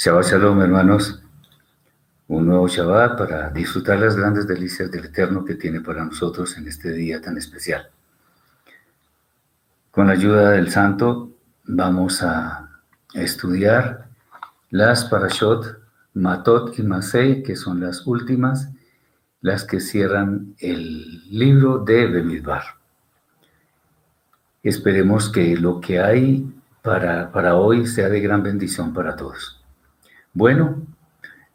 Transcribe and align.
Shabbat 0.00 0.26
Shalom, 0.26 0.62
hermanos. 0.62 1.20
Un 2.28 2.46
nuevo 2.46 2.68
Shabbat 2.68 3.18
para 3.18 3.50
disfrutar 3.50 3.98
las 3.98 4.14
grandes 4.14 4.46
delicias 4.46 4.92
del 4.92 5.06
Eterno 5.06 5.44
que 5.44 5.56
tiene 5.56 5.80
para 5.80 6.04
nosotros 6.04 6.56
en 6.56 6.68
este 6.68 6.92
día 6.92 7.20
tan 7.20 7.36
especial. 7.36 7.90
Con 9.90 10.06
la 10.06 10.12
ayuda 10.12 10.52
del 10.52 10.70
Santo 10.70 11.32
vamos 11.64 12.22
a 12.22 12.80
estudiar 13.12 14.06
las 14.70 15.04
Parashot 15.06 15.80
Matot 16.14 16.78
y 16.78 16.84
Masei, 16.84 17.42
que 17.42 17.56
son 17.56 17.80
las 17.80 18.06
últimas, 18.06 18.68
las 19.40 19.64
que 19.64 19.80
cierran 19.80 20.54
el 20.60 21.28
libro 21.28 21.80
de 21.80 22.06
Bemidbar. 22.06 22.62
Esperemos 24.62 25.28
que 25.28 25.56
lo 25.56 25.80
que 25.80 25.98
hay 25.98 26.48
para, 26.82 27.32
para 27.32 27.56
hoy 27.56 27.84
sea 27.88 28.08
de 28.08 28.20
gran 28.20 28.44
bendición 28.44 28.94
para 28.94 29.16
todos. 29.16 29.58
Bueno, 30.38 30.86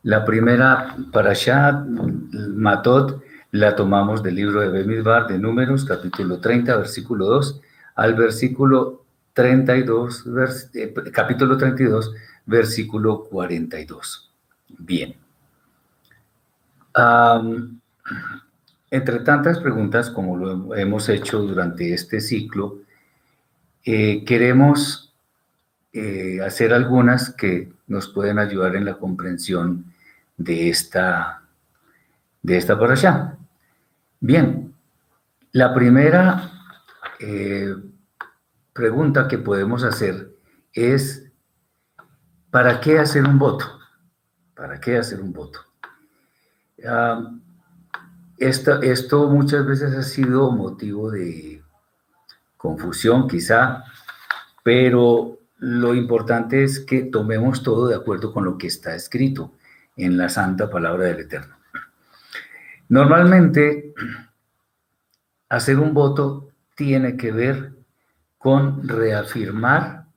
la 0.01 0.25
primera 0.25 0.97
parashat, 1.13 1.85
Matot, 1.87 3.23
la 3.51 3.77
tomamos 3.77 4.21
del 4.21 4.35
libro 4.35 4.59
de 4.59 4.67
Bemidbar 4.67 5.25
de 5.25 5.39
Números, 5.39 5.85
capítulo 5.85 6.41
30, 6.41 6.75
versículo 6.75 7.27
2, 7.27 7.61
al 7.95 8.13
versículo 8.15 9.05
32, 9.31 10.25
eh, 10.73 10.93
capítulo 11.13 11.55
32, 11.55 12.13
versículo 12.45 13.23
42. 13.23 14.29
Bien. 14.79 15.15
entre 18.91 19.19
tantas 19.19 19.59
preguntas, 19.59 20.09
como 20.09 20.35
lo 20.35 20.75
hemos 20.75 21.07
hecho 21.07 21.39
durante 21.39 21.93
este 21.93 22.19
ciclo, 22.19 22.79
eh, 23.85 24.25
queremos 24.25 25.13
eh, 25.93 26.41
hacer 26.41 26.73
algunas 26.73 27.33
que 27.33 27.71
nos 27.93 28.09
pueden 28.09 28.39
ayudar 28.39 28.75
en 28.75 28.85
la 28.85 28.95
comprensión 28.95 29.93
de 30.35 30.69
esta, 30.69 31.43
de 32.41 32.57
esta. 32.57 33.37
Bien, 34.19 34.73
la 35.51 35.73
primera 35.73 36.51
eh, 37.19 37.73
pregunta 38.73 39.27
que 39.27 39.37
podemos 39.37 39.83
hacer 39.83 40.31
es, 40.73 41.31
¿para 42.49 42.81
qué 42.81 42.99
hacer 42.99 43.23
un 43.25 43.37
voto? 43.37 43.79
¿Para 44.55 44.79
qué 44.79 44.97
hacer 44.97 45.21
un 45.21 45.31
voto? 45.31 45.59
Ah, 46.85 47.31
esto 48.37 49.29
muchas 49.29 49.65
veces 49.65 49.95
ha 49.95 50.03
sido 50.03 50.51
motivo 50.51 51.11
de 51.11 51.63
confusión 52.57 53.27
quizá, 53.27 53.83
pero 54.63 55.37
lo 55.63 55.95
importante 55.95 56.65
es 56.65 56.81
que 56.81 57.03
tomemos 57.03 57.63
todo 57.63 57.87
de 57.87 57.95
acuerdo 57.95 58.33
con 58.33 58.43
lo 58.43 58.57
que 58.57 58.67
está 58.67 58.95
escrito 58.95 59.53
en 59.95 60.17
la 60.17 60.27
santa 60.27 60.69
palabra 60.69 61.05
del 61.05 61.21
Eterno. 61.21 61.55
Normalmente, 62.89 63.93
hacer 65.47 65.79
un 65.79 65.93
voto 65.93 66.49
tiene 66.75 67.15
que 67.15 67.31
ver 67.31 67.71
con 68.37 68.85
reafirmar 68.89 70.07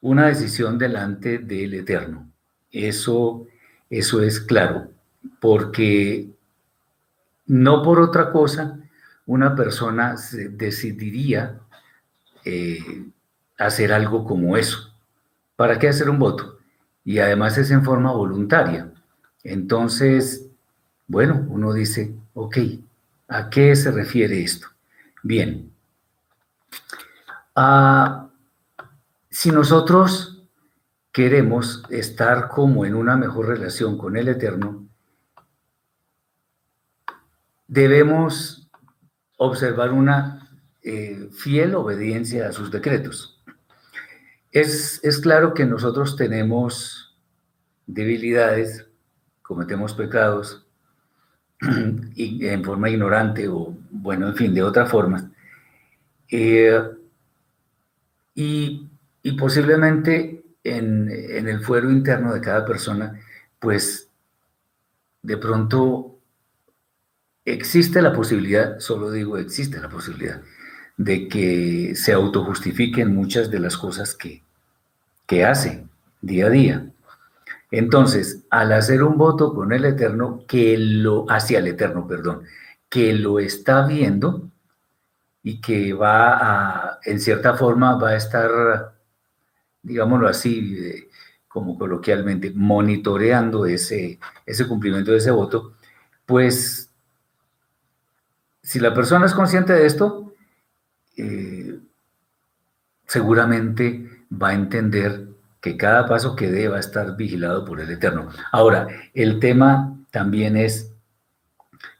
una 0.00 0.28
decisión 0.28 0.78
delante 0.78 1.38
del 1.38 1.74
Eterno. 1.74 2.30
Eso, 2.70 3.48
eso 3.90 4.22
es 4.22 4.38
claro, 4.38 4.92
porque 5.40 6.30
no 7.46 7.82
por 7.82 7.98
otra 7.98 8.30
cosa 8.30 8.78
una 9.26 9.56
persona 9.56 10.14
decidiría 10.52 11.58
eh, 12.44 13.10
hacer 13.58 13.92
algo 13.92 14.24
como 14.24 14.56
eso. 14.56 14.92
¿Para 15.56 15.78
qué 15.78 15.88
hacer 15.88 16.10
un 16.10 16.18
voto? 16.18 16.58
Y 17.04 17.18
además 17.18 17.56
es 17.58 17.70
en 17.70 17.84
forma 17.84 18.12
voluntaria. 18.12 18.92
Entonces, 19.42 20.46
bueno, 21.06 21.46
uno 21.48 21.72
dice, 21.72 22.14
ok, 22.34 22.58
¿a 23.28 23.48
qué 23.48 23.74
se 23.76 23.90
refiere 23.90 24.42
esto? 24.42 24.66
Bien. 25.22 25.70
Ah, 27.54 28.28
si 29.30 29.50
nosotros 29.50 30.42
queremos 31.12 31.82
estar 31.88 32.48
como 32.48 32.84
en 32.84 32.94
una 32.94 33.16
mejor 33.16 33.48
relación 33.48 33.96
con 33.96 34.16
el 34.16 34.28
Eterno, 34.28 34.86
debemos 37.66 38.68
observar 39.38 39.92
una 39.92 40.50
eh, 40.82 41.28
fiel 41.32 41.74
obediencia 41.74 42.48
a 42.48 42.52
sus 42.52 42.70
decretos. 42.70 43.35
Es, 44.58 45.20
claro 45.22 45.52
que 45.52 45.66
nosotros 45.66 46.16
tenemos 46.16 47.14
debilidades, 47.86 48.86
cometemos 49.42 49.92
pecados 49.92 50.64
y 52.14 52.46
en 52.46 52.64
forma 52.64 52.88
ignorante 52.88 53.48
o, 53.48 53.76
bueno, 53.90 54.28
en 54.28 54.34
fin, 54.34 54.54
de 54.54 54.62
otra 54.62 54.86
forma. 54.86 55.30
Eh, 56.30 56.82
y, 58.34 58.88
posiblemente 59.38 60.42
en, 60.64 61.10
en, 61.10 61.48
el 61.48 61.60
fuero 61.60 61.90
interno 61.90 62.32
de 62.32 62.40
cada 62.40 62.64
persona, 62.64 63.20
pues 63.58 64.08
de 65.20 65.36
pronto 65.36 66.18
existe 67.44 68.00
la 68.00 68.14
posibilidad, 68.14 68.78
solo 68.78 69.10
digo 69.10 69.36
existe 69.36 69.78
la 69.80 69.90
posibilidad, 69.90 70.40
de 70.96 71.28
que 71.28 71.94
se 71.94 72.14
autojustifiquen 72.14 73.14
muchas 73.14 73.50
de 73.50 73.60
las 73.60 73.76
cosas 73.76 74.14
que, 74.14 74.45
que 75.26 75.44
hace 75.44 75.86
día 76.20 76.46
a 76.46 76.50
día. 76.50 76.90
Entonces, 77.70 78.44
al 78.50 78.72
hacer 78.72 79.02
un 79.02 79.18
voto 79.18 79.54
con 79.54 79.72
el 79.72 79.84
Eterno, 79.84 80.44
que 80.46 80.78
lo, 80.78 81.26
hacia 81.28 81.58
el 81.58 81.66
Eterno, 81.66 82.06
perdón, 82.06 82.44
que 82.88 83.12
lo 83.12 83.40
está 83.40 83.86
viendo 83.86 84.50
y 85.42 85.60
que 85.60 85.92
va 85.92 86.38
a, 86.38 87.00
en 87.04 87.20
cierta 87.20 87.54
forma, 87.54 87.96
va 87.96 88.10
a 88.10 88.16
estar, 88.16 88.94
digámoslo 89.82 90.28
así, 90.28 90.76
eh, 90.78 91.08
como 91.48 91.78
coloquialmente, 91.78 92.52
monitoreando 92.54 93.66
ese, 93.66 94.20
ese 94.44 94.66
cumplimiento 94.68 95.12
de 95.12 95.18
ese 95.18 95.30
voto, 95.30 95.74
pues, 96.24 96.90
si 98.62 98.80
la 98.80 98.92
persona 98.92 99.26
es 99.26 99.34
consciente 99.34 99.72
de 99.72 99.86
esto, 99.86 100.34
eh, 101.16 101.78
seguramente 103.06 104.15
va 104.30 104.48
a 104.48 104.54
entender 104.54 105.28
que 105.60 105.76
cada 105.76 106.06
paso 106.06 106.36
que 106.36 106.50
dé 106.50 106.68
va 106.68 106.76
a 106.76 106.80
estar 106.80 107.16
vigilado 107.16 107.64
por 107.64 107.80
el 107.80 107.90
Eterno. 107.90 108.28
Ahora, 108.52 108.86
el 109.14 109.40
tema 109.40 109.98
también 110.10 110.56
es 110.56 110.92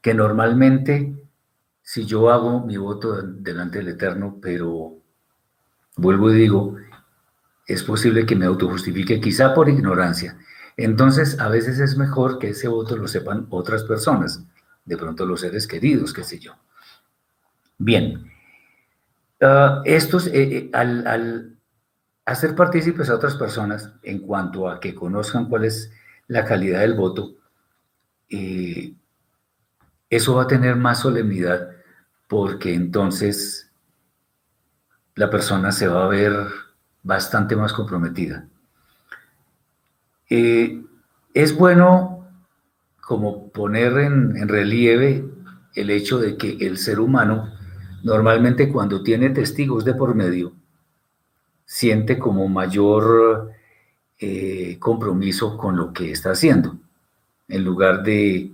que 0.02 0.14
normalmente, 0.14 1.14
si 1.82 2.06
yo 2.06 2.30
hago 2.30 2.64
mi 2.64 2.76
voto 2.76 3.22
delante 3.22 3.78
del 3.78 3.88
Eterno, 3.88 4.38
pero 4.40 4.94
vuelvo 5.96 6.30
y 6.30 6.36
digo, 6.36 6.76
es 7.66 7.82
posible 7.82 8.24
que 8.24 8.36
me 8.36 8.46
autojustifique 8.46 9.20
quizá 9.20 9.52
por 9.52 9.68
ignorancia. 9.68 10.38
Entonces, 10.76 11.40
a 11.40 11.48
veces 11.48 11.80
es 11.80 11.96
mejor 11.96 12.38
que 12.38 12.50
ese 12.50 12.68
voto 12.68 12.96
lo 12.96 13.08
sepan 13.08 13.46
otras 13.50 13.84
personas, 13.84 14.44
de 14.84 14.96
pronto 14.96 15.26
los 15.26 15.40
seres 15.40 15.66
queridos, 15.66 16.12
qué 16.12 16.22
sé 16.22 16.38
yo. 16.38 16.52
Bien, 17.78 18.30
uh, 19.40 19.82
estos, 19.84 20.28
eh, 20.28 20.32
eh, 20.34 20.70
al, 20.72 21.55
hacer 22.26 22.56
partícipes 22.56 23.08
a 23.08 23.14
otras 23.14 23.36
personas 23.36 23.92
en 24.02 24.18
cuanto 24.18 24.68
a 24.68 24.80
que 24.80 24.94
conozcan 24.94 25.48
cuál 25.48 25.64
es 25.64 25.92
la 26.26 26.44
calidad 26.44 26.80
del 26.80 26.94
voto, 26.94 27.36
eh, 28.28 28.92
eso 30.10 30.34
va 30.34 30.42
a 30.42 30.48
tener 30.48 30.74
más 30.76 31.00
solemnidad 31.00 31.70
porque 32.26 32.74
entonces 32.74 33.70
la 35.14 35.30
persona 35.30 35.70
se 35.70 35.86
va 35.86 36.04
a 36.04 36.08
ver 36.08 36.34
bastante 37.04 37.54
más 37.54 37.72
comprometida. 37.72 38.48
Eh, 40.28 40.82
es 41.32 41.56
bueno 41.56 42.28
como 43.00 43.50
poner 43.52 43.98
en 43.98 44.48
relieve 44.48 45.24
el 45.76 45.90
hecho 45.90 46.18
de 46.18 46.36
que 46.36 46.56
el 46.60 46.78
ser 46.78 46.98
humano 46.98 47.52
normalmente 48.02 48.72
cuando 48.72 49.04
tiene 49.04 49.30
testigos 49.30 49.84
de 49.84 49.94
por 49.94 50.14
medio, 50.16 50.54
siente 51.66 52.18
como 52.18 52.48
mayor 52.48 53.52
eh, 54.18 54.78
compromiso 54.78 55.58
con 55.58 55.76
lo 55.76 55.92
que 55.92 56.10
está 56.10 56.30
haciendo, 56.30 56.78
en 57.48 57.64
lugar 57.64 58.02
de, 58.02 58.52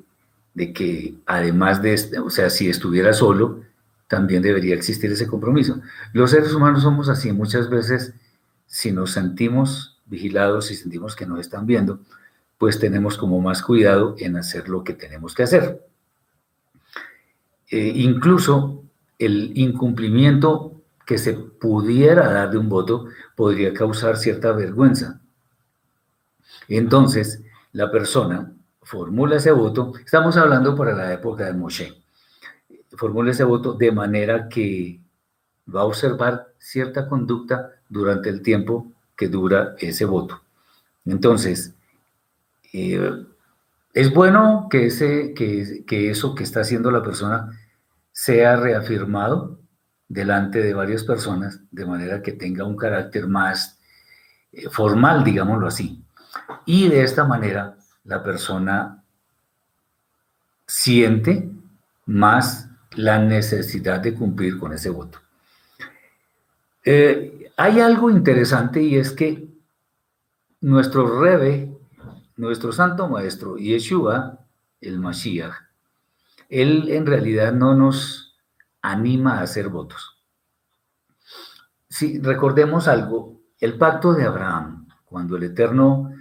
que 0.56 1.14
además 1.26 1.80
de, 1.82 2.18
o 2.18 2.30
sea, 2.30 2.50
si 2.50 2.68
estuviera 2.68 3.12
solo, 3.12 3.60
también 4.08 4.42
debería 4.42 4.74
existir 4.74 5.12
ese 5.12 5.28
compromiso. 5.28 5.80
Los 6.12 6.32
seres 6.32 6.52
humanos 6.52 6.82
somos 6.82 7.08
así, 7.08 7.32
muchas 7.32 7.70
veces 7.70 8.14
si 8.66 8.90
nos 8.90 9.12
sentimos 9.12 10.00
vigilados 10.06 10.70
y 10.70 10.74
sentimos 10.74 11.14
que 11.14 11.26
nos 11.26 11.40
están 11.40 11.66
viendo, 11.66 12.00
pues 12.58 12.78
tenemos 12.78 13.18
como 13.18 13.40
más 13.40 13.62
cuidado 13.62 14.14
en 14.18 14.36
hacer 14.36 14.68
lo 14.68 14.84
que 14.84 14.94
tenemos 14.94 15.34
que 15.34 15.42
hacer. 15.42 15.84
Eh, 17.70 17.92
incluso 17.94 18.82
el 19.18 19.52
incumplimiento 19.54 20.71
que 21.12 21.18
se 21.18 21.34
pudiera 21.34 22.32
dar 22.32 22.50
de 22.50 22.56
un 22.56 22.70
voto 22.70 23.04
podría 23.36 23.74
causar 23.74 24.16
cierta 24.16 24.50
vergüenza. 24.52 25.20
Entonces, 26.68 27.42
la 27.72 27.90
persona 27.90 28.50
formula 28.80 29.36
ese 29.36 29.50
voto, 29.50 29.92
estamos 30.02 30.38
hablando 30.38 30.74
para 30.74 30.94
la 30.94 31.12
época 31.12 31.44
de 31.44 31.52
Moshe, 31.52 32.02
formula 32.96 33.30
ese 33.30 33.44
voto 33.44 33.74
de 33.74 33.92
manera 33.92 34.48
que 34.48 35.02
va 35.68 35.82
a 35.82 35.84
observar 35.84 36.54
cierta 36.56 37.06
conducta 37.06 37.72
durante 37.90 38.30
el 38.30 38.40
tiempo 38.40 38.90
que 39.14 39.28
dura 39.28 39.74
ese 39.78 40.06
voto. 40.06 40.40
Entonces, 41.04 41.74
eh, 42.72 43.22
es 43.92 44.14
bueno 44.14 44.66
que, 44.70 44.86
ese, 44.86 45.34
que, 45.34 45.84
que 45.86 46.08
eso 46.08 46.34
que 46.34 46.44
está 46.44 46.60
haciendo 46.60 46.90
la 46.90 47.02
persona 47.02 47.50
sea 48.12 48.56
reafirmado 48.56 49.58
delante 50.12 50.62
de 50.62 50.74
varias 50.74 51.04
personas, 51.04 51.60
de 51.70 51.86
manera 51.86 52.20
que 52.20 52.32
tenga 52.32 52.64
un 52.64 52.76
carácter 52.76 53.26
más 53.26 53.78
eh, 54.52 54.68
formal, 54.68 55.24
digámoslo 55.24 55.66
así. 55.66 56.04
Y 56.66 56.88
de 56.88 57.02
esta 57.02 57.24
manera 57.24 57.76
la 58.04 58.22
persona 58.22 59.02
siente 60.66 61.50
más 62.04 62.68
la 62.90 63.18
necesidad 63.20 64.00
de 64.00 64.12
cumplir 64.12 64.58
con 64.58 64.74
ese 64.74 64.90
voto. 64.90 65.18
Eh, 66.84 67.50
hay 67.56 67.80
algo 67.80 68.10
interesante 68.10 68.82
y 68.82 68.96
es 68.96 69.12
que 69.12 69.48
nuestro 70.60 71.22
Rebe, 71.22 71.72
nuestro 72.36 72.70
Santo 72.70 73.08
Maestro, 73.08 73.56
Yeshua, 73.56 74.40
el 74.78 74.98
Mashiach, 74.98 75.54
él 76.50 76.90
en 76.90 77.06
realidad 77.06 77.54
no 77.54 77.74
nos 77.74 78.21
anima 78.82 79.38
a 79.38 79.43
hacer 79.43 79.69
votos. 79.69 80.19
Si 81.88 82.19
recordemos 82.20 82.88
algo, 82.88 83.40
el 83.61 83.79
pacto 83.79 84.12
de 84.12 84.25
Abraham, 84.25 84.88
cuando 85.05 85.37
el 85.37 85.44
Eterno 85.44 86.12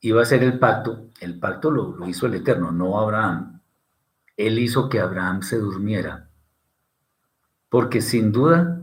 iba 0.00 0.20
a 0.20 0.22
hacer 0.22 0.42
el 0.42 0.58
pacto, 0.58 1.10
el 1.20 1.38
pacto 1.38 1.70
lo, 1.70 2.08
hizo 2.08 2.26
el 2.26 2.34
Eterno, 2.34 2.72
no 2.72 2.98
Abraham. 2.98 3.60
Él 4.36 4.58
hizo 4.58 4.88
que 4.88 4.98
Abraham 4.98 5.42
se 5.42 5.58
durmiera, 5.58 6.28
porque 7.68 8.00
sin 8.00 8.32
duda 8.32 8.80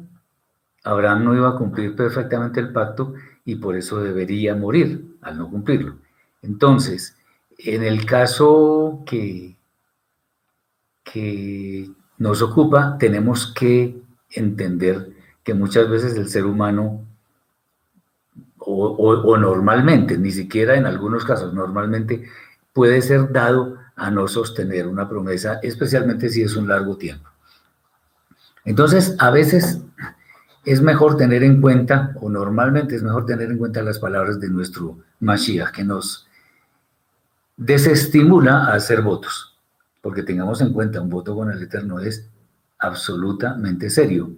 Abraham 0.84 1.26
no 1.26 1.36
iba 1.36 1.50
a 1.50 1.56
cumplir 1.56 1.96
perfectamente 1.96 2.60
el 2.60 2.72
pacto 2.72 3.16
y 3.44 3.56
por 3.56 3.76
eso 3.76 4.02
debería 4.02 4.56
morir 4.56 5.18
al 5.22 5.38
no 5.38 5.50
cumplirlo. 5.50 5.98
Entonces, 6.44 7.18
en 7.58 7.84
el 7.84 8.06
caso 8.06 9.04
que, 9.06 9.58
que 11.04 11.90
nos 12.18 12.42
ocupa, 12.42 12.98
tenemos 12.98 13.54
que 13.54 14.00
entender 14.32 15.10
que 15.44 15.54
muchas 15.54 15.90
veces 15.90 16.16
el 16.16 16.30
ser 16.30 16.46
humano, 16.46 17.06
o, 18.60 19.38
normalmente, 19.38 20.18
ni 20.18 20.32
siquiera 20.32 20.76
en 20.76 20.86
algunos 20.86 21.24
casos, 21.24 21.54
normalmente 21.54 22.28
puede 22.74 23.02
ser 23.02 23.32
dado 23.32 23.78
a 23.96 24.12
no 24.12 24.28
sostener 24.28 24.88
una 24.88 25.08
promesa, 25.08 25.60
especialmente 25.64 26.30
si 26.30 26.42
es 26.42 26.56
un 26.56 26.68
largo 26.68 26.98
tiempo. 26.98 27.30
Entonces, 28.66 29.16
a 29.20 29.32
veces 29.32 29.82
es 30.66 30.82
mejor 30.82 31.16
tener 31.16 31.44
en 31.44 31.62
cuenta, 31.62 32.14
o 32.20 32.30
normalmente 32.30 32.96
es 32.96 33.04
mejor 33.04 33.26
tener 33.26 33.50
en 33.50 33.58
cuenta 33.58 33.82
las 33.82 34.00
palabras 34.00 34.40
de 34.42 34.50
nuestro 34.50 34.98
Mashiach, 35.22 35.72
que 35.72 35.86
nos 35.86 36.28
desestimula 37.56 38.66
a 38.66 38.74
hacer 38.74 39.02
votos, 39.02 39.57
porque 40.08 40.24
tengamos 40.24 40.62
en 40.62 40.72
cuenta, 40.72 41.02
un 41.02 41.10
voto 41.10 41.36
con 41.36 41.52
el 41.52 41.62
Eterno 41.62 42.00
es 42.00 42.32
absolutamente 42.80 43.90
serio. 43.90 44.32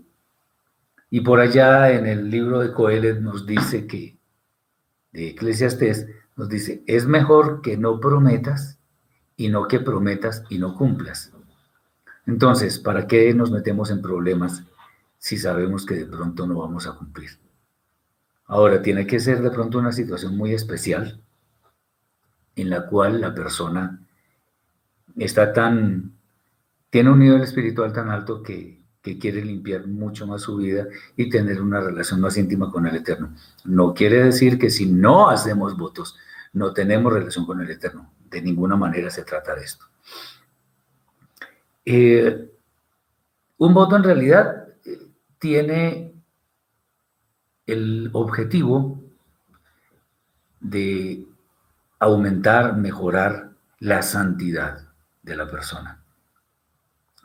Y 1.12 1.21
por 1.21 1.39
allá 1.39 1.92
en 1.92 2.07
el 2.07 2.31
libro 2.31 2.57
de 2.57 2.74
Coelet 2.74 3.19
nos 3.19 3.45
dice 3.45 3.86
que, 3.86 4.18
de 5.12 5.27
Eclesiastés, 5.30 6.07
nos 6.36 6.50
dice, 6.50 6.83
es 6.88 7.06
mejor 7.06 7.62
que 7.62 7.77
no 7.77 8.00
prometas 8.00 8.80
y 9.38 9.50
no 9.50 9.68
que 9.68 9.80
prometas 9.80 10.44
y 10.50 10.57
no 10.57 10.75
cumplas. 10.75 11.31
Entonces, 12.25 12.80
¿para 12.80 13.06
qué 13.06 13.31
nos 13.36 13.51
metemos 13.51 13.92
en 13.92 14.01
problemas 14.01 14.63
si 15.19 15.38
sabemos 15.38 15.86
que 15.86 15.94
de 15.94 16.06
pronto 16.07 16.48
no 16.48 16.56
vamos 16.56 16.88
a 16.88 16.94
cumplir. 16.94 17.30
Ahora, 18.45 18.81
tiene 18.81 19.06
que 19.06 19.19
ser 19.19 19.44
de 19.44 19.51
pronto 19.51 19.77
una 19.77 19.92
situación 19.92 20.36
muy 20.36 20.56
especial 20.56 21.22
en 22.56 22.72
la 22.72 22.88
cual 22.88 23.22
la 23.22 23.36
persona 23.36 24.01
está 25.19 25.54
tan, 25.54 26.13
tiene 26.89 27.12
un 27.12 27.19
nivel 27.19 27.42
espiritual 27.42 27.94
tan 27.94 28.10
alto 28.10 28.42
que, 28.42 28.80
quiere 29.19 29.44
limpiar 29.44 29.88
mucho 29.88 30.27
más 30.27 30.44
su 30.44 30.57
vida 30.57 30.86
y 31.18 31.31
tener 31.31 31.63
una 31.63 31.80
relación 31.80 32.21
más 32.21 32.38
íntima 32.38 32.69
con 32.69 32.86
el 32.86 32.95
Eterno. 32.95 33.33
No 33.66 33.92
quiere 33.92 34.25
decir 34.25 34.60
que 34.60 34.69
si 34.69 34.86
no 34.86 35.31
hacemos 35.31 35.75
votos, 35.75 36.16
no 36.54 36.74
tenemos 36.74 37.12
relación 37.12 37.44
con 37.48 37.60
el 37.60 37.71
Eterno. 37.71 38.13
De 38.30 38.39
ninguna 38.39 38.75
manera 38.75 39.10
se 39.10 39.24
trata 39.24 39.56
de 39.56 39.63
esto. 39.63 39.86
Eh, 41.86 42.51
un 43.57 43.74
voto 43.74 43.95
en 43.95 44.04
realidad 44.04 44.68
tiene 45.39 46.13
el 47.65 48.12
objetivo 48.13 49.01
de 50.60 51.25
aumentar, 51.98 52.77
mejorar 52.77 53.54
la 53.80 54.04
santidad 54.04 54.88
de 55.21 55.36
la 55.36 55.48
persona. 55.48 56.04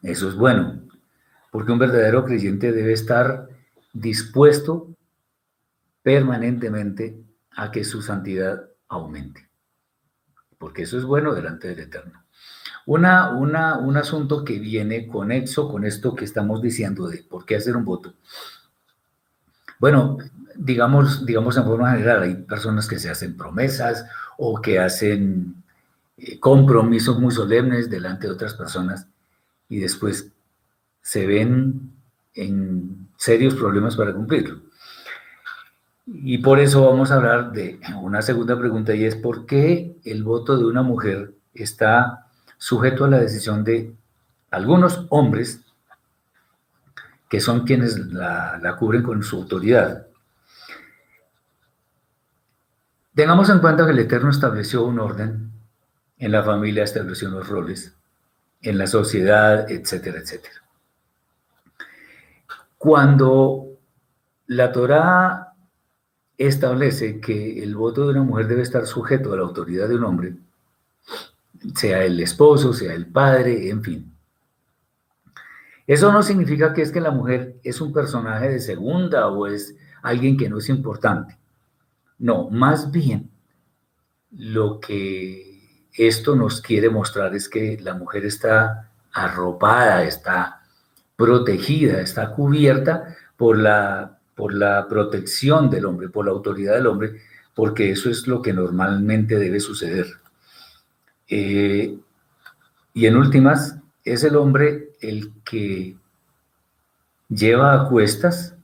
Eso 0.02 0.28
es 0.28 0.34
bueno, 0.34 0.82
porque 1.50 1.72
un 1.72 1.78
verdadero 1.78 2.24
creyente 2.24 2.72
debe 2.72 2.92
estar 2.92 3.48
dispuesto 3.92 4.94
permanentemente 6.02 7.18
a 7.52 7.70
que 7.70 7.84
su 7.84 8.02
santidad 8.02 8.68
aumente, 8.88 9.48
porque 10.58 10.82
eso 10.82 10.98
es 10.98 11.04
bueno 11.04 11.34
delante 11.34 11.68
del 11.68 11.80
Eterno. 11.80 12.24
Una, 12.86 13.30
un 13.30 13.96
asunto 13.96 14.44
que 14.44 14.58
viene 14.58 15.06
conexo 15.06 15.70
con 15.70 15.84
esto 15.84 16.14
que 16.14 16.26
estamos 16.26 16.60
diciendo 16.60 17.08
de 17.08 17.22
por 17.22 17.46
qué 17.46 17.56
hacer 17.56 17.76
un 17.76 17.86
voto. 17.86 18.12
Bueno, 19.78 20.18
digamos, 20.54 21.24
digamos 21.24 21.56
en 21.56 21.64
forma 21.64 21.92
general, 21.92 22.22
hay 22.22 22.34
personas 22.34 22.86
que 22.86 22.98
se 22.98 23.08
hacen 23.08 23.38
promesas 23.38 24.04
o 24.36 24.60
que 24.60 24.78
hacen 24.78 25.63
compromisos 26.40 27.18
muy 27.18 27.32
solemnes 27.32 27.90
delante 27.90 28.26
de 28.26 28.32
otras 28.32 28.54
personas 28.54 29.08
y 29.68 29.80
después 29.80 30.32
se 31.00 31.26
ven 31.26 31.92
en 32.34 33.08
serios 33.16 33.54
problemas 33.54 33.96
para 33.96 34.12
cumplirlo. 34.12 34.60
Y 36.06 36.38
por 36.38 36.60
eso 36.60 36.84
vamos 36.84 37.10
a 37.10 37.16
hablar 37.16 37.52
de 37.52 37.80
una 38.00 38.20
segunda 38.20 38.58
pregunta 38.58 38.94
y 38.94 39.04
es 39.04 39.16
por 39.16 39.46
qué 39.46 39.96
el 40.04 40.22
voto 40.22 40.58
de 40.58 40.64
una 40.64 40.82
mujer 40.82 41.34
está 41.54 42.26
sujeto 42.58 43.04
a 43.04 43.08
la 43.08 43.18
decisión 43.18 43.64
de 43.64 43.94
algunos 44.50 45.06
hombres 45.08 45.60
que 47.28 47.40
son 47.40 47.66
quienes 47.66 47.98
la, 48.12 48.76
cubren 48.78 49.02
con 49.02 49.22
su 49.22 49.36
autoridad. 49.36 50.06
Tengamos 53.14 53.48
en 53.48 53.60
cuenta 53.60 53.84
que 53.86 53.92
el 53.92 53.98
Eterno 53.98 54.30
estableció 54.30 54.84
un 54.84 54.98
orden, 54.98 55.50
en 56.24 56.32
la 56.32 56.42
familia 56.42 56.84
estableció 56.84 57.28
unos 57.28 57.46
roles, 57.50 57.94
en 58.62 58.78
la 58.78 58.86
sociedad, 58.86 59.70
etcétera, 59.70 60.20
etcétera. 60.20 60.54
Cuando 62.78 63.66
la 64.46 64.72
Torá 64.72 65.52
establece 66.38 67.20
que 67.20 67.62
el 67.62 67.76
voto 67.76 68.04
de 68.04 68.12
una 68.12 68.22
mujer 68.22 68.48
debe 68.48 68.62
estar 68.62 68.86
sujeto 68.86 69.34
a 69.34 69.36
la 69.36 69.42
autoridad 69.42 69.86
de 69.86 69.96
un 69.96 70.04
hombre, 70.04 70.36
sea 71.74 72.02
el 72.02 72.18
esposo, 72.18 72.72
sea 72.72 72.94
el 72.94 73.04
padre, 73.04 73.68
en 73.68 73.82
fin. 73.82 74.10
Eso 75.86 76.10
no 76.10 76.22
significa 76.22 76.72
que 76.72 76.80
es 76.80 76.90
que 76.90 77.02
la 77.02 77.10
mujer 77.10 77.56
es 77.62 77.82
un 77.82 77.92
personaje 77.92 78.48
de 78.48 78.60
segunda 78.60 79.28
o 79.28 79.46
es 79.46 79.76
alguien 80.00 80.38
que 80.38 80.48
no 80.48 80.56
es 80.56 80.70
importante. 80.70 81.36
No, 82.18 82.48
más 82.48 82.90
bien 82.90 83.30
lo 84.30 84.80
que 84.80 85.53
esto 85.94 86.34
nos 86.34 86.60
quiere 86.60 86.90
mostrar 86.90 87.34
es 87.34 87.48
que 87.48 87.78
la 87.80 87.94
mujer 87.94 88.24
está 88.24 88.90
arropada, 89.12 90.04
está 90.04 90.62
protegida, 91.16 92.00
está 92.00 92.30
cubierta 92.30 93.16
por 93.36 93.58
la, 93.58 94.18
por 94.34 94.52
la 94.54 94.88
protección 94.88 95.70
del 95.70 95.86
hombre, 95.86 96.08
por 96.08 96.26
la 96.26 96.32
autoridad 96.32 96.74
del 96.74 96.88
hombre, 96.88 97.20
porque 97.54 97.90
eso 97.90 98.10
es 98.10 98.26
lo 98.26 98.42
que 98.42 98.52
normalmente 98.52 99.38
debe 99.38 99.60
suceder. 99.60 100.06
Eh, 101.28 101.96
y 102.92 103.06
en 103.06 103.16
últimas, 103.16 103.78
es 104.04 104.24
el 104.24 104.36
hombre 104.36 104.90
el 105.00 105.32
que 105.44 105.96
lleva 107.28 107.72
a 107.72 107.88
cuestas 107.88 108.54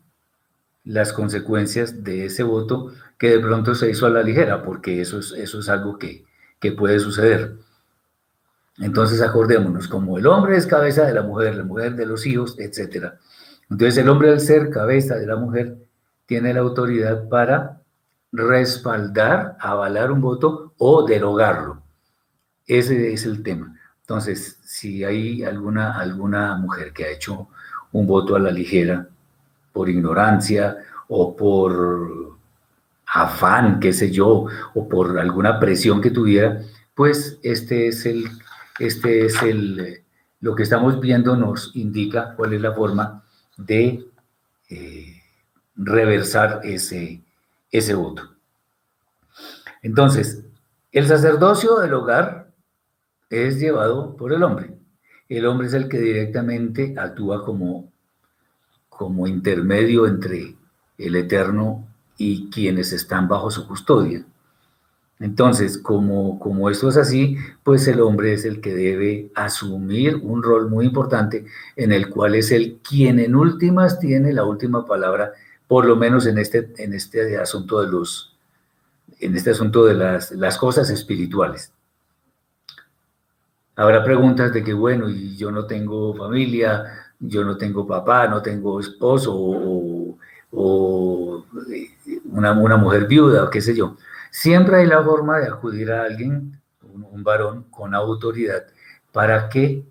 las 0.85 1.13
consecuencias 1.13 2.03
de 2.03 2.27
ese 2.27 2.43
voto 2.43 2.93
que 3.19 3.31
de 3.31 3.41
pronto 3.41 3.75
se 3.75 3.91
hizo 3.91 4.07
a 4.07 4.11
la 4.11 4.23
ligera, 4.23 4.63
porque 4.63 5.01
eso 5.01 5.21
es, 5.21 5.33
eso 5.33 5.61
es 5.61 5.69
algo 5.69 5.99
que, 5.99 6.25
que 6.61 6.73
puede 6.73 7.00
suceder. 7.00 7.57
Entonces 8.79 9.21
acordémonos, 9.21 9.88
como 9.88 10.19
el 10.19 10.26
hombre 10.26 10.57
es 10.57 10.67
cabeza 10.67 11.05
de 11.05 11.14
la 11.14 11.23
mujer, 11.23 11.57
la 11.57 11.64
mujer 11.64 11.97
de 11.97 12.07
los 12.07 12.25
hijos, 12.26 12.57
etc. 12.59 13.14
Entonces 13.69 13.99
el 13.99 14.09
hombre 14.09 14.31
al 14.31 14.40
ser 14.40 14.71
cabeza 14.71 15.17
de 15.17 15.26
la 15.26 15.37
mujer 15.37 15.76
tiene 16.26 16.55
la 16.55 16.61
autoridad 16.61 17.29
para 17.29 17.81
respaldar, 18.33 19.57
avalar 19.59 20.12
un 20.12 20.21
voto 20.21 20.75
o 20.79 21.05
derogarlo. 21.07 21.83
Ese 22.67 23.12
es 23.12 23.26
el 23.26 23.43
tema. 23.43 23.76
Entonces, 24.02 24.59
si 24.62 25.05
hay 25.05 25.43
alguna, 25.45 25.99
alguna 25.99 26.57
mujer 26.57 26.93
que 26.93 27.05
ha 27.05 27.11
hecho 27.11 27.49
un 27.93 28.07
voto 28.07 28.37
a 28.37 28.40
la 28.40 28.50
ligera 28.50 29.09
por 29.73 29.88
ignorancia 29.88 30.76
o 31.09 31.37
por 31.37 32.38
afán, 33.12 33.81
qué 33.81 33.93
sé 33.93 34.11
yo, 34.11 34.47
o 34.75 34.88
por 34.88 35.19
alguna 35.19 35.59
presión 35.59 36.00
que 36.00 36.11
tuviera, 36.11 36.62
pues 36.95 37.38
este 37.43 37.88
es 37.88 38.07
el, 38.07 38.25
este 38.79 39.26
es 39.26 39.43
el, 39.43 40.05
lo 40.40 40.55
que 40.55 40.62
estamos 40.62 41.00
viendo 41.00 41.37
nos 41.37 41.75
indica 41.75 42.35
cuál 42.37 42.52
es 42.52 42.61
la 42.61 42.73
forma 42.73 43.25
de 43.57 44.07
eh, 44.69 45.23
reversar 45.75 46.61
ese, 46.62 47.23
ese 47.71 47.95
voto. 47.95 48.23
Entonces, 49.83 50.45
el 50.93 51.07
sacerdocio 51.07 51.79
del 51.79 51.95
hogar 51.95 52.52
es 53.29 53.59
llevado 53.59 54.17
por 54.17 54.33
el 54.33 54.43
hombre. 54.43 54.75
El 55.29 55.47
hombre 55.47 55.69
es 55.69 55.75
el 55.75 55.88
que 55.88 55.99
directamente 55.99 56.95
actúa 56.99 57.45
como, 57.45 57.93
como 58.88 59.26
intermedio 59.26 60.07
entre 60.07 60.57
el 60.99 61.17
Eterno 61.17 61.89
y 62.21 62.50
quienes 62.50 62.93
están 62.93 63.29
bajo 63.29 63.50
su 63.50 63.67
custodia. 63.67 64.23
Entonces, 65.19 65.79
como, 65.79 66.39
como 66.39 66.69
esto 66.69 66.91
es 66.91 66.99
así, 66.99 67.39
pues 67.65 67.89
el 67.89 68.00
hombre 68.00 68.35
es 68.35 68.45
el 68.45 68.61
que 68.61 68.75
debe 68.75 69.31
asumir 69.35 70.17
un 70.17 70.43
rol 70.43 70.69
muy 70.69 70.85
importante 70.85 71.47
en 71.77 71.93
el 71.93 72.11
cual 72.11 72.35
es 72.35 72.50
el 72.53 72.79
quien 72.87 73.19
en 73.19 73.35
últimas 73.35 73.99
tiene 73.99 74.35
la 74.35 74.45
última 74.45 74.85
palabra, 74.85 75.33
por 75.67 75.87
lo 75.87 75.97
menos 75.97 76.27
en 76.27 76.37
este, 76.37 76.71
en 76.77 76.93
este 76.93 77.39
asunto 77.39 77.81
de 77.81 77.89
los, 77.89 78.37
en 79.19 79.35
este 79.35 79.50
asunto 79.50 79.87
de 79.87 79.95
las, 79.95 80.31
las 80.33 80.59
cosas 80.59 80.91
espirituales. 80.91 81.73
Habrá 83.77 84.05
preguntas 84.05 84.53
de 84.53 84.62
que, 84.62 84.75
bueno, 84.75 85.09
y 85.09 85.39
yo 85.39 85.50
no 85.50 85.65
tengo 85.65 86.15
familia, 86.15 86.85
yo 87.19 87.45
no 87.45 87.57
tengo 87.57 87.87
papá, 87.87 88.29
no 88.29 88.43
tengo 88.43 88.79
esposo 88.79 89.35
o, 90.53 91.47
una, 92.25 92.52
una, 92.52 92.76
mujer 92.76 93.07
viuda, 93.07 93.45
o 93.45 93.50
qué 93.50 93.61
sé 93.61 93.75
yo. 93.75 93.97
Siempre 94.31 94.76
hay 94.76 94.87
la 94.87 95.02
forma 95.02 95.38
de 95.38 95.49
acudir 95.49 95.93
a 95.93 96.05
alguien, 96.05 96.61
un, 96.83 97.23
varón 97.23 97.64
con 97.71 97.95
autoridad, 97.95 98.64
para 99.12 99.49
que 99.49 99.85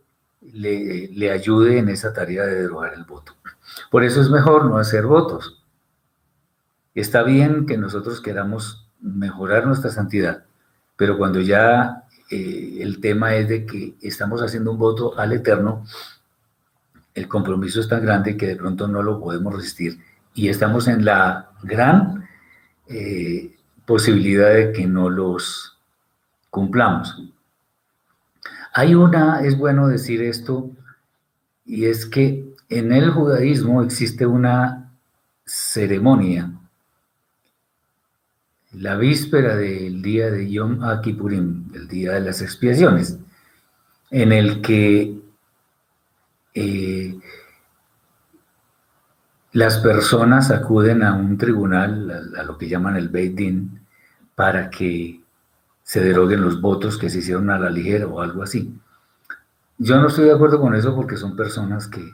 le, 0.54 1.10
le, 1.10 1.32
ayude 1.32 1.78
en 1.78 1.90
esa 1.90 2.14
tarea 2.14 2.46
de 2.46 2.62
derogar 2.62 2.94
el 2.94 3.04
voto. 3.04 3.36
Por 3.92 4.04
eso 4.04 4.22
es 4.22 4.30
mejor 4.30 4.66
no 4.66 4.78
hacer 4.78 5.06
votos. 5.06 5.64
Está 6.96 7.24
bien 7.24 7.66
que 7.66 7.78
nosotros 7.78 8.22
queramos 8.22 8.88
mejorar 9.00 9.68
nuestra 9.68 9.92
santidad, 9.92 10.44
pero 10.98 11.18
cuando 11.18 11.40
ya 11.40 12.04
eh, 12.30 12.78
el 12.82 13.00
tema 13.00 13.36
es 13.36 13.50
de 13.50 13.66
que 13.66 13.96
estamos 14.02 14.42
haciendo 14.42 14.72
un 14.72 14.78
voto 14.78 15.18
al 15.18 15.34
Eterno, 15.34 15.86
el 17.14 17.28
compromiso 17.28 17.80
es 17.80 17.88
tan 17.88 18.04
grande 18.04 18.38
que 18.38 18.48
de 18.48 18.56
pronto 18.56 18.88
no 18.88 19.02
lo 19.02 19.20
podemos 19.20 19.56
resistir 19.56 20.00
y 20.40 20.48
estamos 20.48 20.88
en 20.88 21.04
la 21.04 21.52
gran 21.64 22.26
eh, 22.88 23.58
posibilidad 23.86 24.54
de 24.54 24.72
que 24.72 24.88
no 24.88 25.10
los 25.10 25.78
cumplamos. 26.50 27.22
Hay 28.74 28.96
una, 28.96 29.42
es 29.42 29.58
bueno 29.58 29.90
decir 29.90 30.22
esto, 30.22 30.72
y 31.66 31.88
es 31.88 32.06
que 32.06 32.56
en 32.70 32.94
el 32.94 33.10
judaísmo 33.12 33.84
existe 33.84 34.26
una 34.26 34.94
ceremonia 35.44 36.54
la 38.72 38.96
víspera 38.96 39.58
del 39.58 40.02
día 40.02 40.32
de 40.32 40.50
Yom 40.50 40.80
Kippurim, 41.02 41.70
el 41.74 41.90
día 41.90 42.14
de 42.14 42.22
las 42.22 42.42
expiaciones, 42.42 43.18
en 44.10 44.32
el 44.32 44.62
que 44.62 45.20
eh, 46.54 47.19
las 49.52 49.78
personas 49.80 50.52
acuden 50.52 51.04
a 51.04 51.14
un 51.14 51.38
tribunal, 51.38 52.34
a, 52.38 52.44
lo 52.44 52.58
que 52.58 52.68
llaman 52.68 52.96
el 52.96 53.10
Beit 53.10 53.36
Din, 53.36 53.80
para 54.36 54.70
que 54.70 55.22
se 55.84 56.02
deroguen 56.02 56.42
los 56.42 56.62
votos 56.62 56.98
que 56.98 57.10
se 57.10 57.20
hicieron 57.20 57.50
a 57.50 57.58
la 57.58 57.70
ligera 57.70 58.08
o 58.08 58.22
algo 58.22 58.44
así. 58.44 58.74
Yo 59.78 60.00
no 60.00 60.08
estoy 60.08 60.26
de 60.26 60.34
acuerdo 60.34 60.60
con 60.60 60.76
eso 60.76 60.96
porque 60.96 61.18
son 61.18 61.36
personas 61.36 61.88
que, 61.88 62.14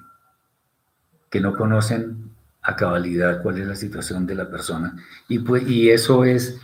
que 1.30 1.42
no 1.42 1.54
conocen 1.54 2.32
a 2.62 2.76
cabalidad 2.76 3.42
cuál 3.44 3.60
es 3.60 3.68
la 3.68 3.76
situación 3.76 4.26
de 4.26 4.36
la 4.36 4.50
persona. 4.50 4.96
Y, 5.28 5.40
pues, 5.40 5.68
y 5.68 5.90
eso 5.90 6.24
es 6.24 6.60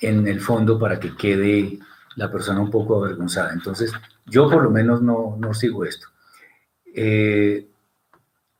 en 0.00 0.26
el 0.28 0.40
fondo 0.40 0.78
para 0.78 1.00
que 1.00 1.16
quede 1.16 1.78
la 2.14 2.30
persona 2.30 2.60
un 2.60 2.70
poco 2.70 3.02
avergonzada. 3.04 3.52
Entonces, 3.52 3.92
yo 4.24 4.48
por 4.48 4.62
lo 4.62 4.70
menos 4.70 5.02
no, 5.02 5.36
no 5.38 5.52
sigo 5.52 5.84
esto. 5.84 6.08
Eh, 6.94 7.66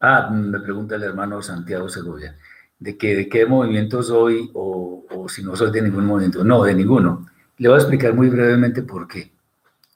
ah, 0.07 0.31
me 0.31 0.61
pregunta 0.61 0.97
el 0.97 1.03
hermano 1.03 1.43
Santiago 1.43 1.89
Segovia, 1.89 2.37
de, 2.79 2.97
que, 2.97 3.17
de 3.17 3.29
qué 3.29 3.47
movimiento 3.47 4.03
soy 4.03 4.51
o, 4.55 5.27
si 5.29 5.43
no 5.43 5.57
soy 5.57 5.71
de 5.71 5.83
ningún 5.83 6.07
movimiento. 6.07 6.45
No, 6.45 6.63
de 6.63 6.75
ninguno. 6.75 7.27
Le 7.59 7.69
voy 7.69 7.77
a 7.77 7.81
explicar 7.81 8.15
muy 8.15 8.29
brevemente 8.29 8.83
por 8.83 9.09
qué. 9.09 9.33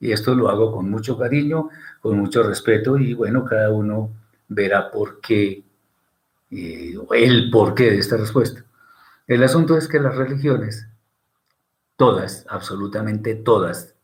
Y 0.00 0.12
esto 0.12 0.34
lo 0.34 0.48
hago 0.48 0.72
con 0.72 0.90
mucho 0.90 1.16
cariño, 1.18 1.68
con 2.00 2.18
mucho 2.18 2.42
respeto 2.42 2.98
y 2.98 3.14
bueno, 3.14 3.44
cada 3.44 3.70
uno 3.70 4.10
verá 4.48 4.90
por 4.90 5.20
qué 5.20 5.62
eh, 6.50 6.94
el 7.12 7.50
porqué 7.50 7.90
de 7.90 7.98
esta 7.98 8.16
respuesta. 8.16 8.64
El 9.26 9.42
asunto 9.44 9.76
es 9.76 9.86
que 9.86 10.00
las 10.00 10.16
religiones, 10.16 10.88
todas, 11.96 12.44
absolutamente 12.48 13.36
todas, 13.36 13.94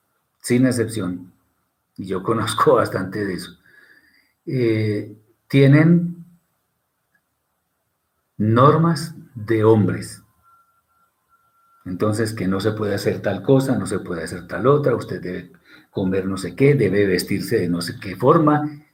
sin 0.41 0.67
excepción, 0.67 1.33
y 1.97 2.07
yo 2.07 2.23
conozco 2.23 2.75
bastante 2.75 3.25
de 3.25 3.35
eso, 3.35 3.59
eh, 4.47 5.17
tienen 5.49 6.25
normas 8.37 9.15
de 9.35 9.65
hombres. 9.65 10.23
Entonces, 11.85 12.33
que 12.33 12.49
no 12.49 12.61
se 12.61 12.73
puede 12.73 12.95
hacer 12.95 13.23
tal 13.23 13.43
cosa, 13.43 13.79
no 13.79 13.87
se 13.87 14.01
puede 14.01 14.25
hacer 14.25 14.47
tal 14.47 14.67
otra, 14.67 14.97
usted 14.97 15.21
debe 15.21 15.53
comer 15.91 16.27
no 16.27 16.37
sé 16.37 16.55
qué, 16.55 16.75
debe 16.75 17.07
vestirse 17.07 17.59
de 17.59 17.69
no 17.69 17.81
sé 17.81 17.99
qué 17.99 18.17
forma, 18.17 18.87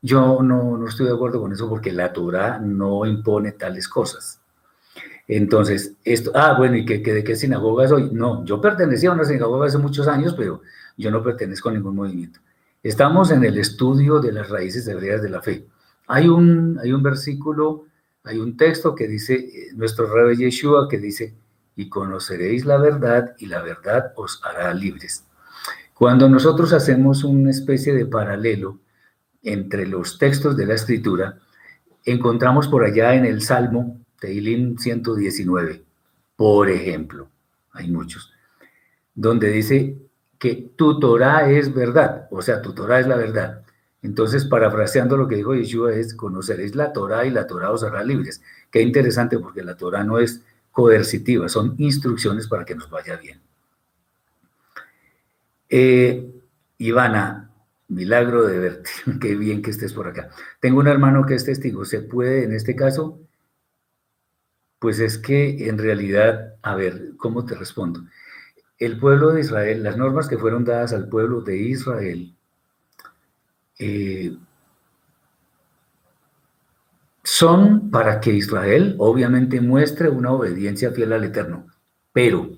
yo 0.00 0.42
no, 0.42 0.86
estoy 0.86 1.06
de 1.06 1.12
acuerdo 1.12 1.40
con 1.40 1.52
eso 1.52 1.68
porque 1.68 1.92
la 1.92 2.12
Torah 2.12 2.58
no 2.60 3.04
impone 3.04 3.52
tales 3.52 3.88
cosas. 3.88 4.40
Entonces, 5.26 5.94
esto, 6.04 6.30
ah, 6.34 6.54
bueno, 6.56 6.76
¿y 6.76 6.86
que, 6.86 7.00
de 7.00 7.24
qué 7.24 7.36
sinagoga 7.36 7.86
soy? 7.88 8.10
No, 8.12 8.44
yo 8.44 8.60
pertenecía 8.60 9.10
a 9.10 9.14
una 9.14 9.24
sinagoga 9.24 9.66
hace 9.66 9.78
muchos 9.78 10.08
años, 10.08 10.34
pero 10.36 10.62
yo 10.96 11.10
no 11.10 11.22
pertenezco 11.22 11.68
a 11.68 11.72
ningún 11.72 11.96
movimiento. 11.96 12.40
Estamos 12.82 13.30
en 13.30 13.44
el 13.44 13.58
estudio 13.58 14.20
de 14.20 14.32
las 14.32 14.48
raíces 14.48 14.86
hebreas 14.86 15.20
de 15.20 15.28
la 15.28 15.42
fe. 15.42 15.66
Hay 16.08 16.28
un, 16.28 16.78
hay 16.82 16.92
un 16.92 17.02
versículo, 17.02 17.84
hay 18.24 18.38
un 18.38 18.56
texto 18.56 18.94
que 18.94 19.06
dice, 19.06 19.34
eh, 19.34 19.68
nuestro 19.74 20.12
rey 20.12 20.36
Yeshua, 20.36 20.88
que 20.88 20.98
dice, 20.98 21.34
y 21.76 21.88
conoceréis 21.88 22.64
la 22.64 22.78
verdad 22.78 23.34
y 23.38 23.46
la 23.46 23.62
verdad 23.62 24.12
os 24.16 24.40
hará 24.44 24.74
libres. 24.74 25.24
Cuando 25.94 26.28
nosotros 26.28 26.72
hacemos 26.72 27.24
una 27.24 27.50
especie 27.50 27.94
de 27.94 28.06
paralelo, 28.06 28.80
entre 29.42 29.86
los 29.86 30.18
textos 30.18 30.56
de 30.56 30.66
la 30.66 30.74
escritura, 30.74 31.38
encontramos 32.04 32.68
por 32.68 32.84
allá 32.84 33.14
en 33.14 33.24
el 33.24 33.42
Salmo 33.42 34.00
Teilim 34.20 34.76
119, 34.76 35.84
por 36.36 36.68
ejemplo, 36.68 37.28
hay 37.72 37.90
muchos, 37.90 38.32
donde 39.14 39.50
dice 39.50 39.96
que 40.38 40.72
tu 40.76 40.98
Torah 40.98 41.50
es 41.50 41.72
verdad, 41.72 42.28
o 42.30 42.42
sea, 42.42 42.60
tu 42.62 42.72
Torah 42.72 43.00
es 43.00 43.06
la 43.06 43.16
verdad. 43.16 43.62
Entonces, 44.02 44.44
parafraseando 44.44 45.16
lo 45.16 45.26
que 45.26 45.36
dijo 45.36 45.54
Yeshua 45.54 45.94
es, 45.94 46.14
conoceréis 46.14 46.74
la 46.74 46.92
Torah 46.92 47.26
y 47.26 47.30
la 47.30 47.46
Torah 47.46 47.72
os 47.72 47.82
hará 47.82 48.02
libres. 48.04 48.42
Qué 48.70 48.80
interesante 48.80 49.38
porque 49.38 49.62
la 49.62 49.76
Torah 49.76 50.04
no 50.04 50.18
es 50.18 50.42
coercitiva, 50.70 51.48
son 51.48 51.74
instrucciones 51.78 52.46
para 52.46 52.64
que 52.64 52.76
nos 52.76 52.88
vaya 52.88 53.16
bien. 53.16 53.40
Eh, 55.68 56.30
Ivana, 56.78 57.48
Milagro 57.88 58.46
de 58.46 58.58
verte. 58.58 58.90
Qué 59.20 59.34
bien 59.34 59.62
que 59.62 59.70
estés 59.70 59.92
por 59.94 60.06
acá. 60.06 60.30
Tengo 60.60 60.80
un 60.80 60.88
hermano 60.88 61.24
que 61.24 61.34
es 61.34 61.44
testigo. 61.44 61.84
¿Se 61.84 62.00
puede 62.00 62.44
en 62.44 62.52
este 62.52 62.76
caso? 62.76 63.18
Pues 64.78 65.00
es 65.00 65.18
que 65.18 65.68
en 65.68 65.78
realidad, 65.78 66.54
a 66.62 66.76
ver, 66.76 67.12
¿cómo 67.16 67.44
te 67.44 67.54
respondo? 67.54 68.04
El 68.78 68.98
pueblo 69.00 69.32
de 69.32 69.40
Israel, 69.40 69.82
las 69.82 69.96
normas 69.96 70.28
que 70.28 70.38
fueron 70.38 70.64
dadas 70.64 70.92
al 70.92 71.08
pueblo 71.08 71.40
de 71.40 71.56
Israel, 71.56 72.36
eh, 73.78 74.36
son 77.22 77.90
para 77.90 78.20
que 78.20 78.32
Israel 78.32 78.96
obviamente 78.98 79.60
muestre 79.60 80.08
una 80.08 80.32
obediencia 80.32 80.92
fiel 80.92 81.12
al 81.12 81.24
Eterno, 81.24 81.66
pero 82.12 82.50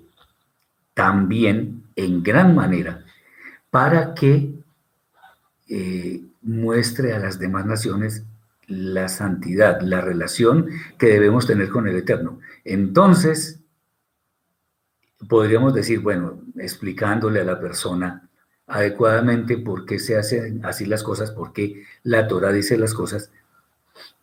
también 0.95 1.85
en 1.97 2.23
gran 2.23 2.55
manera 2.55 3.05
para 3.71 4.15
que 4.15 4.53
eh, 5.69 6.23
muestre 6.43 7.13
a 7.13 7.19
las 7.19 7.39
demás 7.39 7.67
naciones 7.67 8.25
la 8.67 9.09
santidad, 9.09 9.81
la 9.83 10.01
relación 10.01 10.69
que 10.99 11.07
debemos 11.07 11.47
tener 11.47 11.69
con 11.69 11.89
el 11.89 11.97
Eterno. 11.97 12.39
Entonces, 12.65 13.61
podríamos 15.29 15.75
decir, 15.75 16.01
bueno, 16.01 16.41
explicándole 16.57 17.41
a 17.41 17.45
la 17.45 17.61
persona 17.61 18.30
adecuadamente 18.71 19.59
por 19.59 19.85
qué 19.85 19.99
se 19.99 20.17
hacen 20.17 20.65
así 20.65 20.87
las 20.87 21.03
cosas, 21.03 21.33
por 21.33 21.53
qué 21.53 21.85
la 22.05 22.29
Torah 22.29 22.53
dice 22.53 22.79
las 22.79 22.95
cosas, 22.95 23.31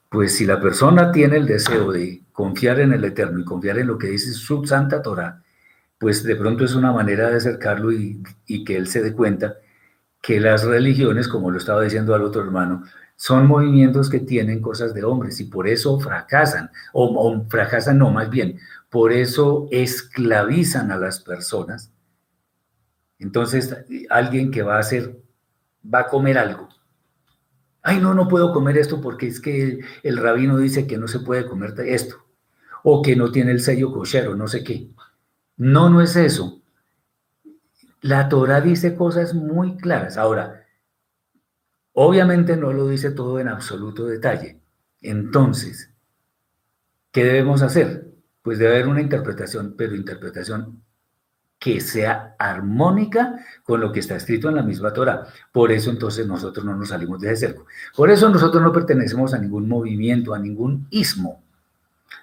pues 0.10 0.36
si 0.36 0.46
la 0.46 0.62
persona 0.62 1.12
tiene 1.12 1.38
el 1.38 1.46
deseo 1.46 1.92
de 1.92 2.24
confiar 2.32 2.80
en 2.80 2.94
el 2.94 3.04
Eterno 3.04 3.40
y 3.40 3.46
confiar 3.46 3.78
en 3.78 3.88
lo 3.88 3.98
que 3.98 4.08
dice 4.08 4.32
su 4.32 4.66
Santa 4.66 5.02
Torah, 5.02 5.44
pues 6.00 6.24
de 6.24 6.36
pronto 6.36 6.64
es 6.64 6.76
una 6.76 6.94
manera 6.94 7.30
de 7.30 7.38
acercarlo 7.38 7.92
y, 7.92 8.24
que 8.66 8.78
él 8.78 8.88
se 8.88 9.04
dé 9.04 9.14
cuenta 9.14 9.58
que 10.22 10.40
las 10.40 10.64
religiones, 10.64 11.28
como 11.28 11.52
lo 11.52 11.58
estaba 11.58 11.82
diciendo 11.82 12.16
al 12.16 12.24
otro 12.24 12.42
hermano, 12.42 12.84
son 13.16 13.48
movimientos 13.48 14.10
que 14.10 14.20
tienen 14.20 14.62
cosas 14.62 14.94
de 14.94 15.04
hombres 15.04 15.40
y 15.42 15.46
por 15.46 15.68
eso 15.68 16.00
fracasan, 16.00 16.72
o, 16.94 17.06
o 17.06 17.50
fracasan 17.50 17.98
no, 17.98 18.12
más 18.12 18.30
bien, 18.30 18.60
por 18.90 19.12
eso 19.12 19.68
esclavizan 19.72 20.92
a 20.92 20.98
las 20.98 21.20
personas. 21.20 21.92
Entonces, 23.20 23.76
alguien 24.10 24.52
que 24.52 24.62
va 24.62 24.76
a 24.76 24.80
hacer, 24.80 25.20
va 25.84 26.02
a 26.02 26.08
comer 26.08 26.38
algo. 26.38 26.70
Ay, 27.82 28.00
no, 28.00 28.14
no 28.14 28.28
puedo 28.28 28.52
comer 28.52 28.78
esto 28.78 29.02
porque 29.02 29.28
es 29.28 29.40
que 29.40 29.80
el, 30.04 30.18
rabino 30.18 30.58
dice 30.58 30.88
que 30.88 30.98
no 30.98 31.08
se 31.08 31.20
puede 31.20 31.46
comer 31.46 31.74
esto, 31.86 32.18
o 32.84 33.02
que 33.02 33.16
no 33.16 33.32
tiene 33.32 33.52
el 33.52 33.62
sello 33.62 33.92
cochero, 33.92 34.36
no 34.36 34.48
sé 34.48 34.64
qué. 34.64 34.90
No, 35.56 35.90
no 35.90 36.02
es 36.02 36.16
eso. 36.16 36.62
La 38.02 38.30
Torah 38.30 38.62
dice 38.62 38.96
cosas 38.96 39.34
muy 39.34 39.78
claras. 39.78 40.18
Ahora, 40.18 40.66
obviamente 41.94 42.58
no 42.58 42.74
lo 42.74 42.88
dice 42.88 43.12
todo 43.12 43.40
en 43.40 43.48
absoluto 43.48 44.06
detalle. 44.06 44.60
Entonces, 45.02 45.92
¿qué 47.12 47.24
debemos 47.24 47.62
hacer? 47.62 48.14
Pues 48.42 48.60
debe 48.60 48.76
haber 48.76 48.88
una 48.88 49.02
interpretación, 49.02 49.76
pero 49.78 49.96
interpretación 49.96 50.84
que 51.60 51.82
sea 51.82 52.36
armónica 52.38 53.44
con 53.64 53.82
lo 53.82 53.92
que 53.92 54.00
está 54.00 54.16
escrito 54.16 54.50
en 54.50 54.56
la 54.56 54.64
misma 54.64 54.94
Torah. 54.94 55.28
Por 55.52 55.72
eso 55.72 55.90
entonces 55.90 56.28
nosotros 56.28 56.66
no 56.66 56.76
nos 56.76 56.90
salimos 56.90 57.20
de 57.20 57.32
ese 57.32 57.48
cerco. 57.48 57.66
Por 57.96 58.12
eso 58.12 58.30
nosotros 58.30 58.62
no 58.62 58.72
pertenecemos 58.72 59.34
a 59.34 59.40
ningún 59.40 59.68
movimiento, 59.68 60.34
a 60.34 60.40
ningún 60.40 60.88
ismo 60.92 61.42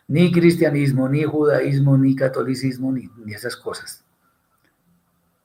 ni 0.08 0.30
cristianismo, 0.32 1.08
ni 1.08 1.24
judaísmo, 1.24 1.96
ni 1.96 2.14
catolicismo, 2.14 2.92
ni, 2.92 3.10
esas 3.32 3.56
cosas. 3.56 4.04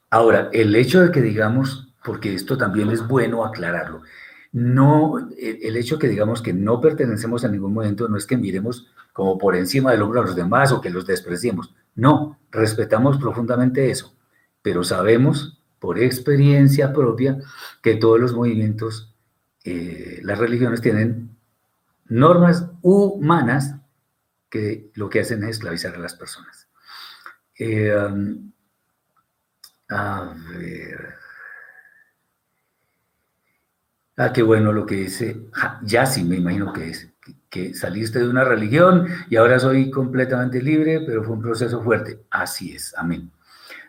Ahora, 0.10 0.50
el 0.52 0.76
hecho 0.76 1.02
de 1.02 1.12
que 1.12 1.22
digamos, 1.22 1.90
porque 2.04 2.34
esto 2.34 2.58
también 2.58 2.90
es 2.90 3.08
bueno 3.08 3.46
aclararlo, 3.46 4.02
no, 4.52 5.30
el 5.38 5.78
hecho 5.78 6.00
que 6.00 6.08
digamos 6.08 6.42
que 6.42 6.54
no 6.54 6.82
pertenecemos 6.82 7.46
a 7.46 7.50
ningún 7.50 7.72
momento 7.72 8.08
no 8.08 8.18
es 8.18 8.26
que 8.26 8.36
miremos 8.36 8.88
como 9.14 9.38
por 9.38 9.56
encima 9.56 9.92
del 9.92 10.02
hombro 10.02 10.22
a 10.22 10.26
los 10.26 10.36
demás 10.36 10.72
o 10.72 10.82
que 10.82 10.90
los 10.90 11.06
despreciemos. 11.06 11.76
No, 12.00 12.40
respetamos 12.50 13.18
profundamente 13.18 13.92
eso, 13.92 14.16
pero 14.62 14.84
sabemos 14.84 15.62
por 15.80 16.00
experiencia 16.00 16.94
propia 16.94 17.38
que 17.82 17.96
todos 17.96 18.20
los 18.20 18.34
movimientos, 18.34 19.14
eh, 19.66 20.20
las 20.24 20.38
religiones 20.40 20.82
tienen 20.82 21.36
normas 22.06 22.68
humanas 22.82 23.76
que 24.50 24.92
lo 24.96 25.10
que 25.10 25.20
hacen 25.20 25.44
es 25.44 25.52
esclavizar 25.52 25.96
a 25.96 26.00
las 26.00 26.16
personas. 26.16 26.70
Eh, 27.58 27.94
um, 27.94 28.52
a 29.90 30.34
ver. 30.58 31.16
Ah, 34.18 34.32
qué 34.32 34.42
bueno 34.44 34.72
lo 34.72 34.86
que 34.86 34.96
dice. 34.96 35.48
Ya 35.84 36.06
sí, 36.06 36.24
me 36.24 36.36
imagino 36.38 36.72
que 36.72 36.90
es. 36.90 37.10
Que, 37.50 37.74
saliste 37.74 38.20
de 38.20 38.30
una 38.30 38.44
religión 38.44 39.08
y 39.30 39.36
ahora 39.36 39.60
soy 39.60 39.90
completamente 39.90 40.62
libre, 40.62 41.02
pero 41.06 41.24
fue 41.24 41.36
un 41.36 41.42
proceso 41.42 41.82
fuerte. 41.82 42.20
Así 42.30 42.76
es, 42.76 42.94
amén. 42.98 43.32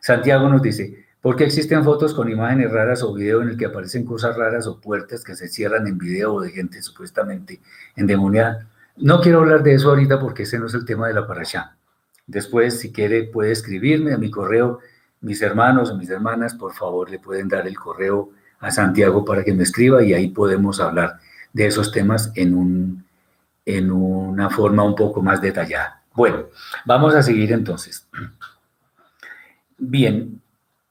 Santiago 0.00 0.48
nos 0.48 0.62
dice, 0.62 1.06
¿por 1.20 1.36
qué 1.36 1.44
existen 1.44 1.84
fotos 1.84 2.14
con 2.14 2.30
imágenes 2.30 2.72
raras 2.72 3.02
o 3.02 3.12
video 3.12 3.42
en 3.42 3.50
el 3.50 3.58
que 3.58 3.66
aparecen 3.66 4.06
cosas 4.06 4.36
raras 4.36 4.66
o 4.66 4.80
puertas 4.80 5.23
que 5.23 5.36
se 5.36 5.49
cierran 5.49 5.86
en 5.86 5.99
video 5.99 6.34
o 6.34 6.40
de 6.40 6.50
gente 6.50 6.80
supuestamente 6.82 7.60
endemoniada? 7.96 8.66
No 8.96 9.20
quiero 9.20 9.40
hablar 9.40 9.62
de 9.62 9.75
eso 9.75 9.90
ahorita 9.90 10.18
porque 10.18 10.44
ese 10.44 10.58
no 10.58 10.66
es 10.66 10.75
el 10.75 10.84
tema 10.84 11.08
de 11.08 11.14
la 11.14 11.26
parasha. 11.26 11.76
Después, 12.26 12.78
si 12.78 12.92
quiere, 12.92 13.25
puede 13.25 13.50
escribirme 13.50 14.12
a 14.12 14.18
mi 14.18 14.30
correo. 14.30 14.78
Mis 15.20 15.42
hermanos 15.42 15.90
o 15.90 15.96
mis 15.96 16.08
hermanas, 16.08 16.54
por 16.54 16.73
favor, 16.73 17.10
le 17.10 17.18
pueden 17.18 17.49
dar 17.49 17.66
el 17.66 17.76
correo 17.76 18.30
a 18.60 18.70
Santiago 18.70 19.25
para 19.25 19.42
que 19.42 19.52
me 19.52 19.64
escriba 19.64 20.02
y 20.02 20.14
ahí 20.14 20.28
podemos 20.28 20.80
hablar 20.80 21.18
de 21.52 21.66
esos 21.66 21.92
temas 21.92 22.30
en, 22.36 22.54
un, 22.54 23.04
en 23.76 23.91
una 23.91 24.50
forma 24.50 24.83
un 24.83 24.95
poco 24.95 25.23
más 25.23 25.41
detallada. 25.41 26.02
Bueno, 26.15 26.47
vamos 26.85 27.15
a 27.15 27.23
seguir 27.23 27.52
entonces. 27.52 28.06
Bien, 29.78 30.41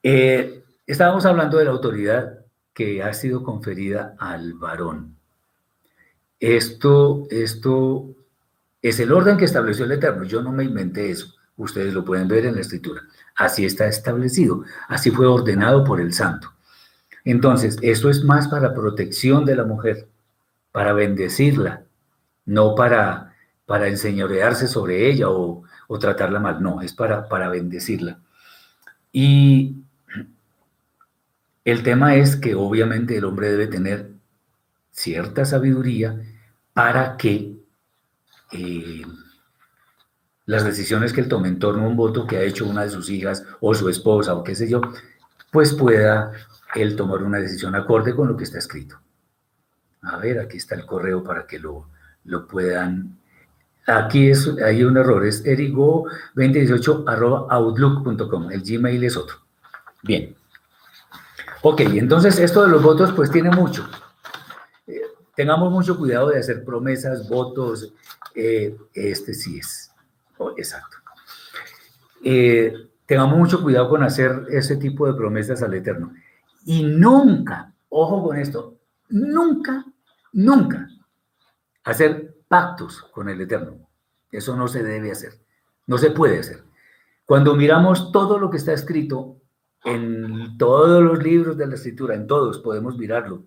eh, 0.01 0.63
estábamos 0.87 1.25
hablando 1.25 1.57
de 1.57 1.65
la 1.65 1.71
autoridad 1.71 2.39
que 2.73 3.03
ha 3.03 3.13
sido 3.13 3.43
conferida 3.43 4.15
al 4.17 4.53
varón. 4.53 5.15
Esto, 6.39 7.27
esto 7.29 8.15
es 8.81 8.99
el 8.99 9.11
orden 9.11 9.37
que 9.37 9.45
estableció 9.45 9.85
el 9.85 9.91
Eterno. 9.91 10.23
Yo 10.23 10.41
no 10.41 10.51
me 10.51 10.63
inventé 10.63 11.11
eso. 11.11 11.35
Ustedes 11.57 11.93
lo 11.93 12.05
pueden 12.05 12.29
ver 12.29 12.45
en 12.45 12.55
la 12.55 12.61
escritura. 12.61 13.01
Así 13.35 13.65
está 13.65 13.87
establecido. 13.87 14.63
Así 14.87 15.11
fue 15.11 15.27
ordenado 15.27 15.83
por 15.83 15.99
el 15.99 16.13
santo. 16.13 16.53
Entonces, 17.25 17.77
esto 17.81 18.09
es 18.09 18.23
más 18.23 18.47
para 18.47 18.73
protección 18.73 19.45
de 19.45 19.55
la 19.55 19.65
mujer, 19.65 20.07
para 20.71 20.93
bendecirla, 20.93 21.83
no 22.45 22.75
para, 22.75 23.35
para 23.65 23.87
enseñorearse 23.87 24.67
sobre 24.67 25.09
ella 25.09 25.29
o, 25.29 25.63
o 25.87 25.99
tratarla 25.99 26.39
mal. 26.39 26.61
No, 26.61 26.81
es 26.81 26.93
para, 26.93 27.27
para 27.27 27.49
bendecirla. 27.49 28.19
Y 29.11 29.75
el 31.65 31.83
tema 31.83 32.15
es 32.15 32.35
que 32.35 32.55
obviamente 32.55 33.17
el 33.17 33.25
hombre 33.25 33.51
debe 33.51 33.67
tener 33.67 34.11
cierta 34.91 35.45
sabiduría 35.45 36.19
para 36.73 37.17
que 37.17 37.55
eh, 38.51 39.03
las 40.45 40.63
decisiones 40.63 41.13
que 41.13 41.21
él 41.21 41.29
tome 41.29 41.47
en 41.47 41.59
torno 41.59 41.83
a 41.83 41.87
un 41.87 41.95
voto 41.95 42.25
que 42.25 42.37
ha 42.37 42.41
hecho 42.41 42.65
una 42.65 42.83
de 42.83 42.89
sus 42.89 43.09
hijas 43.09 43.45
o 43.59 43.73
su 43.73 43.89
esposa 43.89 44.33
o 44.33 44.43
qué 44.43 44.55
sé 44.55 44.69
yo, 44.69 44.81
pues 45.51 45.73
pueda 45.73 46.31
él 46.75 46.95
tomar 46.95 47.23
una 47.23 47.39
decisión 47.39 47.75
acorde 47.75 48.15
con 48.15 48.27
lo 48.27 48.37
que 48.37 48.43
está 48.43 48.57
escrito. 48.57 48.99
A 50.01 50.17
ver, 50.17 50.39
aquí 50.39 50.57
está 50.57 50.75
el 50.75 50.85
correo 50.85 51.23
para 51.23 51.45
que 51.45 51.59
lo, 51.59 51.87
lo 52.25 52.47
puedan... 52.47 53.17
Aquí 53.87 54.29
es, 54.29 54.47
hay 54.63 54.83
un 54.83 54.97
error, 54.97 55.25
es 55.25 55.43
erigo2018 55.45 57.05
outlook.com, 57.49 58.51
el 58.51 58.61
Gmail 58.61 59.03
es 59.03 59.17
otro. 59.17 59.37
Bien. 60.03 60.35
Ok, 61.63 61.81
entonces 61.81 62.37
esto 62.37 62.61
de 62.61 62.69
los 62.69 62.83
votos 62.83 63.11
pues 63.13 63.31
tiene 63.31 63.49
mucho 63.49 63.89
tengamos 65.39 65.71
mucho 65.71 65.97
cuidado 65.97 66.31
de 66.31 66.39
hacer 66.39 66.65
promesas, 66.65 67.29
votos, 67.29 67.93
eh, 68.35 68.75
este 68.93 69.33
sí 69.33 69.57
es, 69.57 69.89
oh, 70.37 70.51
exacto. 70.57 70.97
Eh, 72.25 72.73
tengamos 73.05 73.37
mucho 73.37 73.63
cuidado 73.63 73.87
con 73.87 74.03
hacer 74.03 74.47
ese 74.49 74.75
tipo 74.75 75.07
de 75.07 75.13
promesas 75.13 75.63
al 75.63 75.73
Eterno. 75.75 76.13
Y 76.65 76.83
nunca, 76.83 77.73
ojo 77.87 78.21
con 78.21 78.35
esto, 78.35 78.79
nunca, 79.07 79.85
nunca 80.33 80.89
hacer 81.83 82.35
pactos 82.47 83.01
con 83.11 83.29
el 83.29 83.41
Eterno. 83.41 83.89
Eso 84.31 84.55
no 84.55 84.67
se 84.67 84.83
debe 84.83 85.11
hacer, 85.11 85.33
no 85.87 85.97
se 85.97 86.11
puede 86.11 86.39
hacer. 86.39 86.63
Cuando 87.25 87.55
miramos 87.55 88.11
todo 88.11 88.39
lo 88.39 88.49
que 88.49 88.57
está 88.57 88.73
escrito 88.73 89.37
en 89.83 90.57
todos 90.57 91.01
los 91.01 91.23
libros 91.23 91.57
de 91.57 91.67
la 91.67 91.75
escritura, 91.75 92.15
en 92.15 92.27
todos 92.27 92.59
podemos 92.59 92.97
mirarlo, 92.97 93.45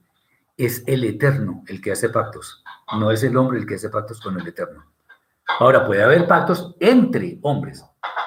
es 0.57 0.85
el 0.87 1.05
eterno 1.05 1.64
el 1.66 1.81
que 1.81 1.92
hace 1.92 2.09
pactos, 2.09 2.62
no 2.99 3.11
es 3.11 3.23
el 3.25 3.37
hombre 3.37 3.59
el 3.59 3.66
que 3.66 3.75
hace 3.75 3.88
pactos 3.88 4.21
con 4.21 4.38
el 4.38 4.47
eterno. 4.47 4.85
Ahora, 5.59 5.87
puede 5.87 6.03
haber 6.03 6.27
pactos 6.27 6.77
entre 6.81 7.38
hombres, 7.42 7.85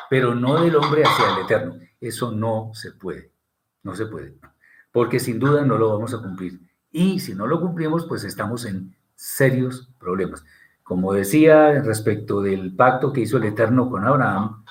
pero 0.10 0.36
no 0.36 0.62
del 0.62 0.76
hombre 0.76 1.04
hacia 1.04 1.34
el 1.34 1.46
eterno. 1.46 1.78
Eso 2.00 2.32
no 2.32 2.72
se 2.74 2.92
puede, 2.92 3.32
no 3.84 3.96
se 3.96 4.06
puede, 4.06 4.36
porque 4.92 5.20
sin 5.20 5.40
duda 5.40 5.64
no 5.64 5.78
lo 5.78 5.90
vamos 5.90 6.14
a 6.14 6.22
cumplir. 6.22 6.60
Y 6.92 7.20
si 7.20 7.34
no 7.34 7.48
lo 7.48 7.60
cumplimos, 7.60 8.06
pues 8.06 8.24
estamos 8.24 8.66
en 8.66 8.96
serios 9.16 9.90
problemas. 10.00 10.44
Como 10.84 11.14
decía 11.14 11.82
respecto 11.82 12.42
del 12.42 12.76
pacto 12.76 13.12
que 13.12 13.22
hizo 13.22 13.38
el 13.38 13.46
Eterno 13.46 13.90
con 13.90 14.06
Abraham, 14.06 14.64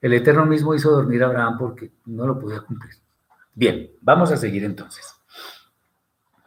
el 0.00 0.12
Eterno 0.14 0.44
mismo 0.44 0.74
hizo 0.74 0.90
dormir 0.90 1.22
a 1.22 1.26
Abraham 1.26 1.56
porque 1.58 1.92
no 2.06 2.26
lo 2.26 2.38
podía 2.38 2.60
cumplir. 2.60 2.94
Bien, 3.54 3.90
vamos 4.00 4.32
a 4.32 4.36
seguir 4.36 4.64
entonces. 4.64 5.14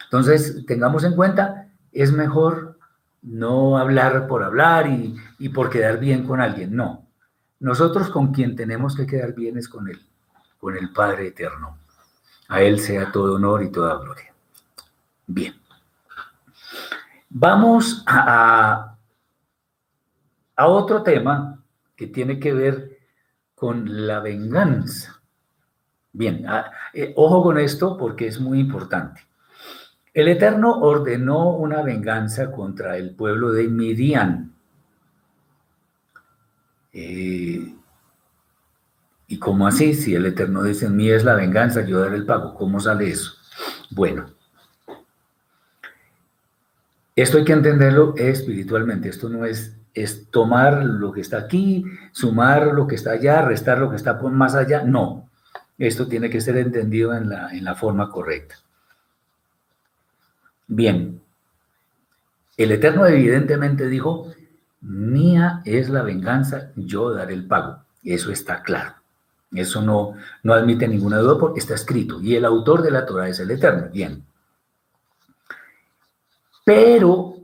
Entonces, 0.03 0.65
tengamos 0.65 1.03
en 1.03 1.15
cuenta, 1.15 1.69
es 1.91 2.11
mejor 2.11 2.77
no 3.21 3.77
hablar 3.77 4.27
por 4.27 4.43
hablar 4.43 4.87
y, 4.87 5.49
por 5.49 5.69
quedar 5.69 5.99
bien 5.99 6.25
con 6.25 6.41
alguien, 6.41 6.75
no. 6.75 7.07
Nosotros 7.59 8.09
con 8.09 8.31
quien 8.31 8.55
tenemos 8.55 8.95
que 8.95 9.07
quedar 9.07 9.33
bien 9.33 9.57
es 9.57 9.67
con 9.67 9.87
Él, 9.87 9.99
con 10.59 10.77
el 10.77 10.91
Padre 10.91 11.27
Eterno. 11.27 11.77
A 12.49 12.61
Él 12.61 12.79
sea 12.79 13.11
todo 13.11 13.35
honor 13.35 13.63
y 13.63 13.71
toda 13.71 13.97
gloria. 13.97 14.33
Bien. 15.25 15.64
Vamos 17.37 18.01
a, 18.07 18.95
a 20.55 20.67
otro 20.67 21.03
tema 21.03 21.61
que 21.93 22.07
tiene 22.07 22.39
que 22.39 22.53
ver 22.53 22.97
con 23.53 24.07
la 24.07 24.21
venganza. 24.21 25.21
Bien, 26.13 26.45
eh, 26.93 27.11
ojo 27.17 27.43
con 27.43 27.57
esto 27.57 27.97
porque 27.97 28.27
es 28.27 28.39
muy 28.39 28.61
importante. 28.61 29.27
El 30.13 30.29
Eterno 30.29 30.79
ordenó 30.79 31.49
una 31.49 31.81
venganza 31.81 32.53
contra 32.53 32.95
el 32.95 33.13
pueblo 33.13 33.51
de 33.51 33.67
Midian. 33.67 34.55
Eh, 36.93 37.75
¿Y 39.27 39.39
cómo 39.39 39.67
así? 39.67 39.93
Si 39.93 40.15
el 40.15 40.25
Eterno 40.25 40.63
dice, 40.63 40.89
mí 40.89 41.09
es 41.09 41.25
la 41.25 41.33
venganza, 41.33 41.85
yo 41.85 41.99
daré 41.99 42.15
el 42.15 42.25
pago. 42.25 42.53
¿Cómo 42.53 42.79
sale 42.79 43.09
eso? 43.09 43.33
Bueno, 43.91 44.27
esto 47.15 47.37
hay 47.37 47.45
que 47.45 47.53
entenderlo 47.53 48.13
espiritualmente. 48.17 49.09
Esto 49.09 49.29
no 49.29 49.45
es, 49.45 49.77
es 49.93 50.29
tomar 50.29 50.83
lo 50.83 51.11
que 51.11 51.21
está 51.21 51.37
aquí, 51.37 51.85
sumar 52.11 52.67
lo 52.67 52.87
que 52.87 52.95
está 52.95 53.11
allá, 53.11 53.41
restar 53.41 53.79
lo 53.79 53.89
que 53.89 53.95
está 53.95 54.13
más 54.21 54.55
allá. 54.55 54.83
No, 54.83 55.29
esto 55.77 56.07
tiene 56.07 56.29
que 56.29 56.41
ser 56.41 56.57
entendido 56.57 57.13
en 57.13 57.29
la, 57.29 57.49
en 57.51 57.63
la 57.63 57.75
forma 57.75 58.09
correcta. 58.09 58.55
Bien, 60.67 61.21
el 62.57 62.71
Eterno 62.71 63.05
evidentemente 63.05 63.87
dijo, 63.87 64.33
mía 64.81 65.61
es 65.65 65.89
la 65.89 66.01
venganza, 66.01 66.71
yo 66.75 67.11
daré 67.13 67.33
el 67.33 67.47
pago. 67.47 67.83
Eso 68.03 68.31
está 68.31 68.61
claro. 68.61 68.95
Eso 69.53 69.81
no, 69.81 70.15
no 70.43 70.53
admite 70.53 70.87
ninguna 70.87 71.17
duda 71.17 71.39
porque 71.39 71.59
está 71.59 71.75
escrito. 71.75 72.21
Y 72.21 72.35
el 72.35 72.45
autor 72.45 72.81
de 72.81 72.91
la 72.91 73.05
Torah 73.05 73.29
es 73.29 73.39
el 73.39 73.51
Eterno. 73.51 73.89
Bien. 73.91 74.23
Pero, 76.65 77.35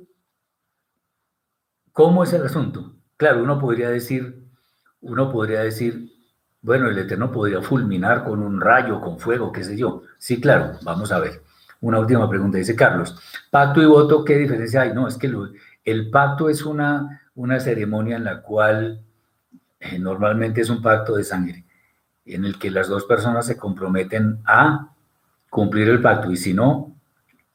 ¿cómo 1.93 2.23
es 2.23 2.33
el 2.33 2.43
asunto? 2.43 2.95
Claro, 3.17 3.43
uno 3.43 3.59
podría 3.59 3.89
decir, 3.89 4.43
uno 5.01 5.31
podría 5.31 5.61
decir, 5.61 6.11
bueno, 6.63 6.87
el 6.87 6.97
Eterno 6.97 7.31
podría 7.31 7.61
fulminar 7.61 8.23
con 8.23 8.41
un 8.41 8.59
rayo, 8.59 8.99
con 8.99 9.19
fuego, 9.19 9.51
qué 9.51 9.63
sé 9.63 9.77
yo. 9.77 10.01
Sí, 10.17 10.41
claro, 10.41 10.79
vamos 10.81 11.11
a 11.11 11.19
ver. 11.19 11.43
Una 11.81 11.99
última 11.99 12.27
pregunta, 12.27 12.57
dice 12.57 12.75
Carlos. 12.75 13.15
Pacto 13.51 13.79
y 13.81 13.85
voto, 13.85 14.25
¿qué 14.25 14.37
diferencia 14.37 14.81
hay? 14.81 14.93
No, 14.93 15.07
es 15.07 15.17
que 15.17 15.31
el 15.85 16.09
pacto 16.09 16.49
es 16.49 16.65
una, 16.65 17.21
una 17.35 17.59
ceremonia 17.59 18.17
en 18.17 18.23
la 18.23 18.41
cual 18.41 19.03
eh, 19.79 19.99
normalmente 19.99 20.61
es 20.61 20.69
un 20.71 20.81
pacto 20.81 21.15
de 21.15 21.23
sangre, 21.23 21.63
en 22.25 22.45
el 22.45 22.57
que 22.57 22.71
las 22.71 22.87
dos 22.87 23.05
personas 23.05 23.45
se 23.45 23.57
comprometen 23.57 24.39
a 24.45 24.95
cumplir 25.47 25.89
el 25.89 26.01
pacto 26.01 26.31
y 26.31 26.37
si 26.37 26.55
no, 26.55 26.95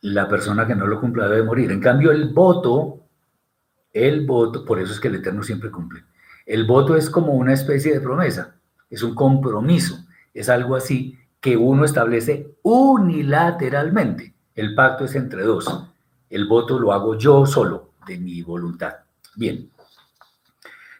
la 0.06 0.28
persona 0.28 0.66
que 0.66 0.76
no 0.76 0.86
lo 0.86 1.00
cumpla 1.00 1.28
debe 1.28 1.42
morir. 1.42 1.72
En 1.72 1.80
cambio, 1.80 2.12
el 2.12 2.28
voto, 2.28 3.00
el 3.92 4.24
voto, 4.24 4.64
por 4.64 4.78
eso 4.78 4.92
es 4.92 5.00
que 5.00 5.08
el 5.08 5.16
Eterno 5.16 5.42
siempre 5.42 5.70
cumple. 5.70 6.04
El 6.44 6.64
voto 6.64 6.96
es 6.96 7.10
como 7.10 7.32
una 7.32 7.52
especie 7.52 7.92
de 7.92 8.00
promesa, 8.00 8.54
es 8.88 9.02
un 9.02 9.16
compromiso, 9.16 10.06
es 10.32 10.48
algo 10.48 10.76
así 10.76 11.18
que 11.40 11.56
uno 11.56 11.84
establece 11.84 12.54
unilateralmente. 12.62 14.32
El 14.54 14.76
pacto 14.76 15.06
es 15.06 15.16
entre 15.16 15.42
dos. 15.42 15.66
El 16.30 16.46
voto 16.46 16.78
lo 16.78 16.92
hago 16.92 17.18
yo 17.18 17.44
solo, 17.44 17.90
de 18.06 18.16
mi 18.18 18.42
voluntad. 18.42 18.94
Bien. 19.34 19.70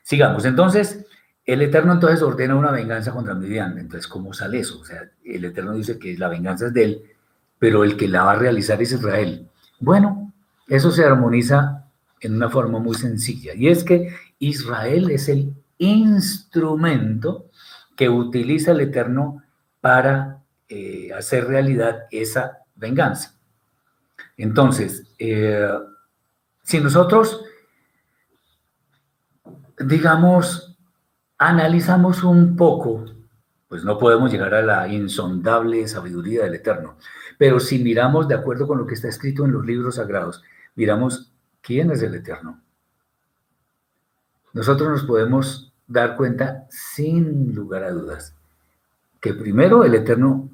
Sigamos. 0.03 0.45
Entonces, 0.45 1.07
el 1.45 1.63
Eterno 1.63 1.93
entonces 1.93 2.23
ordena 2.23 2.57
una 2.57 2.73
venganza 2.73 3.13
contra 3.13 3.35
Midian. 3.35 3.79
Entonces, 3.79 4.09
¿cómo 4.09 4.33
sale 4.33 4.59
eso? 4.59 4.81
O 4.81 4.85
sea, 4.85 5.09
el 5.25 5.45
Eterno 5.45 5.75
dice 5.75 5.97
que 5.97 6.19
la 6.19 6.29
venganza 6.29 6.67
es 6.67 6.75
de 6.75 6.85
él, 6.85 7.16
pero 7.59 7.85
el 7.85 7.97
que 7.97 8.09
la 8.09 8.25
va 8.25 8.33
a 8.33 8.37
realizar 8.37 8.81
es 8.83 8.93
Israel. 8.93 9.49
Bueno, 9.81 10.33
eso 10.69 10.91
se 10.91 11.05
armoniza 11.05 11.85
en 12.21 12.35
una 12.35 12.49
forma 12.49 12.79
muy 12.79 12.95
sencilla. 12.95 13.55
Y 13.55 13.69
es 13.69 13.85
que 13.85 14.15
Israel 14.39 15.11
es 15.11 15.29
el 15.29 15.55
instrumento 15.79 17.47
que 17.97 18.09
utiliza 18.09 18.73
el 18.73 18.81
Eterno 18.81 19.43
para 19.81 20.43
eh, 20.69 21.11
hacer 21.17 21.47
realidad 21.47 22.05
esa 22.11 22.59
venganza. 22.75 23.35
Entonces, 24.37 25.05
eh, 25.19 25.69
si 26.63 26.81
nosotros, 26.81 27.45
digamos, 29.79 30.77
analizamos 31.39 32.23
un 32.23 32.57
poco, 32.57 33.05
pues 33.69 33.85
no 33.85 33.99
podemos 33.99 34.31
llegar 34.31 34.55
a 34.55 34.63
la 34.63 34.89
insondable 34.89 35.87
sabiduría 35.89 36.45
del 36.45 36.57
Eterno. 36.57 36.97
Pero 37.39 37.61
si 37.61 37.79
miramos 37.79 38.29
de 38.29 38.35
acuerdo 38.35 38.67
con 38.67 38.79
lo 38.79 38.87
que 38.87 38.95
está 38.95 39.09
escrito 39.09 39.45
en 39.45 39.53
los 39.53 39.65
libros 39.65 39.97
sagrados, 39.97 40.43
miramos 40.75 41.31
quién 41.61 41.91
es 41.91 42.03
el 42.03 42.15
Eterno. 42.15 42.61
Nosotros 44.53 44.89
nos 44.89 45.05
podemos 45.05 45.73
dar 45.87 46.17
cuenta 46.17 46.67
sin 46.71 47.55
lugar 47.55 47.85
a 47.85 47.91
dudas 47.91 48.37
que 49.27 49.35
primero 49.35 49.85
el 49.85 49.95
Eterno, 49.95 50.49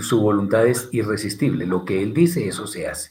su 0.00 0.20
voluntad 0.20 0.66
es 0.66 0.88
irresistible, 0.92 1.66
lo 1.66 1.84
que 1.84 2.02
Él 2.02 2.14
dice, 2.14 2.48
eso 2.48 2.66
se 2.66 2.88
hace. 2.88 3.10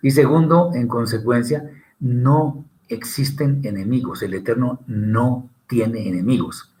Y 0.00 0.12
segundo, 0.12 0.70
en 0.74 0.88
consecuencia, 0.88 1.70
no 2.00 2.64
existen 2.88 3.60
enemigos, 3.64 4.22
el 4.22 4.32
Eterno 4.34 4.80
no 4.86 5.50
tiene 5.66 6.08
enemigos. 6.08 6.72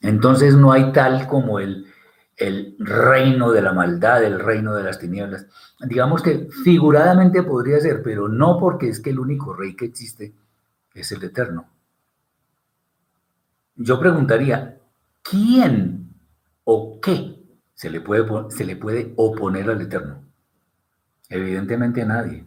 Entonces 0.00 0.56
no 0.56 0.72
hay 0.72 0.92
tal 0.92 1.28
como 1.28 1.60
el, 1.60 1.86
el 2.40 2.74
reino 2.78 3.52
de 3.52 3.60
la 3.60 3.72
maldad, 3.74 4.24
el 4.24 4.40
reino 4.40 4.74
de 4.74 4.82
las 4.82 4.98
tinieblas. 4.98 5.46
Digamos 5.78 6.22
que 6.22 6.48
figuradamente 6.64 7.42
podría 7.42 7.78
ser, 7.80 8.02
pero 8.02 8.28
no 8.28 8.58
porque 8.58 8.88
es 8.88 9.00
que 9.00 9.10
el 9.10 9.18
único 9.18 9.52
rey 9.52 9.76
que 9.76 9.84
existe 9.84 10.34
es 10.94 11.12
el 11.12 11.22
Eterno. 11.22 11.68
Yo 13.76 14.00
preguntaría, 14.00 14.78
¿quién 15.22 16.14
o 16.64 16.98
qué 17.00 17.38
se 17.74 17.90
le 17.90 18.00
puede, 18.00 18.26
se 18.50 18.64
le 18.64 18.76
puede 18.76 19.12
oponer 19.16 19.68
al 19.68 19.82
Eterno? 19.82 20.22
Evidentemente 21.28 22.04
nadie. 22.06 22.46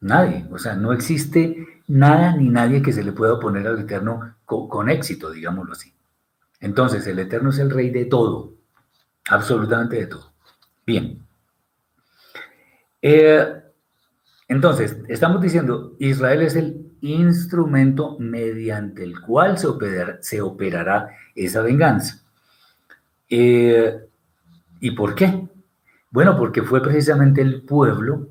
Nadie. 0.00 0.46
O 0.50 0.58
sea, 0.58 0.74
no 0.74 0.92
existe 0.92 1.82
nada 1.86 2.36
ni 2.36 2.48
nadie 2.48 2.82
que 2.82 2.92
se 2.92 3.04
le 3.04 3.12
pueda 3.12 3.34
oponer 3.34 3.68
al 3.68 3.78
Eterno 3.78 4.34
con, 4.44 4.90
éxito, 4.90 5.30
digámoslo 5.30 5.74
así. 5.74 5.94
Entonces, 6.58 7.06
el 7.06 7.20
Eterno 7.20 7.50
es 7.50 7.58
el 7.60 7.70
rey 7.70 7.90
de 7.90 8.04
todo, 8.04 8.54
absolutamente 9.28 9.96
de 9.96 10.06
todo. 10.06 10.32
Bien. 10.86 11.24
Eh, 13.02 13.62
entonces, 14.48 14.96
estamos 15.08 15.40
diciendo, 15.40 15.94
Israel 15.98 16.42
es 16.42 16.56
el 16.56 16.90
instrumento 17.00 18.16
mediante 18.18 19.04
el 19.04 19.20
cual 19.20 19.58
se, 19.58 19.68
se 20.20 20.40
operará 20.40 21.10
esa 21.34 21.62
venganza. 21.62 22.22
Eh, 23.28 24.00
¿Y 24.80 24.90
por 24.92 25.14
qué? 25.14 25.48
Bueno, 26.10 26.36
porque 26.36 26.62
fue 26.62 26.82
precisamente 26.82 27.40
el 27.40 27.62
pueblo 27.62 28.28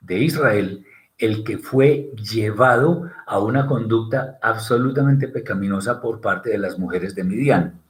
de 0.00 0.18
Israel 0.18 0.84
el 1.18 1.42
que 1.42 1.58
fue 1.58 2.12
llevado 2.16 3.10
a 3.26 3.40
una 3.40 3.66
conducta 3.66 4.38
absolutamente 4.40 5.28
pecaminosa 5.28 6.00
por 6.00 6.20
parte 6.20 6.50
de 6.50 6.58
las 6.58 6.78
mujeres 6.78 7.14
de 7.14 7.24
Midian. 7.24 7.80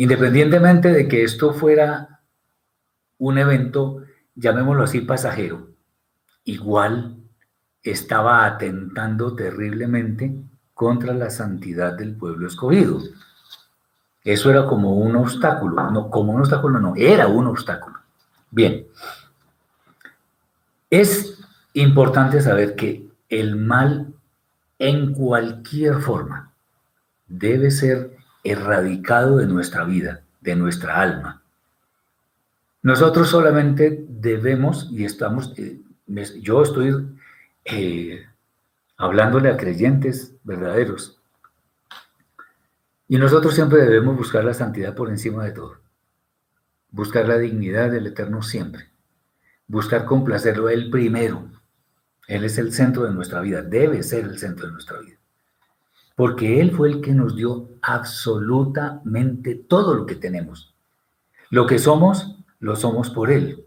Independientemente 0.00 0.90
de 0.94 1.06
que 1.08 1.24
esto 1.24 1.52
fuera 1.52 2.22
un 3.18 3.36
evento, 3.36 4.02
llamémoslo 4.34 4.84
así, 4.84 5.02
pasajero, 5.02 5.74
igual 6.44 7.18
estaba 7.82 8.46
atentando 8.46 9.36
terriblemente 9.36 10.34
contra 10.72 11.12
la 11.12 11.28
santidad 11.28 11.98
del 11.98 12.16
pueblo 12.16 12.48
escogido. 12.48 13.02
Eso 14.24 14.48
era 14.48 14.64
como 14.64 14.96
un 14.96 15.16
obstáculo, 15.16 15.90
no 15.90 16.08
como 16.08 16.32
un 16.32 16.40
obstáculo, 16.40 16.80
no, 16.80 16.94
era 16.96 17.26
un 17.26 17.48
obstáculo. 17.48 17.98
Bien, 18.50 18.86
es 20.88 21.38
importante 21.74 22.40
saber 22.40 22.74
que 22.74 23.06
el 23.28 23.54
mal 23.54 24.14
en 24.78 25.12
cualquier 25.12 26.00
forma 26.00 26.54
debe 27.26 27.70
ser 27.70 28.19
erradicado 28.44 29.38
de 29.38 29.46
nuestra 29.46 29.84
vida, 29.84 30.22
de 30.40 30.56
nuestra 30.56 31.00
alma. 31.00 31.42
Nosotros 32.82 33.28
solamente 33.28 34.04
debemos, 34.08 34.88
y 34.90 35.04
estamos, 35.04 35.52
eh, 35.58 35.80
yo 36.40 36.62
estoy 36.62 37.18
eh, 37.64 38.26
hablándole 38.96 39.50
a 39.50 39.56
creyentes 39.56 40.34
verdaderos. 40.44 41.20
Y 43.08 43.18
nosotros 43.18 43.54
siempre 43.54 43.82
debemos 43.82 44.16
buscar 44.16 44.44
la 44.44 44.54
santidad 44.54 44.94
por 44.94 45.10
encima 45.10 45.44
de 45.44 45.52
todo. 45.52 45.78
Buscar 46.90 47.28
la 47.28 47.38
dignidad 47.38 47.90
del 47.90 48.06
Eterno 48.06 48.42
siempre. 48.42 48.88
Buscar 49.66 50.04
complacerlo 50.04 50.68
a 50.68 50.72
Él 50.72 50.90
primero. 50.90 51.50
Él 52.28 52.44
es 52.44 52.56
el 52.58 52.72
centro 52.72 53.04
de 53.04 53.12
nuestra 53.12 53.40
vida, 53.40 53.62
debe 53.62 54.02
ser 54.02 54.24
el 54.24 54.38
centro 54.38 54.66
de 54.66 54.72
nuestra 54.72 55.00
vida. 55.00 55.19
Porque 56.20 56.60
Él 56.60 56.72
fue 56.72 56.90
el 56.90 57.00
que 57.00 57.14
nos 57.14 57.34
dio 57.34 57.70
absolutamente 57.80 59.54
todo 59.54 59.94
lo 59.94 60.04
que 60.04 60.16
tenemos. 60.16 60.74
Lo 61.48 61.66
que 61.66 61.78
somos, 61.78 62.36
lo 62.58 62.76
somos 62.76 63.08
por 63.08 63.30
Él. 63.30 63.64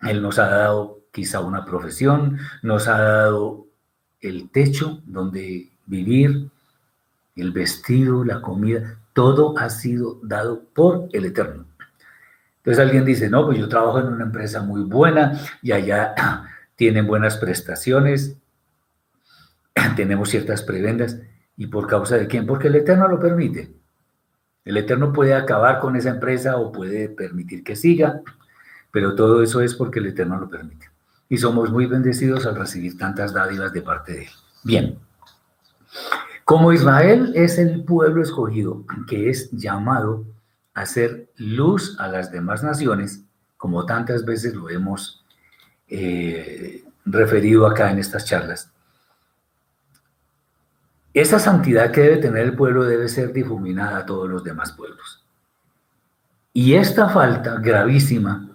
Él 0.00 0.22
nos 0.22 0.38
ha 0.38 0.48
dado 0.48 1.00
quizá 1.12 1.40
una 1.40 1.66
profesión, 1.66 2.38
nos 2.62 2.88
ha 2.88 2.98
dado 2.98 3.66
el 4.22 4.48
techo 4.48 5.02
donde 5.04 5.68
vivir, 5.84 6.48
el 7.36 7.52
vestido, 7.52 8.24
la 8.24 8.40
comida, 8.40 8.98
todo 9.12 9.58
ha 9.58 9.68
sido 9.68 10.20
dado 10.22 10.62
por 10.72 11.10
el 11.12 11.26
Eterno. 11.26 11.66
Entonces 12.60 12.82
alguien 12.82 13.04
dice, 13.04 13.28
no, 13.28 13.44
pues 13.44 13.58
yo 13.58 13.68
trabajo 13.68 14.00
en 14.00 14.06
una 14.06 14.24
empresa 14.24 14.62
muy 14.62 14.84
buena 14.84 15.38
y 15.60 15.72
allá 15.72 16.14
tienen 16.76 17.06
buenas 17.06 17.36
prestaciones, 17.36 18.38
tenemos 19.96 20.30
ciertas 20.30 20.62
prebendas. 20.62 21.18
¿Y 21.56 21.66
por 21.66 21.86
causa 21.86 22.16
de 22.16 22.26
quién? 22.26 22.46
Porque 22.46 22.68
el 22.68 22.76
Eterno 22.76 23.08
lo 23.08 23.20
permite. 23.20 23.72
El 24.64 24.76
Eterno 24.76 25.12
puede 25.12 25.34
acabar 25.34 25.80
con 25.80 25.96
esa 25.96 26.10
empresa 26.10 26.56
o 26.56 26.72
puede 26.72 27.08
permitir 27.08 27.64
que 27.64 27.76
siga, 27.76 28.22
pero 28.90 29.14
todo 29.14 29.42
eso 29.42 29.60
es 29.60 29.74
porque 29.74 29.98
el 29.98 30.06
Eterno 30.06 30.38
lo 30.38 30.48
permite. 30.48 30.88
Y 31.28 31.38
somos 31.38 31.70
muy 31.70 31.86
bendecidos 31.86 32.46
al 32.46 32.56
recibir 32.56 32.98
tantas 32.98 33.32
dádivas 33.32 33.72
de 33.72 33.82
parte 33.82 34.12
de 34.12 34.22
Él. 34.22 34.30
Bien. 34.64 34.98
Como 36.44 36.72
Israel 36.72 37.32
es 37.36 37.58
el 37.58 37.84
pueblo 37.84 38.22
escogido 38.22 38.84
que 39.08 39.30
es 39.30 39.50
llamado 39.52 40.24
a 40.74 40.82
hacer 40.82 41.30
luz 41.36 41.96
a 42.00 42.08
las 42.08 42.32
demás 42.32 42.62
naciones, 42.62 43.22
como 43.56 43.86
tantas 43.86 44.24
veces 44.24 44.54
lo 44.54 44.68
hemos 44.68 45.24
eh, 45.88 46.82
referido 47.04 47.66
acá 47.66 47.90
en 47.90 47.98
estas 47.98 48.24
charlas, 48.24 48.72
esa 51.12 51.38
santidad 51.38 51.90
que 51.90 52.02
debe 52.02 52.16
tener 52.18 52.44
el 52.44 52.56
pueblo 52.56 52.84
debe 52.84 53.08
ser 53.08 53.32
difuminada 53.32 53.98
a 53.98 54.06
todos 54.06 54.28
los 54.28 54.44
demás 54.44 54.72
pueblos. 54.72 55.24
Y 56.52 56.74
esta 56.74 57.08
falta 57.08 57.56
gravísima 57.56 58.48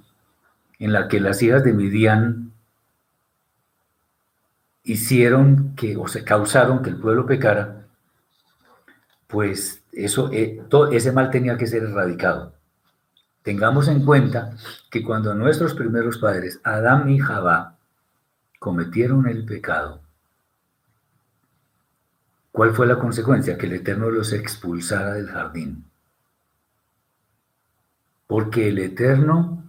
en 0.79 0.93
la 0.93 1.07
que 1.07 1.19
las 1.19 1.41
hijas 1.41 1.63
de 1.63 1.73
Midian 1.73 2.51
hicieron 4.83 5.75
que, 5.75 5.97
o 5.97 6.07
se 6.07 6.23
causaron 6.23 6.81
que 6.81 6.91
el 6.91 6.97
pueblo 6.97 7.25
pecara, 7.25 7.85
pues 9.27 9.83
eso, 9.91 10.29
eh, 10.31 10.61
ese 10.91 11.11
mal 11.11 11.29
tenía 11.31 11.57
que 11.57 11.67
ser 11.67 11.83
erradicado. 11.83 12.53
Tengamos 13.41 13.87
en 13.87 14.05
cuenta 14.05 14.55
que 14.89 15.03
cuando 15.03 15.33
nuestros 15.33 15.73
primeros 15.73 16.17
padres, 16.17 16.59
Adán 16.63 17.09
y 17.09 17.19
Jabá, 17.19 17.77
cometieron 18.59 19.27
el 19.27 19.45
pecado, 19.45 20.01
¿cuál 22.55 22.73
fue 22.73 22.87
la 22.87 22.97
consecuencia? 22.97 23.57
Que 23.57 23.65
el 23.65 23.73
Eterno 23.73 24.09
los 24.09 24.31
expulsara 24.31 25.15
del 25.15 25.27
jardín. 25.27 25.83
Porque 28.27 28.69
el 28.69 28.79
Eterno 28.79 29.61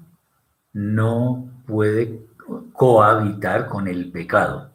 no 0.72 1.50
puede 1.66 2.20
cohabitar 2.72 3.66
con 3.66 3.88
el 3.88 4.12
pecado. 4.12 4.70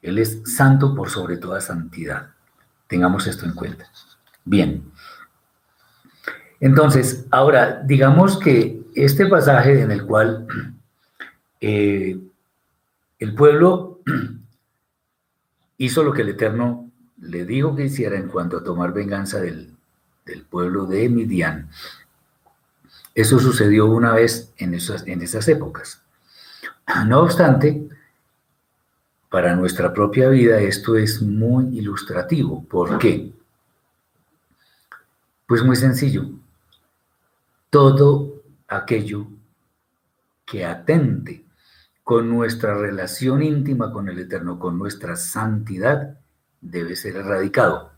Él 0.00 0.16
es 0.16 0.44
santo 0.46 0.94
por 0.94 1.10
sobre 1.10 1.36
toda 1.36 1.60
santidad. 1.60 2.30
Tengamos 2.86 3.26
esto 3.26 3.44
en 3.44 3.52
cuenta. 3.52 3.84
Bien. 4.42 4.90
Entonces, 6.58 7.26
ahora, 7.30 7.82
digamos 7.82 8.38
que 8.38 8.80
este 8.94 9.26
pasaje 9.26 9.82
en 9.82 9.90
el 9.90 10.06
cual 10.06 10.46
eh, 11.60 12.18
el 13.18 13.34
pueblo 13.34 14.00
hizo 15.76 16.02
lo 16.02 16.14
que 16.14 16.22
el 16.22 16.30
Eterno 16.30 16.85
le 17.20 17.44
dijo 17.44 17.74
que 17.74 17.84
hiciera 17.84 18.16
en 18.16 18.28
cuanto 18.28 18.58
a 18.58 18.64
tomar 18.64 18.92
venganza 18.92 19.40
del, 19.40 19.74
del 20.24 20.42
pueblo 20.42 20.86
de 20.86 21.08
Midian, 21.08 21.68
eso 23.14 23.38
sucedió 23.38 23.86
una 23.86 24.12
vez 24.12 24.52
en 24.58 24.74
esas, 24.74 25.06
en 25.06 25.22
esas 25.22 25.48
épocas. 25.48 26.02
No 27.06 27.20
obstante, 27.20 27.88
para 29.30 29.56
nuestra 29.56 29.92
propia 29.92 30.28
vida 30.28 30.60
esto 30.60 30.96
es 30.96 31.22
muy 31.22 31.78
ilustrativo. 31.78 32.64
¿Por 32.64 32.98
qué? 32.98 33.32
Pues 35.46 35.64
muy 35.64 35.76
sencillo. 35.76 36.28
Todo 37.70 38.42
aquello 38.68 39.26
que 40.44 40.64
atente 40.64 41.44
con 42.04 42.28
nuestra 42.28 42.76
relación 42.76 43.42
íntima 43.42 43.90
con 43.90 44.08
el 44.08 44.18
Eterno, 44.18 44.58
con 44.58 44.78
nuestra 44.78 45.16
santidad, 45.16 46.18
debe 46.60 46.96
ser 46.96 47.16
erradicado. 47.16 47.90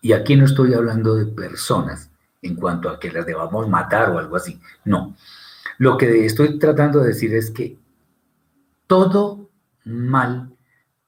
Y 0.00 0.12
aquí 0.12 0.36
no 0.36 0.44
estoy 0.44 0.74
hablando 0.74 1.14
de 1.14 1.26
personas, 1.26 2.10
en 2.42 2.56
cuanto 2.56 2.88
a 2.88 2.98
que 2.98 3.12
las 3.12 3.24
debamos 3.24 3.68
matar 3.68 4.10
o 4.10 4.18
algo 4.18 4.36
así. 4.36 4.60
No. 4.84 5.16
Lo 5.78 5.96
que 5.96 6.26
estoy 6.26 6.58
tratando 6.58 7.00
de 7.00 7.08
decir 7.08 7.34
es 7.34 7.50
que 7.50 7.78
todo 8.86 9.48
mal, 9.84 10.50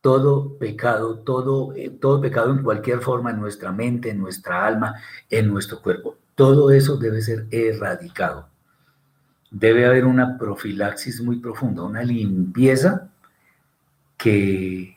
todo 0.00 0.56
pecado, 0.58 1.18
todo, 1.18 1.74
eh, 1.74 1.90
todo 1.90 2.20
pecado 2.20 2.52
en 2.52 2.62
cualquier 2.62 3.00
forma 3.00 3.30
en 3.30 3.40
nuestra 3.40 3.72
mente, 3.72 4.10
en 4.10 4.18
nuestra 4.18 4.66
alma, 4.66 4.94
en 5.30 5.48
nuestro 5.48 5.80
cuerpo, 5.80 6.16
todo 6.34 6.70
eso 6.70 6.96
debe 6.96 7.22
ser 7.22 7.46
erradicado. 7.50 8.48
Debe 9.50 9.86
haber 9.86 10.04
una 10.04 10.36
profilaxis 10.36 11.20
muy 11.20 11.38
profunda, 11.38 11.82
una 11.82 12.02
limpieza 12.02 13.08
que 14.16 14.96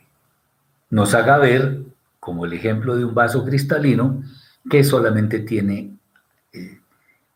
nos 0.90 1.14
haga 1.14 1.38
ver, 1.38 1.82
como 2.20 2.44
el 2.44 2.52
ejemplo 2.52 2.96
de 2.96 3.04
un 3.04 3.14
vaso 3.14 3.44
cristalino, 3.44 4.22
que 4.68 4.84
solamente 4.84 5.40
tiene 5.40 5.98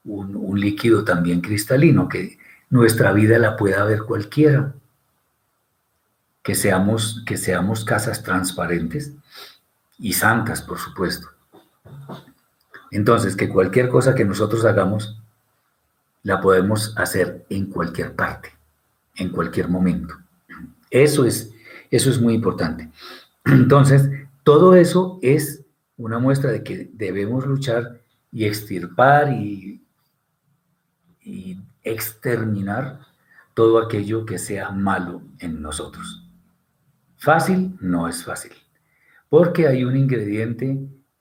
un, 0.04 0.60
líquido 0.60 1.04
también 1.04 1.40
cristalino, 1.40 2.08
que 2.08 2.38
nuestra 2.70 3.12
vida 3.12 3.38
la 3.38 3.56
pueda 3.56 3.84
ver 3.84 4.02
cualquiera, 4.02 4.74
que 6.42 6.54
seamos, 6.54 7.22
que 7.26 7.36
seamos 7.36 7.84
casas 7.84 8.22
transparentes 8.22 9.12
y 9.98 10.12
santas, 10.12 10.62
por 10.62 10.78
supuesto. 10.78 11.28
Entonces, 12.90 13.36
que 13.36 13.48
cualquier 13.48 13.88
cosa 13.88 14.14
que 14.14 14.24
nosotros 14.24 14.64
hagamos, 14.64 15.18
la 16.22 16.40
podemos 16.40 16.94
hacer 16.96 17.44
en 17.48 17.66
cualquier 17.66 18.14
parte, 18.14 18.52
en 19.16 19.30
cualquier 19.30 19.68
momento. 19.68 20.14
Eso 20.90 21.24
es, 21.24 21.50
eso 21.90 22.10
es 22.10 22.20
muy 22.20 22.34
importante. 22.34 22.90
Entonces, 23.44 24.08
todo 24.42 24.74
eso 24.74 25.18
es 25.22 25.64
una 25.96 26.18
muestra 26.18 26.50
de 26.50 26.62
que 26.62 26.90
debemos 26.92 27.46
luchar 27.46 28.00
y 28.30 28.44
extirpar 28.44 29.32
y 29.32 29.82
exterminar 31.84 33.00
todo 33.54 33.78
aquello 33.78 34.24
que 34.24 34.38
sea 34.38 34.70
malo 34.70 35.22
en 35.38 35.60
nosotros. 35.60 36.26
Fácil 37.16 37.76
no 37.80 38.08
es 38.08 38.24
fácil, 38.24 38.52
porque 39.28 39.68
hay 39.68 39.84
un 39.84 39.96
ingrediente 39.96 40.78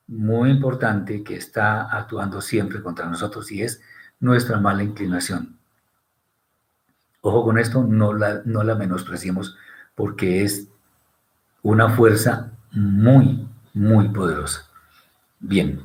muy 0.08 0.50
importante 0.50 1.24
que 1.24 1.36
está 1.36 1.84
actuando 1.84 2.42
siempre 2.42 2.82
contra 2.82 3.08
nosotros 3.08 3.52
y 3.52 3.62
es 3.62 3.82
nuestra 4.20 4.60
mala 4.60 4.84
inclinación. 4.84 5.58
Ojo 7.22 7.44
con 7.44 7.60
esto, 7.60 7.84
no 7.84 8.14
la, 8.14 8.42
no 8.46 8.64
la 8.64 8.76
menospreciemos 8.76 9.56
porque 9.94 10.44
es 10.44 10.68
una 11.62 11.90
fuerza 11.90 12.58
muy, 12.72 13.48
muy 13.74 14.10
poderosa. 14.10 14.68
Bien. 15.40 15.82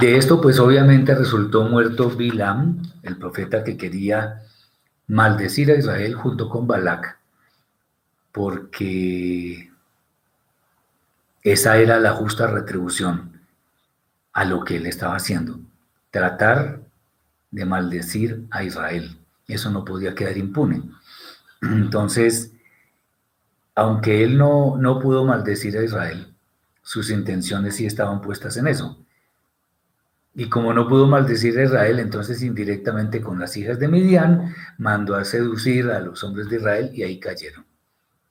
De 0.00 0.16
esto, 0.16 0.40
pues 0.40 0.58
obviamente 0.58 1.14
resultó 1.14 1.64
muerto 1.64 2.10
Bilam, 2.10 2.82
el 3.02 3.16
profeta 3.16 3.64
que 3.64 3.76
quería 3.76 4.42
maldecir 5.08 5.70
a 5.70 5.76
Israel 5.76 6.14
junto 6.14 6.48
con 6.48 6.66
Balak, 6.66 7.18
porque 8.32 9.70
esa 11.42 11.78
era 11.78 11.98
la 11.98 12.12
justa 12.12 12.46
retribución 12.46 13.40
a 14.32 14.44
lo 14.44 14.64
que 14.64 14.76
él 14.76 14.86
estaba 14.86 15.16
haciendo, 15.16 15.60
tratar 16.10 16.80
de 17.50 17.64
maldecir 17.64 18.44
a 18.50 18.64
Israel. 18.64 19.18
Eso 19.48 19.70
no 19.70 19.84
podía 19.84 20.14
quedar 20.14 20.36
impune. 20.36 20.82
Entonces, 21.62 22.52
aunque 23.76 24.24
él 24.24 24.38
no, 24.38 24.76
no 24.78 24.98
pudo 24.98 25.24
maldecir 25.24 25.76
a 25.76 25.84
Israel, 25.84 26.34
sus 26.82 27.10
intenciones 27.10 27.76
sí 27.76 27.86
estaban 27.86 28.20
puestas 28.22 28.56
en 28.56 28.66
eso. 28.66 28.98
Y 30.34 30.48
como 30.48 30.72
no 30.72 30.88
pudo 30.88 31.06
maldecir 31.06 31.58
a 31.58 31.64
Israel, 31.64 32.00
entonces 32.00 32.42
indirectamente 32.42 33.20
con 33.20 33.38
las 33.38 33.56
hijas 33.56 33.78
de 33.78 33.88
Midian 33.88 34.54
mandó 34.78 35.14
a 35.14 35.24
seducir 35.24 35.90
a 35.90 36.00
los 36.00 36.24
hombres 36.24 36.48
de 36.48 36.56
Israel 36.56 36.90
y 36.92 37.02
ahí 37.02 37.20
cayeron. 37.20 37.66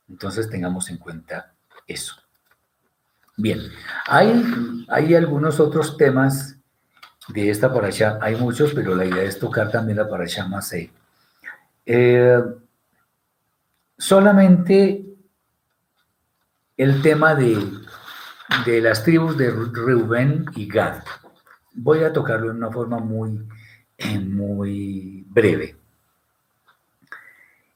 Entonces 0.10 0.50
tengamos 0.50 0.90
en 0.90 0.98
cuenta 0.98 1.54
eso. 1.88 2.16
Bien, 3.38 3.60
hay, 4.08 4.86
hay 4.88 5.14
algunos 5.14 5.60
otros 5.60 5.98
temas 5.98 6.58
de 7.28 7.50
esta 7.50 7.72
parasha, 7.74 8.18
hay 8.22 8.36
muchos, 8.36 8.74
pero 8.74 8.96
la 8.96 9.06
idea 9.06 9.24
es 9.24 9.38
tocar 9.38 9.72
también 9.72 9.98
la 9.98 10.10
parasha 10.10 10.48
Masei. 10.48 10.92
Eh, 11.86 12.42
solamente 13.98 15.06
el 16.78 17.02
tema 17.02 17.36
de, 17.36 17.58
de 18.66 18.82
las 18.82 19.04
tribus 19.04 19.38
de 19.38 19.52
Reuben 19.52 20.46
y 20.56 20.68
Gad 20.68 21.04
voy 21.76 22.04
a 22.04 22.14
tocarlo 22.14 22.50
en 22.50 22.58
una 22.58 22.72
forma 22.72 23.00
muy, 23.00 23.46
eh, 23.98 24.20
muy 24.20 25.26
breve. 25.30 25.76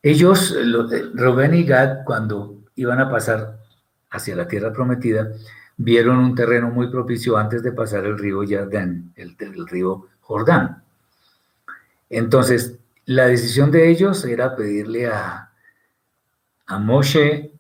Ellos, 0.01 0.55
eh, 0.57 1.11
Rubén 1.13 1.53
y 1.53 1.63
Gad, 1.65 2.05
cuando 2.05 2.63
iban 2.75 2.99
a 2.99 3.09
pasar 3.09 3.59
hacia 4.09 4.35
la 4.35 4.47
tierra 4.47 4.71
prometida, 4.71 5.31
vieron 5.77 6.17
un 6.19 6.35
terreno 6.35 6.69
muy 6.69 6.89
propicio 6.89 7.37
antes 7.37 7.61
de 7.61 7.73
pasar 7.73 8.05
el 8.05 8.17
río 8.17 8.41
Jordán, 8.47 9.13
el 9.15 9.35
río 9.67 10.07
Jordán. 10.21 10.83
Entonces, 12.09 12.77
la 13.05 13.25
decisión 13.25 13.71
de 13.71 13.89
ellos 13.89 14.23
era 14.25 14.55
pedirle 14.55 15.07
a, 15.07 15.51
a 16.65 16.79
Moshe 16.79 17.51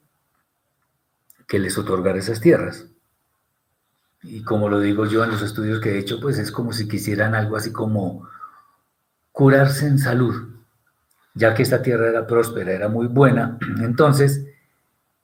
que 1.49 1.59
les 1.59 1.77
otorgara 1.77 2.19
esas 2.19 2.39
tierras. 2.39 2.85
Y 4.21 4.43
como 4.43 4.69
lo 4.69 4.79
digo 4.79 5.07
yo 5.07 5.23
en 5.23 5.31
los 5.31 5.41
estudios 5.41 5.81
que 5.81 5.95
he 5.95 5.97
hecho, 5.97 6.19
pues 6.21 6.37
es 6.37 6.51
como 6.51 6.71
si 6.71 6.87
quisieran 6.87 7.33
algo 7.33 7.57
así 7.57 7.73
como 7.73 8.29
curarse 9.31 9.87
en 9.87 9.97
salud, 9.97 10.35
ya 11.33 11.55
que 11.55 11.63
esta 11.63 11.81
tierra 11.81 12.07
era 12.09 12.27
próspera, 12.27 12.71
era 12.71 12.87
muy 12.87 13.07
buena, 13.07 13.57
entonces 13.81 14.45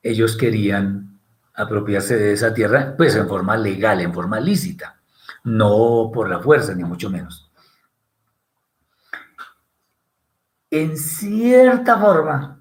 ellos 0.02 0.36
querían 0.36 1.20
apropiarse 1.54 2.18
de 2.18 2.34
esa 2.34 2.54
tierra, 2.54 2.96
pues 2.98 3.16
en 3.16 3.28
forma 3.28 3.56
legal, 3.56 4.02
en 4.02 4.14
forma 4.14 4.40
lícita, 4.40 5.00
no 5.44 6.10
por 6.12 6.28
la 6.28 6.40
fuerza, 6.40 6.74
ni 6.74 6.84
mucho 6.84 7.10
menos. 7.10 7.52
En 10.72 10.98
cierta 10.98 11.98
forma, 11.98 12.55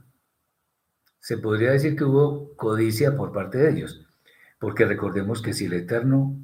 se 1.24 1.38
podría 1.38 1.70
decir 1.70 1.96
que 1.96 2.04
hubo 2.04 2.54
codicia 2.54 3.16
por 3.16 3.32
parte 3.32 3.56
de 3.56 3.70
ellos, 3.70 4.06
porque 4.58 4.84
recordemos 4.84 5.40
que 5.40 5.54
si 5.54 5.64
el 5.64 5.72
Eterno 5.72 6.37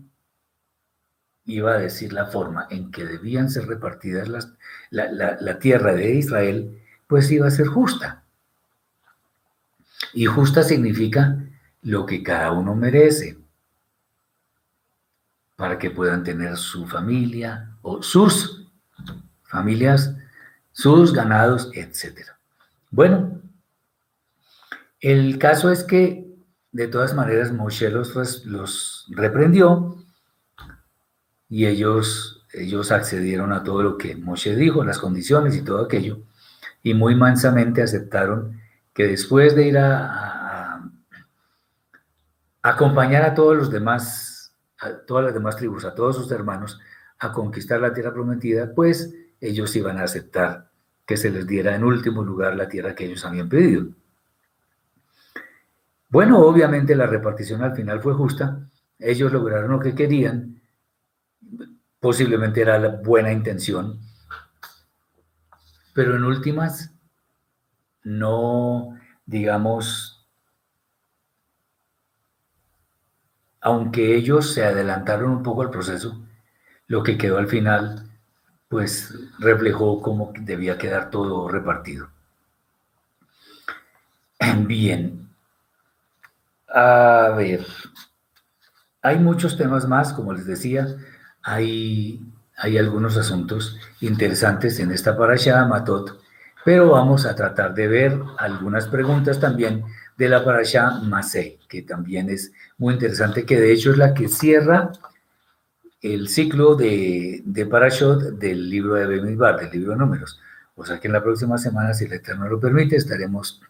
iba 1.45 1.73
a 1.73 1.79
decir 1.79 2.15
la 2.15 2.25
forma 2.25 2.67
en 2.71 2.91
que 2.91 3.05
debían 3.05 3.51
ser 3.51 3.67
repartidas 3.67 4.29
las, 4.29 4.55
la, 4.89 5.59
tierra 5.59 5.93
de 5.93 6.15
Israel, 6.15 6.83
pues 7.07 7.31
iba 7.31 7.47
a 7.47 7.51
ser 7.51 7.67
justa. 7.67 8.25
Y 10.15 10.25
justa 10.25 10.63
significa 10.63 11.37
lo 11.83 12.07
que 12.07 12.23
cada 12.23 12.51
uno 12.53 12.75
merece, 12.75 13.37
para 15.57 15.79
que 15.79 15.91
puedan 15.91 16.25
tener 16.25 16.57
su 16.57 16.87
familia 16.87 17.77
o 17.83 18.03
sus 18.03 18.67
familias, 19.43 20.17
sus 20.73 21.13
ganados, 21.13 21.71
etc. 21.75 22.31
Bueno, 22.91 23.40
el 25.01 25.39
caso 25.39 25.71
es 25.71 25.85
que, 25.85 26.27
de 26.73 26.89
todas 26.89 27.15
maneras, 27.15 27.53
Moshe 27.53 27.91
los, 27.91 29.07
reprendió 29.11 29.97
y 31.49 31.67
ellos, 31.67 32.47
ellos 32.53 32.93
accedieron 32.93 33.53
a 33.53 33.65
todo 33.65 33.83
lo 33.83 33.99
que 33.99 34.17
Moshe 34.17 34.55
dijo, 34.55 34.85
las 34.85 34.99
condiciones 34.99 35.57
y 35.57 35.63
todo 35.63 35.85
aquello, 35.85 36.23
y 36.83 36.95
muy 36.95 37.15
mansamente 37.15 37.83
aceptaron 37.83 38.61
que 38.95 39.07
después 39.07 39.57
de 39.57 39.67
ir 39.67 39.79
a, 39.79 40.77
a 40.77 40.91
acompañar 42.63 43.23
a 43.23 43.35
todos 43.35 43.57
los 43.57 43.71
demás, 43.71 44.55
a 44.79 44.93
todas 45.07 45.25
las 45.25 45.35
demás 45.35 45.57
tribus, 45.57 45.85
a 45.85 45.95
todos 45.95 46.17
sus 46.17 46.31
hermanos, 46.31 46.79
a 47.19 47.33
conquistar 47.33 47.81
la 47.81 47.93
tierra 47.93 48.13
prometida, 48.13 48.75
pues 48.75 49.15
ellos 49.41 49.75
iban 49.77 49.99
a 49.99 50.05
aceptar 50.05 50.71
que 51.07 51.17
se 51.17 51.31
les 51.31 51.47
diera 51.47 51.75
en 51.75 51.85
último 51.85 52.23
lugar 52.23 52.55
la 52.55 52.69
tierra 52.69 52.95
que 52.95 53.07
ellos 53.07 53.25
habían 53.25 53.49
pedido. 53.49 53.89
Bueno, 56.11 56.41
obviamente 56.41 56.95
la 56.95 57.07
repartición 57.07 57.63
al 57.63 57.75
final 57.75 58.03
fue 58.03 58.13
justa, 58.13 58.69
ellos 58.99 59.33
lograron 59.33 59.71
lo 59.71 59.81
que 59.81 59.95
querían, 59.95 60.61
posiblemente 62.01 62.61
era 62.63 62.79
la 62.81 62.89
buena 62.89 63.31
intención, 63.33 64.01
pero 65.95 66.17
en 66.17 66.25
últimas 66.25 66.91
no, 68.05 68.99
digamos, 69.25 70.27
aunque 73.63 74.17
ellos 74.17 74.53
se 74.53 74.65
adelantaron 74.67 75.31
un 75.31 75.43
poco 75.43 75.63
al 75.63 75.71
proceso, 75.71 76.21
lo 76.89 77.03
que 77.03 77.19
quedó 77.19 77.39
al 77.39 77.49
final, 77.49 78.11
pues 78.69 79.15
reflejó 79.39 80.03
cómo 80.03 80.33
debía 80.41 80.79
quedar 80.79 81.11
todo 81.11 81.49
repartido. 81.49 82.11
Bien, 84.67 85.30
a 86.73 87.35
ver, 87.37 87.67
hay 89.03 89.19
muchos 89.19 89.57
temas 89.57 89.89
más, 89.89 90.13
como 90.13 90.33
les 90.33 90.47
decía, 90.47 90.97
hay, 91.43 92.21
hay 92.57 92.79
algunos 92.79 93.17
asuntos 93.17 93.79
interesantes 94.01 94.79
en 94.79 94.91
esta 94.93 95.17
parasha 95.17 95.65
Matot, 95.65 96.21
pero 96.65 96.91
vamos 96.91 97.27
a 97.27 97.35
tratar 97.35 97.75
de 97.75 97.89
ver 97.89 98.21
algunas 98.39 98.87
preguntas 98.87 99.41
también 99.41 99.85
de 100.17 100.29
la 100.29 100.45
parasha 100.45 100.91
Masé, 101.03 101.59
que 101.69 101.83
también 101.83 102.29
es 102.29 102.53
muy 102.77 102.95
interesante, 102.95 103.47
que 103.47 103.59
de 103.59 103.73
hecho 103.73 103.91
es 103.91 103.97
la 103.97 104.13
que 104.13 104.29
cierra 104.29 104.93
el 106.03 106.29
ciclo 106.29 106.77
de, 106.77 107.43
de 107.45 107.67
Parashot 107.67 108.39
del 108.39 108.69
libro 108.71 108.95
de 108.95 109.07
Bemidbar, 109.07 109.61
del 109.61 109.71
libro 109.71 109.93
de 109.93 109.99
números. 109.99 110.41
O 110.75 110.85
sea 110.85 110.99
que 110.99 111.09
en 111.09 111.13
la 111.13 111.23
próxima 111.23 111.59
semana, 111.59 111.93
si 111.93 112.07
el 112.07 112.13
Eterno 112.13 112.49
lo 112.49 112.59
permite, 112.59 112.97
estaremos 112.97 113.61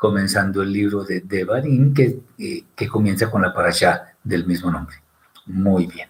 comenzando 0.00 0.62
el 0.62 0.72
libro 0.72 1.04
de 1.04 1.20
Devarim, 1.20 1.92
que, 1.92 2.22
eh, 2.38 2.64
que 2.74 2.88
comienza 2.88 3.30
con 3.30 3.42
la 3.42 3.52
parasha 3.52 4.16
del 4.24 4.46
mismo 4.46 4.70
nombre. 4.70 4.96
Muy 5.44 5.86
bien. 5.86 6.08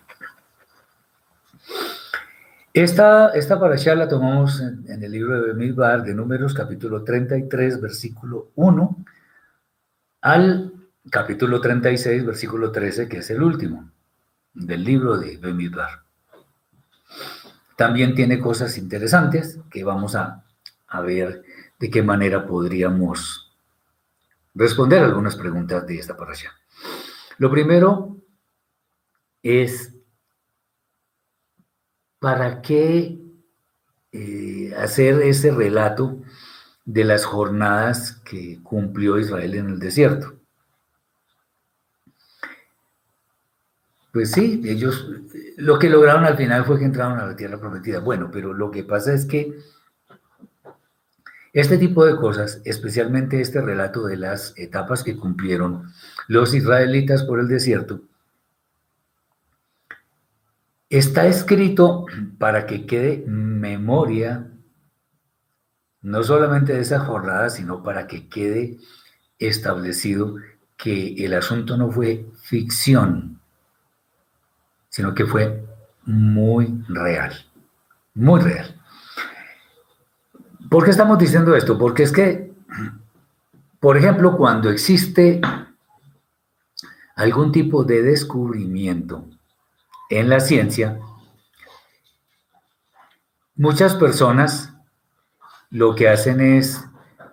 Esta, 2.72 3.31
esta 3.31 3.59
parasha 3.59 3.96
la 3.96 4.07
tomamos 4.07 4.61
en, 4.61 5.03
el 5.03 5.11
libro 5.11 5.40
de 5.40 5.48
Bemidbar 5.48 6.05
de 6.05 6.14
Números, 6.14 6.55
capítulo 6.55 7.03
33, 7.03 7.81
versículo 7.81 8.53
1, 8.55 9.05
al 10.20 10.72
capítulo 11.11 11.61
36, 11.61 12.24
versículo 12.24 12.70
13, 12.70 13.09
que 13.09 13.18
es 13.18 13.31
el 13.31 13.42
último 13.42 13.90
del 14.55 14.85
libro 14.85 15.18
de 15.18 15.37
Bemidbar. 15.37 16.05
También 17.76 18.14
tiene 18.14 18.38
cosas 18.38 18.79
interesantes 18.79 19.59
que 19.68 19.83
vamos 19.83 20.14
a, 20.14 20.44
a 20.87 21.00
ver 21.00 21.42
de 21.81 21.90
qué 21.90 22.05
manera 22.05 22.46
podríamos 22.46 23.49
responder 24.54 25.02
algunas 25.02 25.36
preguntas 25.36 25.86
de 25.86 25.98
esta 25.98 26.16
parasha. 26.16 26.52
Lo 27.38 27.50
primero 27.50 28.18
es, 29.42 29.94
¿para 32.18 32.60
qué 32.60 33.18
eh, 34.12 34.74
hacer 34.76 35.22
ese 35.22 35.50
relato 35.50 36.20
de 36.84 37.04
las 37.04 37.24
jornadas 37.24 38.20
que 38.24 38.60
cumplió 38.62 39.18
Israel 39.18 39.54
en 39.54 39.68
el 39.70 39.78
desierto? 39.78 40.40
Pues 44.12 44.32
sí, 44.32 44.60
ellos 44.64 45.06
lo 45.56 45.78
que 45.78 45.88
lograron 45.88 46.24
al 46.24 46.36
final 46.36 46.64
fue 46.64 46.78
que 46.78 46.84
entraron 46.84 47.20
a 47.20 47.26
la 47.26 47.36
tierra 47.36 47.60
prometida. 47.60 48.00
Bueno, 48.00 48.28
pero 48.32 48.52
lo 48.52 48.70
que 48.70 48.82
pasa 48.82 49.14
es 49.14 49.24
que 49.24 49.56
este 51.52 51.78
tipo 51.78 52.04
de 52.04 52.16
cosas, 52.16 52.60
especialmente 52.64 53.40
este 53.40 53.60
relato 53.60 54.04
de 54.06 54.16
las 54.16 54.54
etapas 54.56 55.02
que 55.02 55.16
cumplieron 55.16 55.92
los 56.28 56.54
israelitas 56.54 57.24
por 57.24 57.40
el 57.40 57.48
desierto, 57.48 58.02
está 60.88 61.26
escrito 61.26 62.06
para 62.38 62.66
que 62.66 62.86
quede 62.86 63.24
memoria 63.26 64.46
no 66.02 66.22
solamente 66.22 66.72
de 66.72 66.80
esa 66.80 67.00
jornada, 67.00 67.50
sino 67.50 67.82
para 67.82 68.06
que 68.06 68.28
quede 68.28 68.78
establecido 69.38 70.36
que 70.76 71.24
el 71.24 71.34
asunto 71.34 71.76
no 71.76 71.90
fue 71.90 72.26
ficción, 72.42 73.40
sino 74.88 75.14
que 75.14 75.26
fue 75.26 75.62
muy 76.04 76.82
real, 76.88 77.34
muy 78.14 78.40
real. 78.40 78.79
¿Por 80.70 80.85
qué 80.85 80.92
estamos 80.92 81.18
diciendo 81.18 81.56
esto? 81.56 81.76
Porque 81.76 82.04
es 82.04 82.12
que, 82.12 82.52
por 83.81 83.96
ejemplo, 83.96 84.37
cuando 84.37 84.71
existe 84.71 85.40
algún 87.16 87.50
tipo 87.50 87.83
de 87.83 88.02
descubrimiento 88.02 89.27
en 90.08 90.29
la 90.29 90.38
ciencia, 90.38 91.00
muchas 93.56 93.96
personas 93.96 94.73
lo 95.71 95.96
que 95.96 96.08
hacen 96.08 96.40
es 96.40 96.85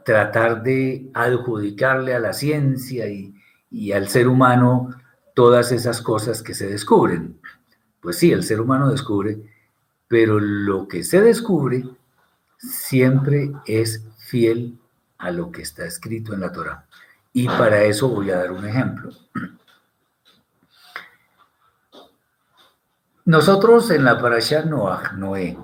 tratar 0.03 0.63
de 0.63 1.11
adjudicarle 1.13 2.15
a 2.15 2.19
la 2.19 2.33
ciencia 2.33 3.05
y, 3.07 3.91
al 3.91 4.07
ser 4.07 4.27
humano 4.29 4.89
todas 5.35 5.71
esas 5.71 6.01
cosas 6.01 6.41
que 6.41 6.55
se 6.55 6.67
descubren. 6.67 7.39
Pues 8.01 8.17
sí, 8.17 8.31
el 8.31 8.43
ser 8.43 8.61
humano 8.61 8.89
descubre, 8.89 9.37
pero 10.07 10.39
lo 10.39 10.87
que 10.87 11.03
se 11.03 11.21
descubre 11.21 11.83
siempre 12.57 13.51
es 13.65 14.03
fiel 14.17 14.77
a 15.17 15.31
lo 15.31 15.51
que 15.51 15.61
está 15.61 15.85
escrito 15.85 16.33
en 16.33 16.41
la 16.41 16.51
Torah. 16.51 16.85
Y 17.33 17.47
para 17.47 17.83
eso 17.83 18.09
voy 18.09 18.31
a 18.31 18.37
dar 18.37 18.51
un 18.51 18.65
ejemplo. 18.65 19.11
Nosotros 23.25 23.91
en 23.91 24.05
la 24.05 24.19
parasha 24.19 24.63
Noah, 24.63 25.11
Noé, 25.13 25.57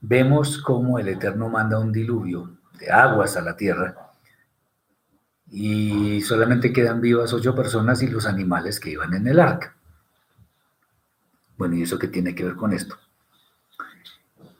vemos 0.00 0.58
cómo 0.58 0.98
el 0.98 1.08
Eterno 1.08 1.48
manda 1.48 1.78
un 1.78 1.92
diluvio 1.92 2.56
de 2.78 2.90
aguas 2.90 3.36
a 3.36 3.42
la 3.42 3.56
tierra 3.56 4.12
y 5.50 6.20
solamente 6.20 6.72
quedan 6.72 7.00
vivas 7.00 7.32
ocho 7.32 7.54
personas 7.54 8.02
y 8.02 8.06
los 8.06 8.26
animales 8.26 8.78
que 8.78 8.90
iban 8.90 9.14
en 9.14 9.26
el 9.26 9.40
arca. 9.40 9.74
Bueno, 11.56 11.74
¿y 11.74 11.82
eso 11.82 11.98
qué 11.98 12.06
tiene 12.06 12.34
que 12.34 12.44
ver 12.44 12.54
con 12.54 12.72
esto? 12.72 12.96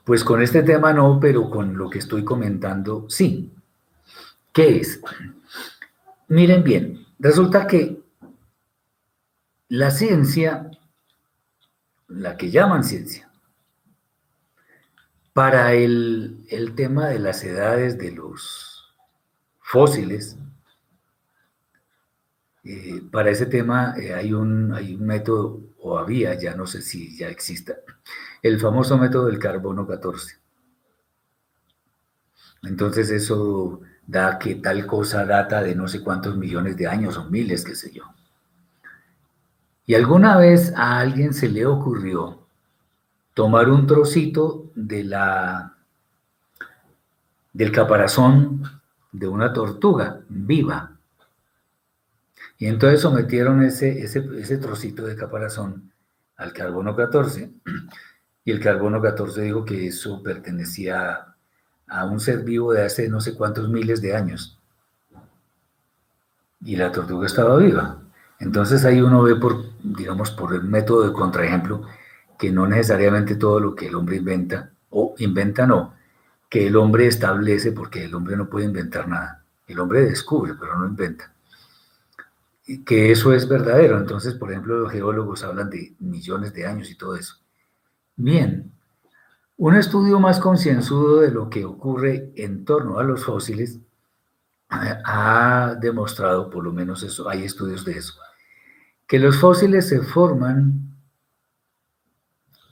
Pues 0.09 0.23
con 0.23 0.41
este 0.41 0.63
tema 0.63 0.91
no, 0.91 1.19
pero 1.19 1.51
con 1.51 1.77
lo 1.77 1.87
que 1.87 1.99
estoy 1.99 2.25
comentando 2.25 3.05
sí. 3.09 3.53
¿Qué 4.51 4.77
es? 4.77 4.99
Miren 6.29 6.63
bien, 6.63 7.05
resulta 7.19 7.67
que 7.67 8.01
la 9.67 9.91
ciencia, 9.91 10.71
la 12.07 12.37
que 12.37 12.49
llaman 12.49 12.83
ciencia, 12.83 13.29
para 15.31 15.73
el, 15.73 16.43
el 16.49 16.73
tema 16.73 17.09
de 17.09 17.19
las 17.19 17.43
edades 17.43 17.99
de 17.99 18.11
los 18.11 18.91
fósiles, 19.59 20.37
eh, 22.63 22.99
para 23.11 23.29
ese 23.29 23.45
tema 23.45 23.93
eh, 23.95 24.15
hay, 24.15 24.33
un, 24.33 24.73
hay 24.73 24.95
un 24.95 25.05
método, 25.05 25.61
o 25.77 25.99
había, 25.99 26.33
ya 26.33 26.55
no 26.55 26.65
sé 26.65 26.81
si 26.81 27.15
ya 27.15 27.29
exista, 27.29 27.75
el 28.41 28.59
famoso 28.59 28.97
método 28.97 29.27
del 29.27 29.39
carbono 29.39 29.85
14. 29.87 30.37
Entonces 32.63 33.09
eso 33.09 33.81
da 34.05 34.39
que 34.39 34.55
tal 34.55 34.85
cosa 34.85 35.25
data 35.25 35.61
de 35.61 35.75
no 35.75 35.87
sé 35.87 36.03
cuántos 36.03 36.35
millones 36.35 36.77
de 36.77 36.87
años 36.87 37.17
o 37.17 37.25
miles, 37.25 37.63
qué 37.63 37.75
sé 37.75 37.91
yo. 37.91 38.03
Y 39.85 39.95
alguna 39.95 40.37
vez 40.37 40.73
a 40.75 40.99
alguien 40.99 41.33
se 41.33 41.49
le 41.49 41.65
ocurrió 41.65 42.45
tomar 43.33 43.69
un 43.69 43.87
trocito 43.87 44.71
de 44.75 45.03
la, 45.03 45.77
del 47.53 47.71
caparazón 47.71 48.63
de 49.11 49.27
una 49.27 49.53
tortuga 49.53 50.21
viva 50.29 50.99
y 52.57 52.67
entonces 52.67 52.99
sometieron 53.01 53.63
ese, 53.63 54.01
ese, 54.01 54.57
trocito 54.57 55.05
de 55.05 55.15
caparazón 55.15 55.91
al 56.35 56.51
carbono 56.51 56.95
14 56.95 57.51
y 58.45 58.51
el 58.51 58.59
carbono 58.59 59.01
14 59.01 59.41
dijo 59.41 59.65
que 59.65 59.87
eso 59.87 60.23
pertenecía 60.23 61.35
a 61.87 62.05
un 62.05 62.19
ser 62.19 62.43
vivo 62.43 62.73
de 62.73 62.85
hace 62.85 63.09
no 63.09 63.21
sé 63.21 63.35
cuántos 63.35 63.69
miles 63.69 64.01
de 64.01 64.15
años. 64.15 64.57
Y 66.61 66.75
la 66.75 66.91
tortuga 66.91 67.25
estaba 67.25 67.57
viva. 67.57 68.01
Entonces 68.39 68.85
ahí 68.85 69.01
uno 69.01 69.23
ve 69.23 69.35
por, 69.35 69.65
digamos, 69.83 70.31
por 70.31 70.53
el 70.53 70.63
método 70.63 71.07
de 71.07 71.13
contraejemplo, 71.13 71.83
que 72.37 72.51
no 72.51 72.67
necesariamente 72.67 73.35
todo 73.35 73.59
lo 73.59 73.75
que 73.75 73.87
el 73.87 73.95
hombre 73.95 74.17
inventa, 74.17 74.71
o 74.89 75.15
inventa 75.17 75.67
no, 75.67 75.93
que 76.49 76.67
el 76.67 76.75
hombre 76.77 77.07
establece, 77.07 77.71
porque 77.71 78.05
el 78.05 78.15
hombre 78.15 78.37
no 78.37 78.49
puede 78.49 78.65
inventar 78.65 79.07
nada. 79.07 79.43
El 79.67 79.79
hombre 79.79 80.01
descubre, 80.01 80.53
pero 80.59 80.77
no 80.77 80.87
inventa 80.87 81.31
que 82.85 83.11
eso 83.11 83.33
es 83.33 83.47
verdadero. 83.47 83.97
Entonces, 83.97 84.35
por 84.35 84.51
ejemplo, 84.51 84.77
los 84.77 84.91
geólogos 84.91 85.43
hablan 85.43 85.69
de 85.69 85.93
millones 85.99 86.53
de 86.53 86.65
años 86.65 86.89
y 86.89 86.95
todo 86.95 87.15
eso. 87.15 87.35
Bien, 88.21 88.69
un 89.55 89.77
estudio 89.77 90.19
más 90.19 90.41
concienzudo 90.41 91.21
de 91.21 91.31
lo 91.31 91.49
que 91.49 91.63
ocurre 91.63 92.33
en 92.35 92.65
torno 92.65 92.99
a 92.99 93.03
los 93.03 93.23
fósiles 93.23 93.79
ha 94.67 95.77
demostrado, 95.79 96.49
por 96.49 96.65
lo 96.65 96.73
menos 96.73 97.01
eso, 97.01 97.29
hay 97.29 97.45
estudios 97.45 97.85
de 97.85 97.93
eso, 97.93 98.15
que 99.07 99.19
los 99.19 99.37
fósiles 99.37 99.87
se 99.87 100.01
forman 100.01 100.97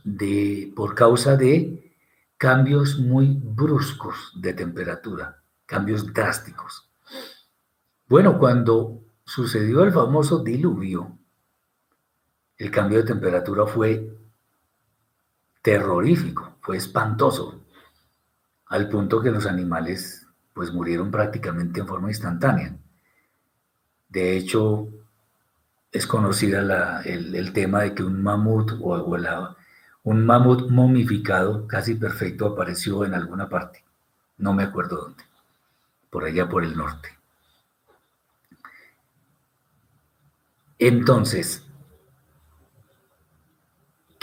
de, 0.03 0.73
por 0.75 0.95
causa 0.95 1.37
de 1.37 1.95
cambios 2.35 2.99
muy 2.99 3.39
bruscos 3.41 4.33
de 4.35 4.53
temperatura, 4.53 5.41
cambios 5.65 6.13
drásticos. 6.13 6.89
Bueno, 8.09 8.37
cuando 8.37 9.01
sucedió 9.23 9.85
el 9.85 9.93
famoso 9.93 10.39
diluvio, 10.39 11.17
el 12.57 12.69
cambio 12.69 12.97
de 12.97 13.05
temperatura 13.05 13.65
fue 13.65 14.26
terrorífico, 15.67 16.55
fue 16.61 16.77
espantoso, 16.77 17.65
al 18.67 18.87
punto 18.87 19.21
que 19.21 19.31
los 19.31 19.45
animales 19.45 20.25
pues 20.53 20.71
murieron 20.71 21.11
prácticamente 21.11 21.81
en 21.81 21.87
forma 21.87 22.07
instantánea. 22.07 22.73
De 24.07 24.37
hecho, 24.37 24.87
es 25.91 26.07
conocida 26.07 27.01
el, 27.03 27.51
tema 27.51 27.81
de 27.81 27.93
que 27.93 28.01
un 28.01 28.23
mamut 28.23 28.79
o, 28.79 29.17
un 30.03 30.25
mamut 30.25 30.69
momificado 30.69 31.67
casi 31.67 31.95
perfecto 31.95 32.45
apareció 32.45 33.03
en 33.03 33.13
alguna 33.13 33.49
parte, 33.49 33.83
no 34.37 34.53
me 34.53 34.63
acuerdo 34.63 34.95
dónde, 35.01 35.23
por 36.09 36.23
allá 36.23 36.47
por 36.47 36.63
el 36.63 36.77
norte. 36.77 37.09
Entonces, 40.79 41.66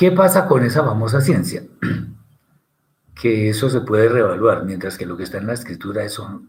¿qué 0.05 0.13
pasa 0.13 0.47
con 0.47 0.63
esa 0.63 0.85
famosa 0.85 1.23
ciencia? 1.23 1.63
que 3.15 3.49
eso 3.49 3.71
se 3.71 3.81
puede 3.81 4.11
reevaluar, 4.11 4.63
mientras 4.67 4.99
que 4.99 5.07
lo 5.07 5.17
que 5.17 5.23
está 5.23 5.39
en 5.39 5.47
la 5.47 5.55
escritura, 5.55 6.05
eso, 6.05 6.43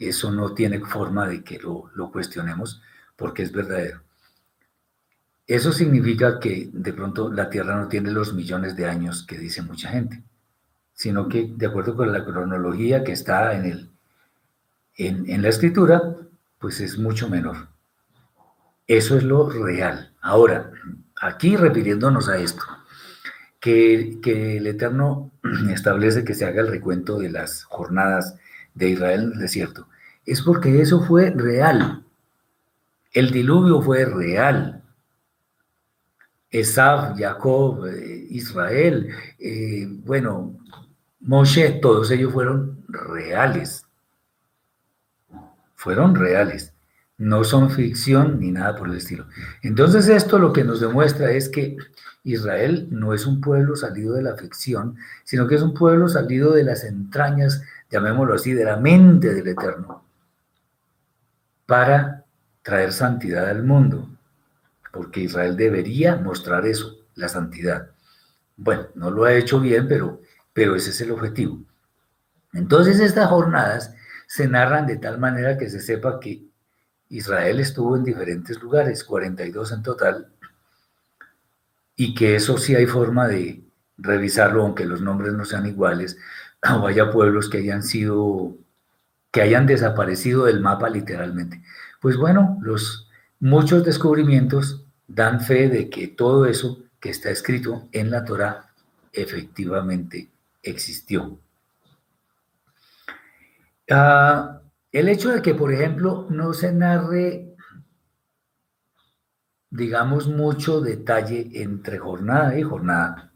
eso 0.00 0.32
no 0.32 0.52
tiene 0.52 0.80
forma 0.80 1.28
de 1.28 1.44
que 1.44 1.60
lo, 1.60 1.92
lo 1.94 2.10
cuestionemos 2.10 2.82
porque 3.14 3.44
es 3.44 3.52
verdadero. 3.52 4.00
Eso 5.46 5.70
significa 5.70 6.40
que 6.40 6.70
de 6.72 6.92
pronto 6.92 7.32
la 7.32 7.48
Tierra 7.48 7.76
no 7.76 7.86
tiene 7.86 8.10
los 8.10 8.34
millones 8.34 8.74
de 8.74 8.86
años 8.86 9.24
que 9.24 9.38
dice 9.38 9.62
mucha 9.62 9.90
gente, 9.90 10.24
sino 10.92 11.28
que 11.28 11.52
de 11.54 11.66
acuerdo 11.66 11.94
con 11.94 12.10
la 12.10 12.24
cronología 12.24 13.04
que 13.04 13.12
está 13.12 13.54
en, 13.54 13.64
el, 13.64 13.90
en, 14.96 15.30
en 15.30 15.40
la 15.40 15.50
escritura, 15.50 16.16
pues 16.58 16.80
es 16.80 16.98
mucho 16.98 17.28
menor. 17.28 17.68
Eso 18.88 19.16
es 19.16 19.22
lo 19.22 19.48
real. 19.48 20.12
Ahora, 20.20 20.72
aquí 21.20 21.56
refiriéndonos 21.56 22.28
a 22.28 22.38
esto, 22.38 22.64
que, 23.60 24.56
el 24.56 24.66
Eterno 24.66 25.30
establece 25.70 26.24
que 26.24 26.34
se 26.34 26.44
haga 26.44 26.62
el 26.62 26.68
recuento 26.68 27.18
de 27.18 27.30
las 27.30 27.64
jornadas 27.64 28.36
de 28.74 28.90
Israel 28.90 29.20
en 29.24 29.32
el 29.32 29.38
desierto, 29.38 29.88
es 30.24 30.42
porque 30.42 30.80
eso 30.80 31.04
fue 31.04 31.30
real. 31.30 32.04
El 33.12 33.30
diluvio 33.30 33.80
fue 33.80 34.04
real. 34.04 34.82
Esaf, 36.50 37.18
Jacob, 37.18 37.86
eh, 37.86 38.26
Israel, 38.30 39.08
eh, 39.38 39.86
bueno, 39.88 40.58
Moshe, 41.20 41.70
todos 41.80 42.10
ellos 42.10 42.32
fueron 42.32 42.84
reales. 42.88 43.86
Fueron 45.74 46.14
reales 46.14 46.72
no 47.18 47.42
son 47.42 47.70
ficción 47.70 48.38
ni 48.40 48.52
nada 48.52 48.76
por 48.76 48.88
el 48.88 48.96
estilo. 48.96 49.26
Entonces 49.62 50.08
esto 50.08 50.38
lo 50.38 50.52
que 50.52 50.64
nos 50.64 50.80
demuestra 50.80 51.32
es 51.32 51.48
que 51.48 51.76
Israel 52.24 52.88
no 52.90 53.14
es 53.14 53.26
un 53.26 53.40
pueblo 53.40 53.76
salido 53.76 54.14
de 54.14 54.22
la 54.22 54.36
ficción, 54.36 54.96
sino 55.24 55.46
que 55.46 55.54
es 55.54 55.62
un 55.62 55.74
pueblo 55.74 56.08
salido 56.08 56.52
de 56.52 56.64
las 56.64 56.84
entrañas, 56.84 57.62
llamémoslo 57.90 58.34
así, 58.34 58.52
de 58.52 58.64
la 58.64 58.76
mente 58.76 59.32
del 59.34 59.48
Eterno, 59.48 60.04
para 61.66 62.24
traer 62.62 62.92
santidad 62.92 63.48
al 63.48 63.62
mundo, 63.62 64.08
porque 64.92 65.20
Israel 65.20 65.56
debería 65.56 66.16
mostrar 66.16 66.66
eso, 66.66 66.96
la 67.14 67.28
santidad. 67.28 67.90
Bueno, 68.56 68.88
no 68.94 69.10
lo 69.10 69.24
ha 69.24 69.32
hecho 69.32 69.60
bien, 69.60 69.86
pero, 69.88 70.20
pero 70.52 70.74
ese 70.74 70.90
es 70.90 71.00
el 71.00 71.12
objetivo. 71.12 71.60
Entonces 72.52 73.00
estas 73.00 73.28
jornadas 73.28 73.94
se 74.26 74.48
narran 74.48 74.86
de 74.86 74.96
tal 74.96 75.18
manera 75.18 75.56
que 75.56 75.70
se 75.70 75.80
sepa 75.80 76.20
que 76.20 76.44
Israel 77.08 77.60
estuvo 77.60 77.96
en 77.96 78.04
diferentes 78.04 78.60
lugares, 78.62 79.04
42 79.04 79.72
en 79.72 79.82
total, 79.82 80.28
y 81.98 82.14
que 82.14 82.36
eso 82.36 82.56
sí 82.58 82.76
hay 82.76 82.86
forma 82.86 83.26
de 83.26 83.60
revisarlo, 83.98 84.62
aunque 84.62 84.86
los 84.86 85.02
nombres 85.02 85.34
no 85.34 85.44
sean 85.44 85.66
iguales, 85.66 86.16
o 86.80 86.86
haya 86.86 87.10
pueblos 87.10 87.50
que 87.50 87.58
hayan 87.58 87.82
sido, 87.82 88.56
que 89.32 89.42
hayan 89.42 89.66
desaparecido 89.66 90.44
del 90.44 90.60
mapa 90.60 90.88
literalmente. 90.88 91.60
Pues 92.00 92.16
bueno, 92.16 92.56
los 92.62 93.08
muchos 93.40 93.84
descubrimientos 93.84 94.84
dan 95.08 95.40
fe 95.40 95.68
de 95.68 95.90
que 95.90 96.06
todo 96.06 96.46
eso 96.46 96.84
que 97.00 97.10
está 97.10 97.30
escrito 97.30 97.88
en 97.90 98.12
la 98.12 98.24
Torah 98.24 98.70
efectivamente 99.12 100.28
existió. 100.62 101.36
Ah, 103.90 104.60
el 104.92 105.08
hecho 105.08 105.30
de 105.30 105.42
que, 105.42 105.54
por 105.54 105.72
ejemplo, 105.72 106.28
no 106.30 106.52
se 106.52 106.72
narre, 106.72 107.47
digamos, 109.70 110.28
mucho 110.28 110.80
detalle 110.80 111.50
entre 111.54 111.98
jornada 111.98 112.58
y 112.58 112.62
jornada, 112.62 113.32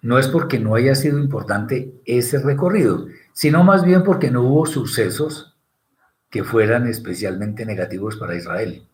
no 0.00 0.18
es 0.18 0.26
porque 0.28 0.58
no 0.58 0.74
haya 0.74 0.94
sido 0.94 1.18
importante 1.18 2.00
ese 2.04 2.38
recorrido, 2.38 3.06
sino 3.32 3.62
más 3.62 3.84
bien 3.84 4.02
porque 4.02 4.30
no 4.30 4.42
hubo 4.42 4.66
sucesos 4.66 5.56
que 6.28 6.42
fueran 6.42 6.88
especialmente 6.88 7.64
negativos 7.64 8.16
para 8.16 8.34
Israel. 8.34 8.88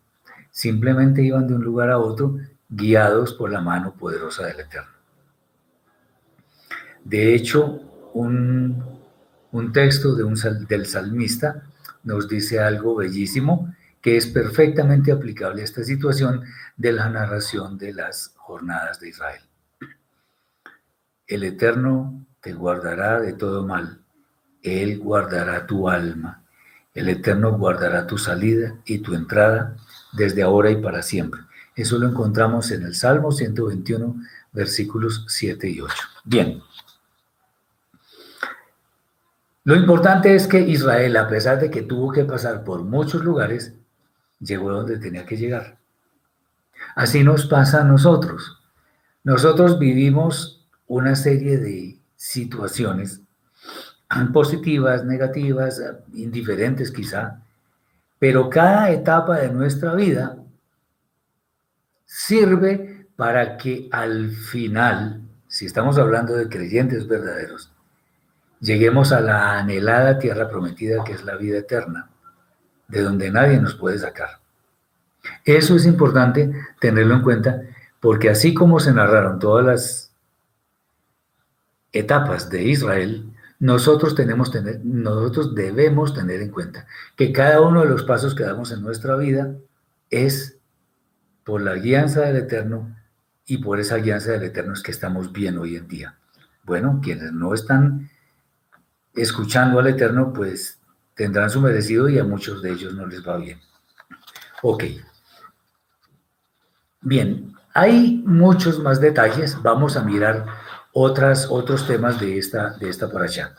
Simplemente 0.51 1.23
iban 1.23 1.47
de 1.47 1.55
un 1.55 1.65
lugar 1.65 1.91
a 1.91 1.99
otro 1.99 2.37
guiados 2.69 3.33
por 3.35 3.51
la 3.51 3.61
mano 3.61 3.95
poderosa 3.95 4.47
del 4.47 4.61
Eterno. 4.61 4.91
De 7.05 7.35
hecho, 7.35 7.81
un 8.13 8.99
un 9.53 9.73
texto 9.73 10.15
de 10.15 10.25
un, 10.25 10.37
del 10.69 10.87
salmista 10.87 11.63
nos 12.05 12.29
dice 12.29 12.61
algo 12.61 12.95
bellísimo 12.95 13.75
que 14.01 14.17
es 14.17 14.27
perfectamente 14.27 15.13
aplicable 15.13 15.63
a 15.63 15.65
esta 15.65 15.83
situación 15.83 16.45
de 16.77 16.93
la 16.93 17.09
narración 17.09 17.79
de 17.79 17.93
las 17.93 18.33
jornadas 18.37 19.01
de 19.01 19.09
Israel. 19.09 19.43
El 21.27 21.45
Eterno 21.45 22.27
te 22.41 22.53
guardará 22.53 23.21
de 23.21 23.33
todo 23.33 23.67
mal, 23.67 24.01
Él 24.63 24.99
guardará 24.99 25.67
tu 25.67 25.89
alma, 25.89 26.45
el 26.95 27.09
Eterno 27.09 27.57
guardará 27.59 28.07
tu 28.07 28.19
salida 28.19 28.77
y 28.85 28.99
tu 28.99 29.15
entrada 29.15 29.77
desde 30.13 30.43
ahora 30.43 30.71
y 30.71 30.77
para 30.77 31.03
siempre. 31.03 31.41
Eso 31.77 31.99
lo 31.99 32.09
encontramos 32.09 32.71
en 32.71 32.83
el 32.83 32.95
Salmo 32.95 33.31
121, 33.31 34.17
versículos 34.53 35.25
7 35.29 35.69
y 35.69 35.81
8. 35.81 35.95
Bien. 36.25 36.61
Lo 39.65 39.77
importante 39.77 40.35
es 40.35 40.47
que 40.49 40.61
Israel, 40.61 41.17
a 41.17 41.29
pesar 41.29 41.61
de 41.61 41.71
que 41.71 41.83
tuvo 41.83 42.11
que 42.11 42.25
pasar 42.25 42.65
por 42.65 42.83
muchos 42.83 43.23
lugares, 43.23 43.75
llegó 44.41 44.73
donde 44.73 44.99
tenía 44.99 45.27
que 45.27 45.37
llegar. 45.37 45.79
Así 46.95 47.23
nos 47.25 47.47
pasa 47.47 47.83
a 47.83 47.85
nosotros. 47.85 48.61
Nosotros 49.25 49.79
vivimos 49.79 50.67
una 50.87 51.15
serie 51.17 51.59
de 51.59 51.99
situaciones 52.17 53.21
positivas, 54.33 55.05
negativas, 55.05 55.83
indiferentes 56.15 56.91
quizá, 56.91 57.43
pero 58.19 58.49
cada 58.49 58.91
etapa 58.91 59.39
de 59.39 59.51
nuestra 59.51 59.95
vida 59.95 60.37
sirve 62.05 63.07
para 63.17 63.57
que 63.59 63.89
al 63.93 64.31
final, 64.31 65.21
si 65.47 65.67
estamos 65.67 65.99
hablando 65.99 66.35
de 66.35 66.49
creyentes 66.49 67.07
verdaderos, 67.07 67.71
lleguemos 68.61 69.13
a 69.13 69.21
la 69.21 69.59
anhelada 69.59 70.19
tierra 70.19 70.49
prometida 70.49 71.05
que 71.05 71.13
es 71.13 71.25
la 71.25 71.37
vida 71.37 71.59
eterna, 71.59 72.09
de 72.89 73.03
donde 73.03 73.31
nadie 73.31 73.61
nos 73.61 73.75
puede 73.75 73.99
sacar. 73.99 74.41
Eso 75.45 75.77
es 75.77 75.87
importante 75.87 76.53
tenerlo 76.81 77.15
en 77.15 77.23
cuenta 77.23 77.63
porque 78.01 78.31
así 78.31 78.55
como 78.55 78.81
se 78.81 78.93
narraron 78.93 79.39
todas 79.39 79.65
las 79.65 80.13
etapas 81.93 82.49
de 82.51 82.65
Israel, 82.65 83.33
nosotros, 83.61 84.15
tenemos 84.15 84.53
tener, 84.53 84.81
nosotros 84.85 85.55
debemos 85.55 86.15
tener 86.15 86.41
en 86.43 86.51
cuenta 86.51 86.87
que 87.17 87.33
cada 87.33 87.61
uno 87.61 87.83
de 87.83 87.89
los 87.89 88.05
pasos 88.05 88.35
que 88.35 88.45
damos 88.45 88.71
en 88.71 88.83
nuestra 88.83 89.17
vida 89.17 89.53
es 90.11 90.59
por 91.45 91.61
la 91.61 91.75
guianza 91.75 92.21
del 92.21 92.37
Eterno 92.37 92.95
y 93.47 93.59
por 93.59 93.81
esa 93.81 93.97
guianza 93.97 94.33
del 94.33 94.45
Eterno 94.45 94.75
es 94.75 94.83
que 94.83 94.93
estamos 94.93 95.33
bien 95.33 95.59
hoy 95.59 95.77
en 95.77 95.89
día. 95.89 96.15
Bueno, 96.63 97.01
quienes 97.03 97.33
no 97.33 97.53
están 97.53 98.11
escuchando 99.15 99.81
al 99.81 99.89
Eterno, 99.89 100.33
pues 100.33 100.78
tendrán 101.19 101.51
su 101.51 101.61
merecido 101.61 102.09
y 102.09 102.17
a 102.17 102.25
muchos 102.25 102.63
de 102.63 102.71
ellos 102.71 102.95
no 102.95 103.05
les 103.05 103.27
va 103.27 103.37
bien. 103.37 103.61
Ok. 104.63 104.85
Bien, 107.01 107.53
hay 107.75 108.23
muchos 108.25 108.79
más 108.79 109.01
detalles. 109.01 109.61
Vamos 109.61 109.97
a 109.97 110.05
mirar 110.05 110.47
otras, 110.93 111.49
otros 111.51 111.89
temas 111.89 112.21
de 112.21 112.39
esta, 112.39 112.71
de 112.79 112.89
esta 112.89 113.11
por. 113.11 113.57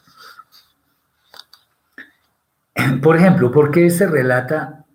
Por 3.04 3.18
ejemplo, 3.18 3.52
¿por 3.52 3.72
qué 3.72 3.90
se 3.90 4.08
relata 4.08 4.86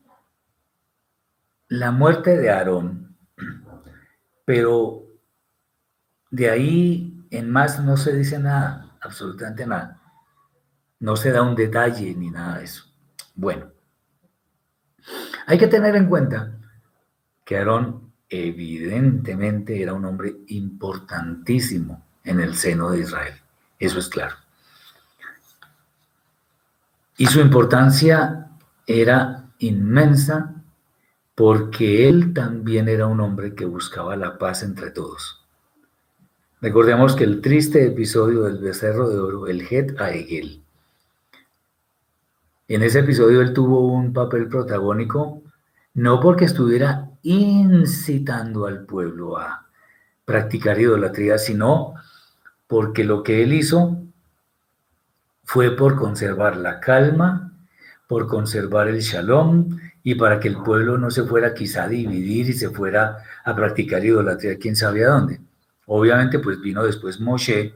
la 1.68 1.90
muerte 1.90 2.38
de 2.38 2.50
Aarón? 2.50 3.14
Pero 4.46 5.02
de 6.30 6.48
ahí 6.48 7.26
en 7.30 7.50
más 7.50 7.78
no 7.80 7.98
se 7.98 8.14
dice 8.16 8.38
nada, 8.38 8.96
absolutamente 9.02 9.66
nada. 9.66 10.00
No 11.04 11.16
se 11.16 11.32
da 11.32 11.42
un 11.42 11.54
detalle 11.54 12.14
ni 12.14 12.30
nada 12.30 12.60
de 12.60 12.64
eso. 12.64 12.84
Bueno, 13.34 13.66
hay 15.46 15.58
que 15.58 15.66
tener 15.66 15.94
en 15.96 16.06
cuenta 16.06 16.56
que 17.44 17.58
Aarón 17.58 18.10
evidentemente 18.30 19.82
era 19.82 19.92
un 19.92 20.06
hombre 20.06 20.34
importantísimo 20.46 22.02
en 22.24 22.40
el 22.40 22.54
seno 22.54 22.90
de 22.90 23.00
Israel. 23.00 23.34
Eso 23.78 23.98
es 23.98 24.08
claro. 24.08 24.36
Y 27.18 27.26
su 27.26 27.38
importancia 27.38 28.48
era 28.86 29.50
inmensa 29.58 30.54
porque 31.34 32.08
él 32.08 32.32
también 32.32 32.88
era 32.88 33.08
un 33.08 33.20
hombre 33.20 33.54
que 33.54 33.66
buscaba 33.66 34.16
la 34.16 34.38
paz 34.38 34.62
entre 34.62 34.90
todos. 34.90 35.44
Recordemos 36.62 37.14
que 37.14 37.24
el 37.24 37.42
triste 37.42 37.84
episodio 37.84 38.44
del 38.44 38.56
becerro 38.56 39.10
de 39.10 39.18
oro, 39.18 39.48
el 39.48 39.66
Het 39.68 40.00
Aegel, 40.00 40.63
en 42.68 42.82
ese 42.82 43.00
episodio 43.00 43.40
él 43.42 43.52
tuvo 43.52 43.86
un 43.88 44.12
papel 44.12 44.48
protagónico 44.48 45.42
no 45.94 46.20
porque 46.20 46.44
estuviera 46.44 47.10
incitando 47.22 48.66
al 48.66 48.84
pueblo 48.84 49.38
a 49.38 49.66
practicar 50.24 50.80
idolatría, 50.80 51.38
sino 51.38 51.94
porque 52.66 53.04
lo 53.04 53.22
que 53.22 53.42
él 53.42 53.52
hizo 53.52 53.98
fue 55.44 55.76
por 55.76 55.96
conservar 55.96 56.56
la 56.56 56.80
calma, 56.80 57.52
por 58.08 58.26
conservar 58.26 58.88
el 58.88 59.00
shalom 59.00 59.78
y 60.02 60.16
para 60.16 60.40
que 60.40 60.48
el 60.48 60.62
pueblo 60.62 60.98
no 60.98 61.10
se 61.10 61.24
fuera 61.24 61.54
quizá 61.54 61.84
a 61.84 61.88
dividir 61.88 62.48
y 62.50 62.52
se 62.52 62.70
fuera 62.70 63.18
a 63.44 63.54
practicar 63.54 64.04
idolatría 64.04 64.58
quién 64.58 64.74
sabe 64.74 65.04
a 65.04 65.10
dónde. 65.10 65.40
Obviamente 65.86 66.38
pues 66.38 66.60
vino 66.60 66.82
después 66.84 67.20
Moshe 67.20 67.74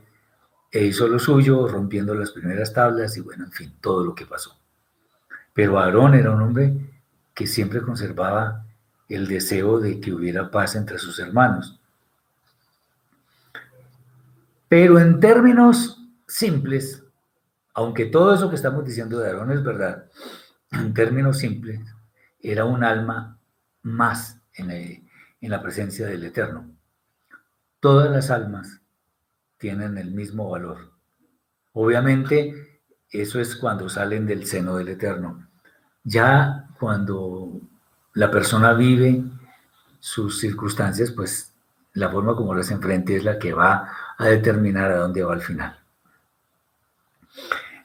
e 0.71 0.85
hizo 0.85 1.09
lo 1.09 1.19
suyo 1.19 1.69
rompiendo 1.69 2.15
las 2.15 2.33
primeras 2.33 2.73
tablas 2.73 3.17
y 3.17 3.21
bueno, 3.21 3.45
en 3.45 3.53
fin, 3.53 3.75
todo 3.81 4.05
lo 4.05 4.15
que 4.15 4.27
pasó. 4.27 4.58
Pero 5.59 5.77
Aarón 5.77 6.15
era 6.15 6.31
un 6.31 6.41
hombre 6.41 6.73
que 7.35 7.45
siempre 7.45 7.83
conservaba 7.83 8.65
el 9.09 9.27
deseo 9.27 9.81
de 9.81 10.01
que 10.01 10.13
hubiera 10.13 10.53
paz 10.53 10.77
entre 10.77 11.01
sus 11.01 11.19
hermanos. 11.19 11.81
Pero 14.69 15.01
en 15.01 15.19
términos 15.19 16.01
simples, 16.29 17.03
aunque 17.75 18.07
todo 18.07 18.33
eso 18.33 18.49
que 18.49 18.55
estamos 18.55 18.85
diciendo 18.85 19.19
de 19.19 19.27
Aarón 19.27 19.51
es 19.51 19.65
verdad, 19.65 20.07
en 20.71 20.95
términos 20.95 21.39
simples, 21.39 21.81
era 22.39 22.65
un 22.65 22.85
alma 22.85 23.37
más 23.83 24.41
en 24.53 24.71
en 24.71 25.51
la 25.51 25.61
presencia 25.61 26.07
del 26.07 26.23
Eterno. 26.23 26.71
Todas 27.81 28.13
las 28.13 28.31
almas 28.31 28.81
tienen 29.57 29.99
el 29.99 30.13
mismo 30.13 30.51
valor. 30.51 30.93
Obviamente, 31.73 32.81
eso 33.11 33.41
es 33.41 33.57
cuando 33.57 33.89
salen 33.89 34.25
del 34.25 34.47
seno 34.47 34.77
del 34.77 34.91
Eterno. 34.91 35.48
Ya 36.09 36.65
cuando 36.81 37.61
la 38.15 38.31
persona 38.31 38.73
vive 38.73 39.23
sus 40.01 40.41
circunstancias, 40.41 41.11
pues 41.11 41.55
la 41.93 42.09
forma 42.09 42.35
como 42.35 42.55
las 42.55 42.71
enfrente 42.71 43.15
es 43.15 43.25
la 43.25 43.39
que 43.39 43.53
va 43.53 43.93
a 44.17 44.25
determinar 44.25 44.91
a 44.91 44.97
dónde 44.97 45.23
va 45.23 45.35
al 45.35 45.43
final. 45.43 45.79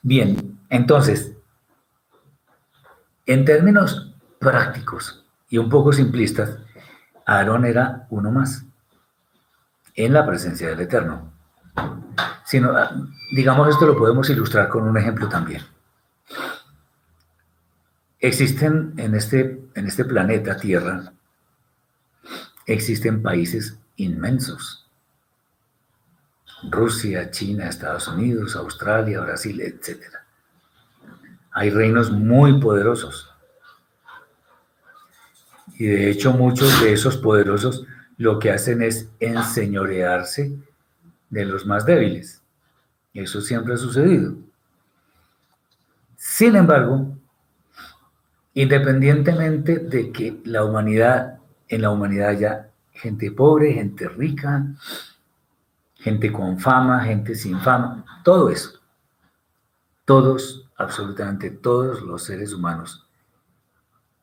Bien, 0.01 0.57
entonces, 0.69 1.33
en 3.25 3.43
términos 3.43 4.15
prácticos 4.39 5.25
y 5.49 5.57
un 5.57 5.67
poco 5.69 5.91
simplistas, 5.91 6.59
Aarón 7.25 7.65
era 7.65 8.07
uno 8.09 8.31
más 8.31 8.63
en 9.95 10.13
la 10.13 10.25
presencia 10.25 10.69
del 10.69 10.79
Eterno. 10.79 11.33
Sino, 12.45 12.73
digamos, 13.35 13.67
esto 13.67 13.85
lo 13.85 13.97
podemos 13.97 14.29
ilustrar 14.29 14.69
con 14.69 14.83
un 14.83 14.97
ejemplo 14.97 15.27
también. 15.27 15.72
Existen 18.23 18.93
en 18.95 19.15
este, 19.15 19.59
en 19.75 19.85
este 19.85 20.05
planeta 20.05 20.55
Tierra, 20.55 21.11
existen 22.65 23.21
países 23.21 23.77
inmensos 23.97 24.83
Rusia, 26.69 27.29
China, 27.31 27.67
Estados 27.67 28.07
Unidos, 28.07 28.55
Australia, 28.55 29.19
Brasil, 29.19 29.59
etc. 29.59 30.03
Hay 31.51 31.69
reinos 31.69 32.11
muy 32.11 32.61
poderosos. 32.61 33.29
Y 35.77 35.87
de 35.87 36.09
hecho 36.09 36.31
muchos 36.31 36.81
de 36.81 36.93
esos 36.93 37.17
poderosos 37.17 37.85
lo 38.17 38.39
que 38.39 38.51
hacen 38.51 38.81
es 38.81 39.09
enseñorearse 39.19 40.55
de 41.29 41.45
los 41.45 41.65
más 41.65 41.85
débiles. 41.85 42.41
Eso 43.13 43.41
siempre 43.41 43.73
ha 43.73 43.77
sucedido. 43.77 44.35
Sin 46.15 46.55
embargo, 46.55 47.17
independientemente 48.53 49.79
de 49.79 50.11
que 50.11 50.41
la 50.45 50.63
humanidad, 50.63 51.39
en 51.67 51.81
la 51.81 51.89
humanidad 51.89 52.29
haya 52.29 52.69
gente 52.91 53.31
pobre, 53.31 53.73
gente 53.73 54.07
rica, 54.07 54.67
gente 55.95 56.31
con 56.31 56.59
fama, 56.59 57.03
gente 57.03 57.35
sin 57.35 57.59
fama, 57.59 58.21
todo 58.23 58.49
eso. 58.49 58.79
Todos, 60.05 60.69
absolutamente 60.75 61.49
todos 61.49 62.01
los 62.01 62.23
seres 62.23 62.53
humanos 62.53 63.07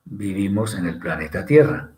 vivimos 0.04 0.74
en 0.74 0.86
el 0.86 0.98
planeta 0.98 1.46
Tierra. 1.46 1.90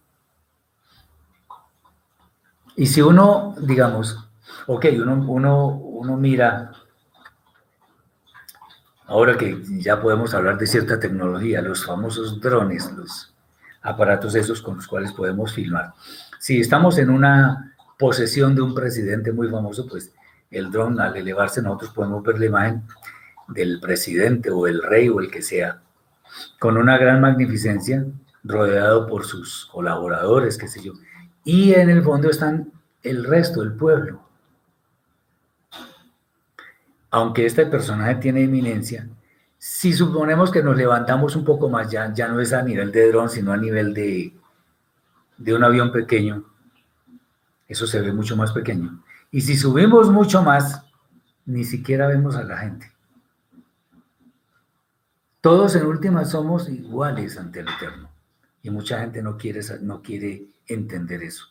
Y 2.77 2.87
si 2.87 3.03
uno, 3.03 3.55
digamos, 3.61 4.29
ok, 4.67 4.87
uno, 4.95 5.25
uno, 5.29 5.67
uno 5.69 6.17
mira 6.17 6.73
ahora 9.13 9.37
que 9.37 9.61
ya 9.79 10.01
podemos 10.01 10.33
hablar 10.33 10.57
de 10.57 10.67
cierta 10.67 10.99
tecnología, 10.99 11.61
los 11.61 11.85
famosos 11.85 12.41
drones, 12.41 12.91
los 12.97 13.35
aparatos 13.83 14.35
esos 14.35 14.63
con 14.63 14.77
los 14.77 14.87
cuales 14.89 15.13
podemos 15.13 15.53
filmar. 15.53 15.93
Si 16.39 16.59
estamos 16.59 16.97
en 16.97 17.11
una 17.11 17.75
posesión 17.99 18.55
de 18.55 18.63
un 18.63 18.75
presidente 18.75 19.31
muy 19.31 19.51
famoso, 19.51 19.87
pues 19.87 20.15
el 20.51 20.71
dron 20.71 20.99
al 20.99 21.15
elevarse 21.15 21.61
nosotros 21.61 21.91
podemos 21.91 22.23
ver 22.23 22.39
la 22.39 22.47
imagen 22.47 22.83
del 23.49 23.81
presidente 23.81 24.51
o 24.51 24.67
el 24.67 24.83
rey 24.83 25.11
o 25.11 25.21
el 25.21 25.31
que 25.31 25.43
sea, 25.43 25.83
con 26.59 26.79
una 26.79 26.97
gran 26.97 27.21
magnificencia, 27.21 28.07
rodeado 28.45 29.07
por 29.07 29.27
sus 29.27 29.69
colaboradores, 29.71 30.57
qué 30.57 30.69
sé 30.69 30.83
yo. 30.83 30.95
Y 31.45 31.75
en 31.75 31.91
el 31.91 32.03
fondo 32.03 32.31
están 32.31 32.73
el 33.03 33.25
resto, 33.25 33.63
el 33.63 33.75
pueblo. 33.75 34.23
Aunque 37.13 37.47
este 37.47 37.67
personaje 37.67 38.17
tiene 38.17 38.43
eminencia, 38.43 39.09
si 39.59 39.93
suponemos 39.93 40.51
que 40.51 40.63
nos 40.63 40.77
levantamos 40.77 41.37
un 41.37 41.45
poco 41.45 41.69
más, 41.69 41.91
ya, 41.91 42.13
ya 42.13 42.27
no 42.27 42.41
es 42.41 42.53
a 42.53 42.63
nivel 42.63 42.91
de 42.91 43.09
dron, 43.09 43.29
sino 43.29 43.53
a 43.53 43.57
nivel 43.57 43.95
de, 43.95 44.35
de 45.37 45.55
un 45.55 45.63
avión 45.63 45.93
pequeño, 45.93 46.45
eso 47.69 47.87
se 47.87 48.01
ve 48.01 48.13
mucho 48.13 48.35
más 48.35 48.53
pequeño. 48.53 49.05
Y 49.31 49.43
si 49.43 49.57
subimos 49.57 50.11
mucho 50.11 50.43
más, 50.43 50.85
ni 51.45 51.65
siquiera 51.65 52.07
vemos 52.07 52.35
a 52.35 52.45
la 52.45 52.59
gente. 52.59 52.91
Todos 55.43 55.75
en 55.77 55.85
última 55.87 56.25
somos 56.25 56.69
iguales 56.69 57.37
ante 57.37 57.61
el 57.61 57.69
Eterno. 57.69 58.09
Y 58.63 58.71
mucha 58.71 59.01
gente 59.01 59.23
no 59.23 59.37
quiere, 59.37 59.61
no 59.83 60.01
quiere 60.01 60.47
entender 60.67 61.23
eso. 61.23 61.47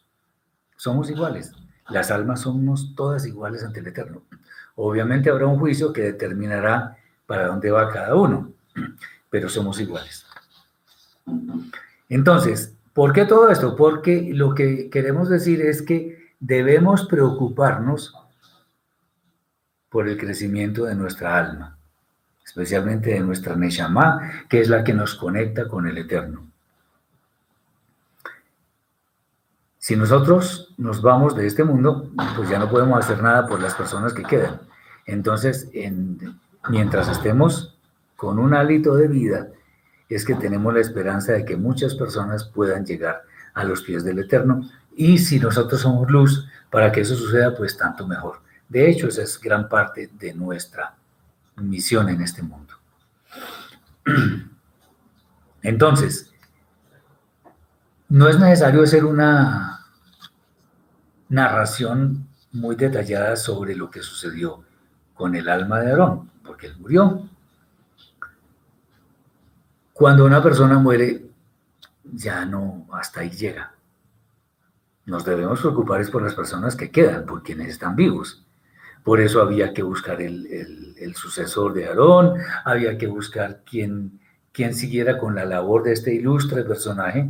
Somos 0.75 1.09
iguales. 1.09 1.53
Las 1.89 2.09
almas 2.09 2.41
somos 2.41 2.95
todas 2.95 3.27
iguales 3.27 3.63
ante 3.63 3.81
el 3.81 3.87
Eterno. 3.87 4.23
Obviamente 4.83 5.29
habrá 5.29 5.45
un 5.45 5.59
juicio 5.59 5.93
que 5.93 6.01
determinará 6.01 6.97
para 7.27 7.45
dónde 7.45 7.69
va 7.69 7.91
cada 7.91 8.15
uno, 8.15 8.51
pero 9.29 9.47
somos 9.47 9.79
iguales. 9.79 10.25
Entonces, 12.09 12.75
¿por 12.91 13.13
qué 13.13 13.25
todo 13.25 13.51
esto? 13.51 13.75
Porque 13.75 14.31
lo 14.33 14.55
que 14.55 14.89
queremos 14.89 15.29
decir 15.29 15.61
es 15.61 15.83
que 15.83 16.33
debemos 16.39 17.05
preocuparnos 17.05 18.15
por 19.89 20.07
el 20.07 20.17
crecimiento 20.17 20.85
de 20.85 20.95
nuestra 20.95 21.37
alma, 21.37 21.77
especialmente 22.43 23.11
de 23.11 23.19
nuestra 23.19 23.55
Neshama, 23.55 24.45
que 24.49 24.61
es 24.61 24.67
la 24.67 24.83
que 24.83 24.93
nos 24.93 25.13
conecta 25.13 25.67
con 25.67 25.85
el 25.85 25.99
Eterno. 25.99 26.47
Si 29.77 29.95
nosotros 29.95 30.73
nos 30.77 31.03
vamos 31.03 31.35
de 31.35 31.45
este 31.45 31.63
mundo, 31.63 32.09
pues 32.35 32.49
ya 32.49 32.57
no 32.57 32.67
podemos 32.67 32.97
hacer 32.97 33.21
nada 33.21 33.45
por 33.45 33.61
las 33.61 33.75
personas 33.75 34.11
que 34.13 34.23
quedan. 34.23 34.70
Entonces, 35.11 35.67
en, 35.73 36.17
mientras 36.69 37.09
estemos 37.09 37.77
con 38.15 38.39
un 38.39 38.53
hálito 38.53 38.95
de 38.95 39.09
vida, 39.09 39.49
es 40.07 40.23
que 40.23 40.35
tenemos 40.35 40.73
la 40.73 40.79
esperanza 40.79 41.33
de 41.33 41.43
que 41.43 41.57
muchas 41.57 41.95
personas 41.95 42.45
puedan 42.45 42.85
llegar 42.85 43.23
a 43.53 43.65
los 43.65 43.81
pies 43.81 44.05
del 44.05 44.19
Eterno. 44.19 44.69
Y 44.95 45.17
si 45.17 45.37
nosotros 45.37 45.81
somos 45.81 46.09
luz, 46.09 46.47
para 46.69 46.93
que 46.93 47.01
eso 47.01 47.15
suceda, 47.15 47.53
pues 47.53 47.77
tanto 47.77 48.07
mejor. 48.07 48.39
De 48.69 48.89
hecho, 48.89 49.09
esa 49.09 49.23
es 49.23 49.37
gran 49.37 49.67
parte 49.67 50.09
de 50.17 50.33
nuestra 50.33 50.95
misión 51.57 52.07
en 52.07 52.21
este 52.21 52.41
mundo. 52.41 52.73
Entonces, 55.61 56.31
no 58.07 58.29
es 58.29 58.39
necesario 58.39 58.81
hacer 58.81 59.03
una 59.03 59.87
narración 61.27 62.29
muy 62.53 62.77
detallada 62.77 63.35
sobre 63.35 63.75
lo 63.75 63.91
que 63.91 64.01
sucedió 64.01 64.63
con 65.21 65.35
el 65.35 65.47
alma 65.49 65.79
de 65.81 65.91
Aarón 65.91 66.31
porque 66.43 66.65
él 66.65 66.75
murió. 66.79 67.29
Cuando 69.93 70.25
una 70.25 70.41
persona 70.41 70.79
muere, 70.79 71.27
ya 72.11 72.43
no, 72.43 72.87
hasta 72.91 73.19
ahí 73.19 73.29
llega. 73.29 73.71
Nos 75.05 75.23
debemos 75.23 75.59
preocupar 75.61 76.01
es 76.01 76.09
por 76.09 76.23
las 76.23 76.33
personas 76.33 76.75
que 76.75 76.89
quedan, 76.89 77.27
por 77.27 77.43
quienes 77.43 77.67
están 77.67 77.95
vivos. 77.95 78.43
Por 79.03 79.21
eso 79.21 79.43
había 79.43 79.75
que 79.75 79.83
buscar 79.83 80.23
el, 80.23 81.13
sucesor 81.13 81.73
de 81.73 81.85
Aarón, 81.85 82.39
había 82.65 82.97
que 82.97 83.05
buscar 83.05 83.61
quien, 83.63 84.19
quien 84.51 84.73
siguiera 84.73 85.19
con 85.19 85.35
la 85.35 85.45
labor 85.45 85.83
de 85.83 85.93
este 85.93 86.15
ilustre 86.15 86.63
personaje, 86.63 87.29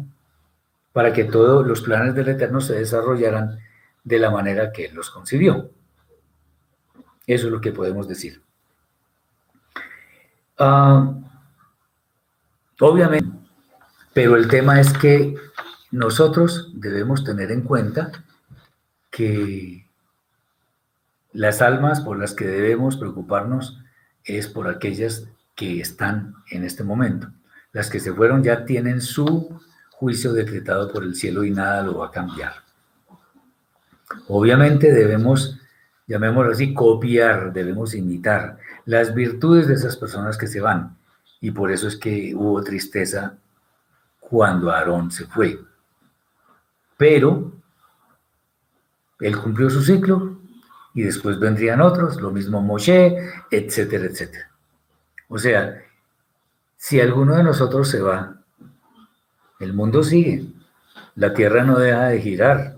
para 0.94 1.12
que 1.12 1.26
todos 1.26 1.68
los 1.68 1.82
planes 1.82 2.16
del 2.16 2.30
Eterno 2.30 2.62
se 2.62 2.76
desarrollaran 2.76 3.60
de 4.06 4.18
la 4.18 4.32
manera 4.32 4.72
que 4.72 4.86
Él 4.86 4.96
los 4.96 5.10
concibió. 5.10 5.72
Eso 7.28 7.48
es 7.48 7.52
lo 7.52 7.62
que 7.62 7.72
podemos 7.72 8.08
decir. 8.08 8.42
Ah, 10.58 11.14
obviamente, 12.80 13.32
pero 14.14 14.36
el 14.36 14.48
tema 14.48 14.80
es 14.80 14.94
que 14.94 15.36
nosotros 15.92 16.72
debemos 16.74 17.24
tener 17.24 17.52
en 17.52 17.62
cuenta 17.62 18.12
que 19.10 19.88
las 21.34 21.62
almas 21.62 22.02
por 22.02 22.20
las 22.20 22.34
que 22.34 22.46
debemos 22.46 22.98
preocuparnos 22.98 23.80
es 24.24 24.48
por 24.48 24.68
aquellas 24.68 25.28
que 25.56 25.80
están 25.80 26.36
en 26.50 26.64
este 26.64 26.84
momento. 26.84 27.32
Las 27.72 27.90
que 27.90 28.00
se 28.00 28.14
fueron 28.14 28.44
ya 28.44 28.66
tienen 28.66 29.02
su 29.02 29.60
juicio 29.92 30.34
decretado 30.34 30.92
por 30.92 31.04
el 31.04 31.16
cielo 31.16 31.44
y 31.44 31.52
nada 31.52 31.84
lo 31.84 32.00
va 32.00 32.08
a 32.08 32.12
cambiar. 32.12 32.54
Obviamente 34.28 34.92
debemos, 34.92 35.61
llamémoslo 36.12 36.52
así, 36.52 36.74
copiar, 36.74 37.54
debemos 37.54 37.96
imitar 37.96 38.58
las 38.86 39.16
virtudes 39.16 39.70
de 39.70 39.76
esas 39.76 39.96
personas 39.96 40.38
que 40.38 40.48
se 40.48 40.60
van. 40.60 40.98
Y 41.40 41.52
por 41.52 41.72
eso 41.72 41.88
es 41.88 41.96
que 41.96 42.36
hubo 42.36 42.62
tristeza 42.62 43.38
cuando 44.20 44.72
Aarón 44.72 45.10
se 45.10 45.26
fue. 45.26 45.58
Pero 46.98 47.54
él 49.22 49.38
cumplió 49.38 49.70
su 49.70 49.82
ciclo 49.82 50.38
y 50.94 51.04
después 51.04 51.40
vendrían 51.40 51.80
otros, 51.80 52.20
lo 52.20 52.30
mismo 52.30 52.62
Moshe, 52.62 53.16
etcétera, 53.50 54.04
etcétera. 54.04 54.52
O 55.30 55.38
sea, 55.38 55.82
si 56.76 57.00
alguno 57.00 57.38
de 57.38 57.44
nosotros 57.44 57.88
se 57.88 58.02
va, 58.02 58.36
el 59.62 59.74
mundo 59.74 60.04
sigue, 60.04 60.46
la 61.16 61.34
tierra 61.34 61.64
no 61.64 61.80
deja 61.80 62.08
de 62.08 62.20
girar, 62.20 62.78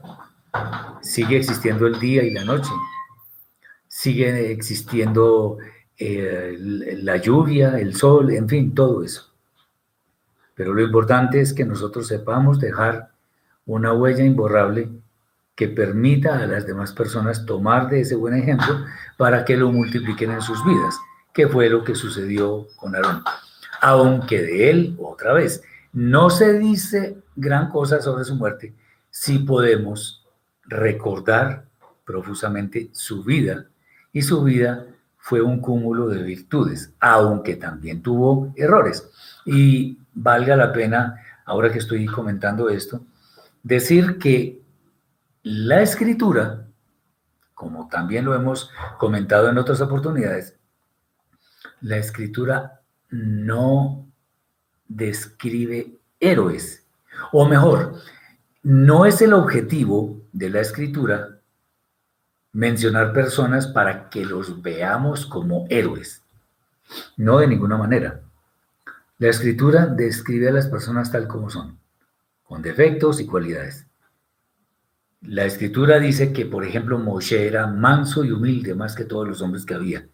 sigue 1.02 1.38
existiendo 1.38 1.88
el 1.88 2.00
día 2.00 2.22
y 2.24 2.30
la 2.30 2.44
noche, 2.44 2.70
sigue 4.04 4.52
existiendo 4.52 5.60
eh, 5.98 6.58
la 6.60 7.16
lluvia, 7.16 7.80
el 7.80 7.96
sol, 7.96 8.34
en 8.34 8.50
fin, 8.50 8.76
todo 8.76 9.02
eso. 9.02 9.32
Pero 10.56 10.74
lo 10.74 10.82
importante 10.82 11.40
es 11.40 11.54
que 11.54 11.64
nosotros 11.64 12.08
sepamos 12.08 12.60
dejar 12.60 13.12
una 13.66 13.94
huella 13.94 14.26
imborrable 14.26 14.90
que 15.56 15.70
permita 15.70 16.38
a 16.38 16.48
las 16.48 16.68
demás 16.68 16.92
personas 16.92 17.46
tomar 17.46 17.90
de 17.90 18.02
ese 18.02 18.16
buen 18.16 18.34
ejemplo 18.34 18.84
para 19.16 19.46
que 19.46 19.56
lo 19.56 19.72
multipliquen 19.72 20.32
en 20.32 20.42
sus 20.42 20.62
vidas, 20.66 21.00
que 21.34 21.48
fue 21.48 21.70
lo 21.70 21.86
que 21.86 21.96
sucedió 21.96 22.68
con 22.76 22.98
Aarón. 22.98 23.24
Aunque 23.80 24.42
de 24.42 24.70
él, 24.70 24.98
otra 25.00 25.32
vez, 25.32 25.64
no 25.94 26.30
se 26.30 26.60
dice 26.60 27.20
gran 27.38 27.70
cosa 27.70 28.02
sobre 28.02 28.26
su 28.26 28.36
muerte, 28.36 28.74
si 29.10 29.40
podemos 29.40 30.26
recordar 30.66 31.64
profusamente 32.04 32.90
su 32.92 33.24
vida 33.24 33.68
y 34.14 34.22
su 34.22 34.44
vida 34.44 34.86
fue 35.18 35.42
un 35.42 35.60
cúmulo 35.60 36.08
de 36.08 36.22
virtudes, 36.22 36.94
aunque 37.00 37.56
también 37.56 38.02
tuvo 38.02 38.54
errores. 38.56 39.10
Y 39.46 39.98
valga 40.14 40.56
la 40.56 40.72
pena, 40.72 41.20
ahora 41.46 41.72
que 41.72 41.80
estoy 41.80 42.06
comentando 42.06 42.70
esto, 42.70 43.04
decir 43.64 44.20
que 44.20 44.62
la 45.42 45.82
escritura, 45.82 46.68
como 47.54 47.88
también 47.90 48.26
lo 48.26 48.36
hemos 48.36 48.70
comentado 48.98 49.50
en 49.50 49.58
otras 49.58 49.82
oportunidades, 49.82 50.58
la 51.82 51.98
escritura 51.98 52.82
no 53.10 54.06
describe 54.88 55.98
héroes, 56.20 56.86
o 57.32 57.48
mejor, 57.48 57.96
no 58.62 59.06
es 59.06 59.22
el 59.22 59.34
objetivo 59.34 60.22
de 60.32 60.50
la 60.50 60.62
escritura 60.62 61.33
mencionar 62.54 63.14
personas 63.14 63.68
para 63.68 64.10
que 64.10 64.24
los 64.26 64.62
veamos 64.62 65.26
como 65.26 65.66
héroes. 65.70 66.22
No 67.18 67.40
de 67.40 67.48
ninguna 67.48 67.78
manera. 67.78 68.22
La 69.18 69.30
escritura 69.30 69.88
describe 69.88 70.50
a 70.50 70.54
las 70.54 70.68
personas 70.68 71.12
tal 71.12 71.28
como 71.28 71.50
son, 71.50 71.80
con 72.44 72.62
defectos 72.62 73.20
y 73.20 73.26
cualidades. 73.26 73.88
La 75.22 75.46
escritura 75.46 76.00
dice 76.00 76.34
que, 76.34 76.46
por 76.46 76.66
ejemplo, 76.66 77.00
Moshe 77.00 77.48
era 77.48 77.66
manso 77.68 78.24
y 78.24 78.32
humilde 78.32 78.76
más 78.76 78.96
que 78.96 79.06
todos 79.06 79.28
los 79.28 79.42
hombres 79.42 79.66
que 79.66 79.74
había, 79.74 80.06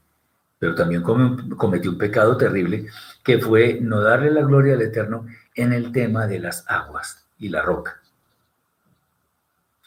pero 0.59 0.75
también 0.75 1.01
cometió 1.01 1.91
un 1.91 1.97
pecado 1.97 2.37
terrible 2.37 2.87
que 3.23 3.39
fue 3.39 3.79
no 3.81 4.01
darle 4.01 4.31
la 4.31 4.41
gloria 4.41 4.75
al 4.75 4.81
Eterno 4.81 5.25
en 5.55 5.73
el 5.73 5.91
tema 5.91 6.27
de 6.27 6.39
las 6.39 6.63
aguas 6.67 7.25
y 7.39 7.49
la 7.49 7.63
roca. 7.63 7.99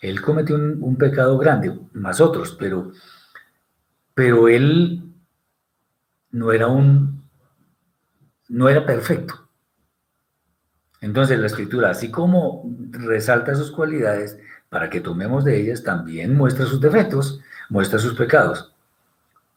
Él 0.02 0.20
cometió 0.20 0.56
un, 0.56 0.96
pecado 0.96 1.38
grande, 1.38 1.78
más 1.92 2.20
otros, 2.20 2.56
pero, 2.58 2.90
pero 4.14 4.48
él 4.48 5.00
no 6.32 6.52
era 6.52 6.66
un 6.66 7.22
no 8.48 8.68
era 8.68 8.84
perfecto. 8.84 9.48
Entonces 11.00 11.38
la 11.38 11.46
escritura, 11.46 11.90
así 11.90 12.10
como 12.10 12.68
resalta 12.90 13.54
sus 13.54 13.70
cualidades, 13.70 14.36
para 14.68 14.90
que 14.90 15.00
tomemos 15.00 15.44
de 15.44 15.60
ellas, 15.60 15.84
también 15.84 16.36
muestra 16.36 16.66
sus 16.66 16.80
defectos, 16.80 17.40
muestra 17.68 18.00
sus 18.00 18.14
pecados. 18.14 18.74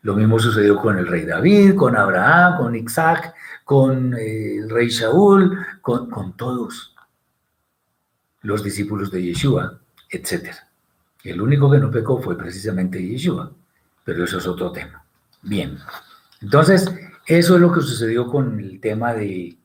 Lo 0.04 0.14
mismo 0.16 0.38
sucedió 0.38 0.78
con 0.78 1.00
el 1.00 1.08
rey 1.08 1.26
David, 1.26 1.76
con 1.76 1.98
Abraham, 1.98 2.58
con 2.58 2.76
Isaac, 2.76 3.34
con 3.64 4.14
eh, 4.14 4.58
el 4.58 4.70
rey 4.70 4.90
Shaul, 4.90 5.58
con, 5.82 6.10
con 6.12 6.38
todos 6.38 6.96
los 8.44 8.64
discípulos 8.64 9.10
de 9.10 9.24
Yeshua, 9.24 9.80
etc. 10.10 10.54
El 11.24 11.42
único 11.42 11.70
que 11.72 11.80
no 11.80 11.92
pecó 11.92 12.22
fue 12.22 12.38
precisamente 12.38 13.02
Yeshua, 13.02 13.52
pero 14.04 14.24
eso 14.24 14.38
es 14.38 14.48
otro 14.48 14.72
tema. 14.72 15.04
Bien, 15.42 15.78
entonces 16.42 16.90
eso 17.26 17.56
es 17.56 17.62
lo 17.62 17.72
que 17.72 17.82
sucedió 17.82 18.28
con 18.28 18.60
el 18.60 18.80
tema 18.80 19.14
de 19.14 19.58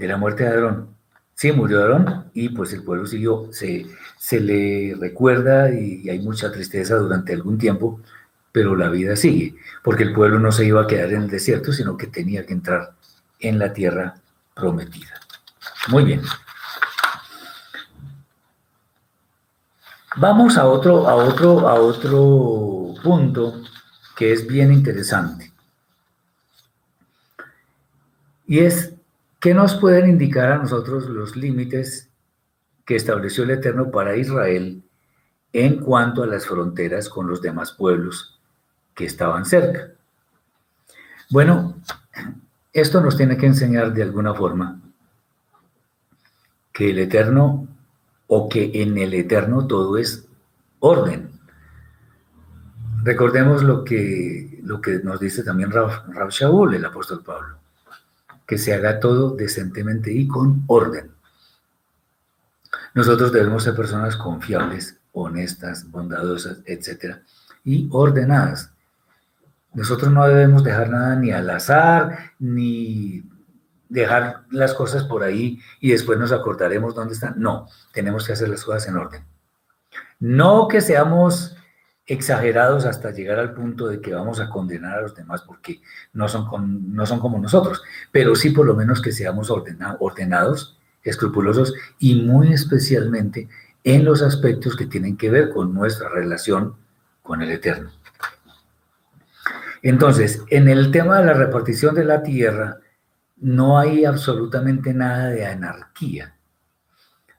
de 0.00 0.08
la 0.08 0.16
muerte 0.16 0.44
de 0.44 0.50
Aarón. 0.50 0.96
Sí, 1.34 1.52
murió 1.52 1.82
Aarón 1.82 2.30
y 2.34 2.48
pues 2.48 2.72
el 2.72 2.82
pueblo 2.82 3.06
siguió, 3.06 3.48
se, 3.52 3.86
se 4.18 4.40
le 4.40 4.96
recuerda 4.98 5.72
y, 5.72 6.08
hay 6.08 6.18
mucha 6.18 6.50
tristeza 6.50 6.96
durante 6.96 7.34
algún 7.34 7.58
tiempo, 7.58 8.00
pero 8.50 8.74
la 8.74 8.88
vida 8.88 9.14
sigue, 9.14 9.54
porque 9.84 10.02
el 10.02 10.12
pueblo 10.12 10.38
no 10.38 10.52
se 10.52 10.64
iba 10.64 10.82
a 10.82 10.86
quedar 10.86 11.12
en 11.12 11.22
el 11.22 11.30
desierto, 11.30 11.72
sino 11.72 11.96
que 11.96 12.06
tenía 12.06 12.44
que 12.46 12.54
entrar 12.54 12.94
en 13.38 13.58
la 13.58 13.72
tierra 13.72 14.16
prometida. 14.54 15.20
Muy 15.88 16.04
bien. 16.04 16.22
Vamos 20.20 20.58
a 20.58 20.68
otro, 20.68 21.08
a 21.08 21.14
otro, 21.14 21.66
a 21.66 21.74
otro 21.80 22.94
punto 23.02 23.62
que 24.14 24.32
es 24.32 24.46
bien 24.46 24.70
interesante. 24.70 25.50
Y 28.46 28.58
es 28.58 28.92
¿Qué 29.40 29.54
nos 29.54 29.74
pueden 29.76 30.10
indicar 30.10 30.52
a 30.52 30.58
nosotros 30.58 31.08
los 31.08 31.34
límites 31.34 32.10
que 32.84 32.96
estableció 32.96 33.44
el 33.44 33.52
Eterno 33.52 33.90
para 33.90 34.14
Israel 34.14 34.82
en 35.54 35.78
cuanto 35.80 36.22
a 36.22 36.26
las 36.26 36.46
fronteras 36.46 37.08
con 37.08 37.26
los 37.26 37.40
demás 37.40 37.72
pueblos 37.72 38.38
que 38.94 39.06
estaban 39.06 39.46
cerca? 39.46 39.92
Bueno, 41.30 41.80
esto 42.74 43.00
nos 43.00 43.16
tiene 43.16 43.38
que 43.38 43.46
enseñar 43.46 43.94
de 43.94 44.02
alguna 44.02 44.34
forma 44.34 44.78
que 46.70 46.90
el 46.90 46.98
Eterno 46.98 47.66
o 48.32 48.48
que 48.48 48.70
en 48.74 48.96
el 48.96 49.12
Eterno 49.14 49.66
todo 49.66 49.98
es 49.98 50.26
orden. 50.78 51.30
Recordemos 53.02 53.62
lo 53.62 53.84
que, 53.84 54.60
lo 54.62 54.80
que 54.80 55.00
nos 55.00 55.20
dice 55.20 55.42
también 55.42 55.70
Rab 55.70 56.30
Shaul, 56.30 56.74
el 56.74 56.84
apóstol 56.84 57.22
Pablo 57.22 57.60
que 58.50 58.58
se 58.58 58.74
haga 58.74 58.98
todo 58.98 59.36
decentemente 59.36 60.12
y 60.12 60.26
con 60.26 60.64
orden. 60.66 61.12
Nosotros 62.94 63.30
debemos 63.30 63.62
ser 63.62 63.76
personas 63.76 64.16
confiables, 64.16 64.98
honestas, 65.12 65.88
bondadosas, 65.88 66.58
etc. 66.64 67.18
y 67.62 67.88
ordenadas. 67.92 68.72
Nosotros 69.72 70.12
no 70.12 70.26
debemos 70.26 70.64
dejar 70.64 70.90
nada 70.90 71.14
ni 71.14 71.30
al 71.30 71.48
azar, 71.48 72.32
ni 72.40 73.22
dejar 73.90 74.44
las 74.50 74.72
cosas 74.72 75.04
por 75.04 75.22
ahí 75.22 75.60
y 75.80 75.90
después 75.90 76.18
nos 76.18 76.32
acordaremos 76.32 76.94
dónde 76.94 77.12
están. 77.12 77.34
No, 77.36 77.68
tenemos 77.92 78.26
que 78.26 78.32
hacer 78.32 78.48
las 78.48 78.64
cosas 78.64 78.88
en 78.88 78.96
orden. 78.96 79.22
No 80.18 80.68
que 80.68 80.80
seamos 80.80 81.56
exagerados 82.06 82.86
hasta 82.86 83.10
llegar 83.10 83.38
al 83.38 83.52
punto 83.52 83.88
de 83.88 84.00
que 84.00 84.14
vamos 84.14 84.40
a 84.40 84.48
condenar 84.48 84.98
a 84.98 85.02
los 85.02 85.14
demás 85.14 85.42
porque 85.42 85.80
no 86.12 86.28
son, 86.28 86.94
no 86.94 87.04
son 87.04 87.20
como 87.20 87.38
nosotros, 87.38 87.82
pero 88.10 88.34
sí 88.34 88.50
por 88.50 88.66
lo 88.66 88.74
menos 88.74 89.02
que 89.02 89.12
seamos 89.12 89.50
ordenados, 89.50 90.78
escrupulosos 91.02 91.74
y 91.98 92.22
muy 92.22 92.52
especialmente 92.52 93.48
en 93.84 94.04
los 94.04 94.22
aspectos 94.22 94.76
que 94.76 94.86
tienen 94.86 95.16
que 95.16 95.30
ver 95.30 95.50
con 95.50 95.74
nuestra 95.74 96.08
relación 96.08 96.76
con 97.22 97.42
el 97.42 97.50
Eterno. 97.50 97.90
Entonces, 99.82 100.42
en 100.48 100.68
el 100.68 100.90
tema 100.90 101.18
de 101.18 101.26
la 101.26 101.32
repartición 101.32 101.94
de 101.94 102.04
la 102.04 102.22
tierra, 102.22 102.80
no 103.40 103.78
hay 103.78 104.04
absolutamente 104.04 104.92
nada 104.92 105.28
de 105.28 105.46
anarquía. 105.46 106.36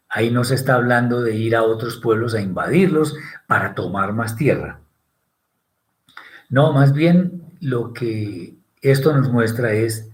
Ahí 0.10 0.30
no 0.30 0.43
se 0.43 0.56
está 0.56 0.76
hablando 0.76 1.22
de 1.22 1.36
ir 1.36 1.56
a 1.56 1.64
otros 1.64 1.97
pueblos 1.97 2.34
a 2.34 2.41
invadirlos 2.41 3.16
para 3.47 3.76
tomar 3.76 4.12
más 4.14 4.36
tierra. 4.36 4.82
No, 6.49 6.74
más 6.74 6.93
bien 6.93 7.56
lo 7.62 7.93
que 7.93 8.58
esto 8.82 9.16
nos 9.16 9.30
muestra 9.30 9.72
es 9.72 10.10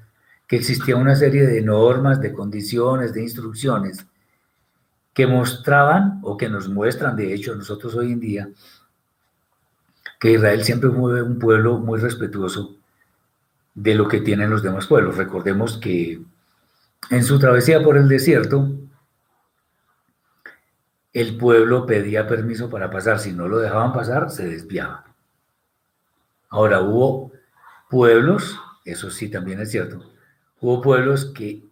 que 0.45 0.57
existía 0.57 0.95
una 0.95 1.15
serie 1.15 1.47
de 1.47 1.61
normas, 1.61 2.21
de 2.21 2.33
condiciones, 2.33 3.13
de 3.13 3.23
instrucciones 3.23 4.05
que 5.13 5.25
mostraban 5.25 6.19
o 6.21 6.37
que 6.37 6.47
nos 6.47 6.69
muestran, 6.69 7.15
de 7.15 7.33
hecho, 7.33 7.55
nosotros 7.55 7.95
hoy 7.95 8.11
en 8.11 8.19
día, 8.19 8.49
que 10.19 10.33
Israel 10.33 10.63
siempre 10.63 10.91
fue 10.91 11.23
un 11.23 11.39
pueblo 11.39 11.79
muy 11.79 11.99
respetuoso 11.99 12.77
de 13.77 13.93
lo 13.93 14.07
que 14.07 14.21
tienen 14.21 14.49
los 14.49 14.63
demás 14.63 14.87
pueblos. 14.87 15.17
Recordemos 15.17 15.77
que 15.77 16.19
en 17.11 17.23
su 17.23 17.37
travesía 17.37 17.83
por 17.83 17.95
el 17.95 18.07
desierto, 18.07 18.71
el 21.13 21.37
pueblo 21.37 21.85
pedía 21.85 22.27
permiso 22.27 22.71
para 22.71 22.89
pasar, 22.89 23.19
si 23.19 23.33
no 23.33 23.47
lo 23.47 23.59
dejaban 23.59 23.93
pasar, 23.93 24.31
se 24.31 24.47
desviaba. 24.47 25.05
Ahora 26.49 26.81
hubo 26.81 27.31
pueblos, 27.87 28.59
eso 28.83 29.11
sí 29.11 29.29
también 29.29 29.59
es 29.61 29.69
cierto, 29.69 30.11
hubo 30.59 30.81
pueblos 30.81 31.25
que 31.25 31.63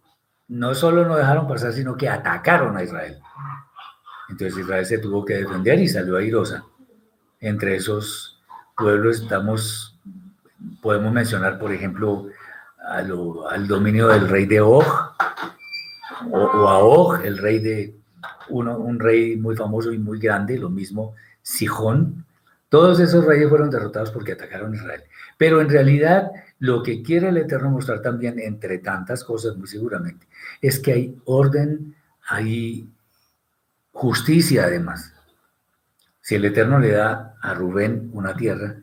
no 0.46 0.76
solo 0.76 1.06
no 1.06 1.16
dejaron 1.16 1.48
pasar, 1.48 1.72
sino 1.72 1.96
que 1.96 2.08
atacaron 2.08 2.76
a 2.76 2.84
Israel. 2.84 3.18
Entonces 4.28 4.56
Israel 4.58 4.86
se 4.86 4.98
tuvo 4.98 5.24
que 5.24 5.34
defender 5.34 5.80
y 5.80 5.88
salió 5.88 6.16
airosa. 6.16 6.64
Entre 7.40 7.74
esos 7.74 8.40
pueblos 8.76 9.22
estamos, 9.22 9.95
podemos 10.80 11.12
mencionar, 11.12 11.58
por 11.58 11.72
ejemplo, 11.72 12.28
al 12.78 13.66
dominio 13.66 14.08
del 14.08 14.28
rey 14.28 14.46
de 14.46 14.60
Og, 14.60 14.84
o, 16.30 16.68
a 16.68 16.78
Og, 16.78 17.24
el 17.24 17.38
rey 17.38 17.58
de, 17.58 17.94
un 18.48 18.98
rey 18.98 19.36
muy 19.36 19.56
famoso 19.56 19.92
y 19.92 19.98
muy 19.98 20.18
grande, 20.18 20.58
lo 20.58 20.70
mismo 20.70 21.14
Sijón. 21.42 22.24
Todos 22.68 23.00
esos 23.00 23.24
reyes 23.24 23.48
fueron 23.48 23.70
derrotados 23.70 24.10
porque 24.10 24.32
atacaron 24.32 24.72
a 24.72 24.76
Israel. 24.76 25.02
Pero 25.38 25.60
en 25.60 25.68
realidad 25.68 26.30
lo 26.58 26.82
que 26.82 27.02
quiere 27.02 27.28
el 27.28 27.36
Eterno 27.36 27.70
mostrar 27.70 28.02
también, 28.02 28.38
entre 28.38 28.78
tantas 28.78 29.22
cosas 29.24 29.56
muy 29.56 29.68
seguramente, 29.68 30.26
es 30.60 30.78
que 30.78 30.92
hay 30.92 31.16
orden, 31.24 31.94
hay 32.28 32.88
justicia 33.92 34.64
además. 34.64 35.12
Si 36.20 36.34
el 36.34 36.44
Eterno 36.44 36.78
le 36.78 36.90
da 36.90 37.36
a 37.40 37.54
Rubén 37.54 38.10
una 38.12 38.34
tierra 38.34 38.76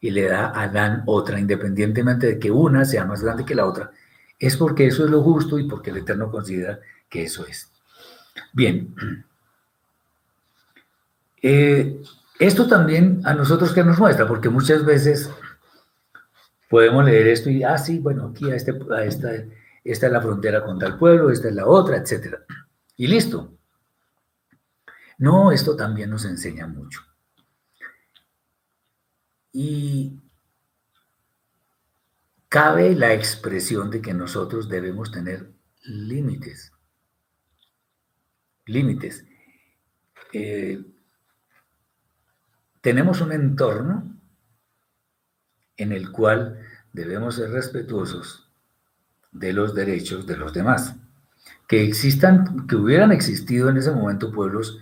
y 0.00 0.10
le 0.10 0.28
da 0.28 0.58
a 0.58 0.68
Dan 0.68 1.02
otra, 1.06 1.38
independientemente 1.38 2.26
de 2.26 2.38
que 2.38 2.50
una 2.50 2.84
sea 2.84 3.04
más 3.04 3.22
grande 3.22 3.44
que 3.44 3.54
la 3.54 3.66
otra, 3.66 3.90
es 4.38 4.56
porque 4.56 4.86
eso 4.86 5.04
es 5.04 5.10
lo 5.10 5.22
justo 5.22 5.58
y 5.58 5.68
porque 5.68 5.90
el 5.90 5.98
Eterno 5.98 6.30
considera 6.30 6.80
que 7.08 7.24
eso 7.24 7.46
es. 7.46 7.70
Bien. 8.52 8.94
Eh, 11.42 12.02
esto 12.38 12.68
también 12.68 13.22
a 13.24 13.32
nosotros 13.32 13.72
que 13.72 13.82
nos 13.82 13.98
muestra, 13.98 14.28
porque 14.28 14.50
muchas 14.50 14.84
veces 14.84 15.30
podemos 16.68 17.02
leer 17.02 17.28
esto 17.28 17.48
y, 17.48 17.62
ah, 17.62 17.78
sí, 17.78 17.98
bueno, 17.98 18.26
aquí 18.26 18.50
a 18.50 18.56
este, 18.56 18.78
a 18.90 19.04
esta, 19.04 19.30
esta 19.82 20.06
es 20.06 20.12
la 20.12 20.20
frontera 20.20 20.62
con 20.62 20.78
tal 20.78 20.98
pueblo, 20.98 21.30
esta 21.30 21.48
es 21.48 21.54
la 21.54 21.66
otra, 21.66 21.96
etc. 21.96 22.36
Y 22.96 23.06
listo. 23.06 23.54
No, 25.16 25.50
esto 25.50 25.74
también 25.76 26.10
nos 26.10 26.26
enseña 26.26 26.66
mucho. 26.66 27.00
Y 29.52 30.20
cabe 32.48 32.94
la 32.94 33.12
expresión 33.12 33.90
de 33.90 34.00
que 34.00 34.14
nosotros 34.14 34.68
debemos 34.68 35.10
tener 35.10 35.50
límites 35.82 36.72
límites. 38.70 39.24
Eh, 40.32 40.82
tenemos 42.80 43.20
un 43.20 43.32
entorno 43.32 44.16
en 45.76 45.92
el 45.92 46.10
cual 46.10 46.58
debemos 46.92 47.36
ser 47.36 47.50
respetuosos 47.50 48.48
de 49.32 49.52
los 49.52 49.74
derechos 49.74 50.26
de 50.26 50.36
los 50.36 50.52
demás. 50.52 50.96
Que 51.66 51.84
existan, 51.84 52.66
que 52.66 52.76
hubieran 52.76 53.12
existido 53.12 53.68
en 53.68 53.76
ese 53.76 53.90
momento 53.90 54.32
pueblos 54.32 54.78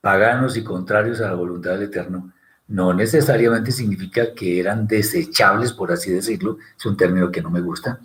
paganos 0.00 0.56
y 0.56 0.64
contrarios 0.64 1.20
a 1.20 1.28
la 1.28 1.34
voluntad 1.34 1.72
del 1.72 1.84
Eterno, 1.84 2.32
no 2.68 2.94
necesariamente 2.94 3.72
significa 3.72 4.34
que 4.34 4.60
eran 4.60 4.86
desechables, 4.86 5.72
por 5.72 5.92
así 5.92 6.10
decirlo, 6.10 6.58
es 6.76 6.86
un 6.86 6.96
término 6.96 7.30
que 7.30 7.42
no 7.42 7.50
me 7.50 7.60
gusta, 7.60 8.00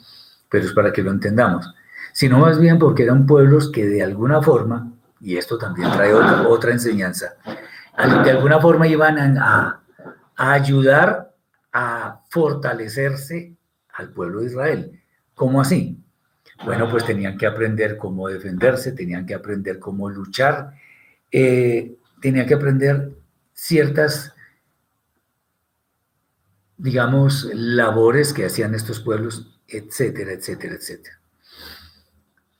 pero 0.49 0.65
es 0.65 0.73
para 0.73 0.91
que 0.91 1.01
lo 1.01 1.11
entendamos, 1.11 1.73
sino 2.13 2.39
más 2.39 2.59
bien 2.59 2.77
porque 2.79 3.03
eran 3.03 3.25
pueblos 3.25 3.71
que 3.71 3.85
de 3.85 4.03
alguna 4.03 4.41
forma 4.41 4.91
y 5.19 5.37
esto 5.37 5.57
también 5.57 5.91
trae 5.91 6.13
otra, 6.13 6.71
enseñanza, 6.71 7.35
de 7.43 8.31
alguna 8.31 8.59
forma 8.59 8.87
iban 8.87 9.37
a, 9.37 9.81
ayudar 10.35 11.33
a 11.73 12.21
fortalecerse 12.29 13.55
al 13.93 14.09
pueblo 14.09 14.41
de 14.41 14.47
Israel, 14.47 15.01
¿Cómo 15.33 15.61
así? 15.61 16.03
Bueno, 16.65 16.89
pues 16.89 17.05
tenían 17.05 17.37
que 17.37 17.45
aprender 17.45 17.95
cómo 17.95 18.27
defenderse, 18.27 18.91
tenían 18.93 19.23
que 19.27 19.35
aprender 19.35 19.77
cómo 19.77 20.09
luchar, 20.09 20.71
eh, 21.31 21.95
tenían 22.19 22.47
que 22.47 22.55
aprender 22.55 23.11
ciertas, 23.53 24.33
digamos, 26.77 27.49
labores 27.53 28.33
que 28.33 28.45
hacían 28.45 28.75
estos 28.75 28.99
pueblos, 28.99 29.59
etcétera, 29.67 30.31
etcétera, 30.31 30.75
etcétera. 30.75 31.19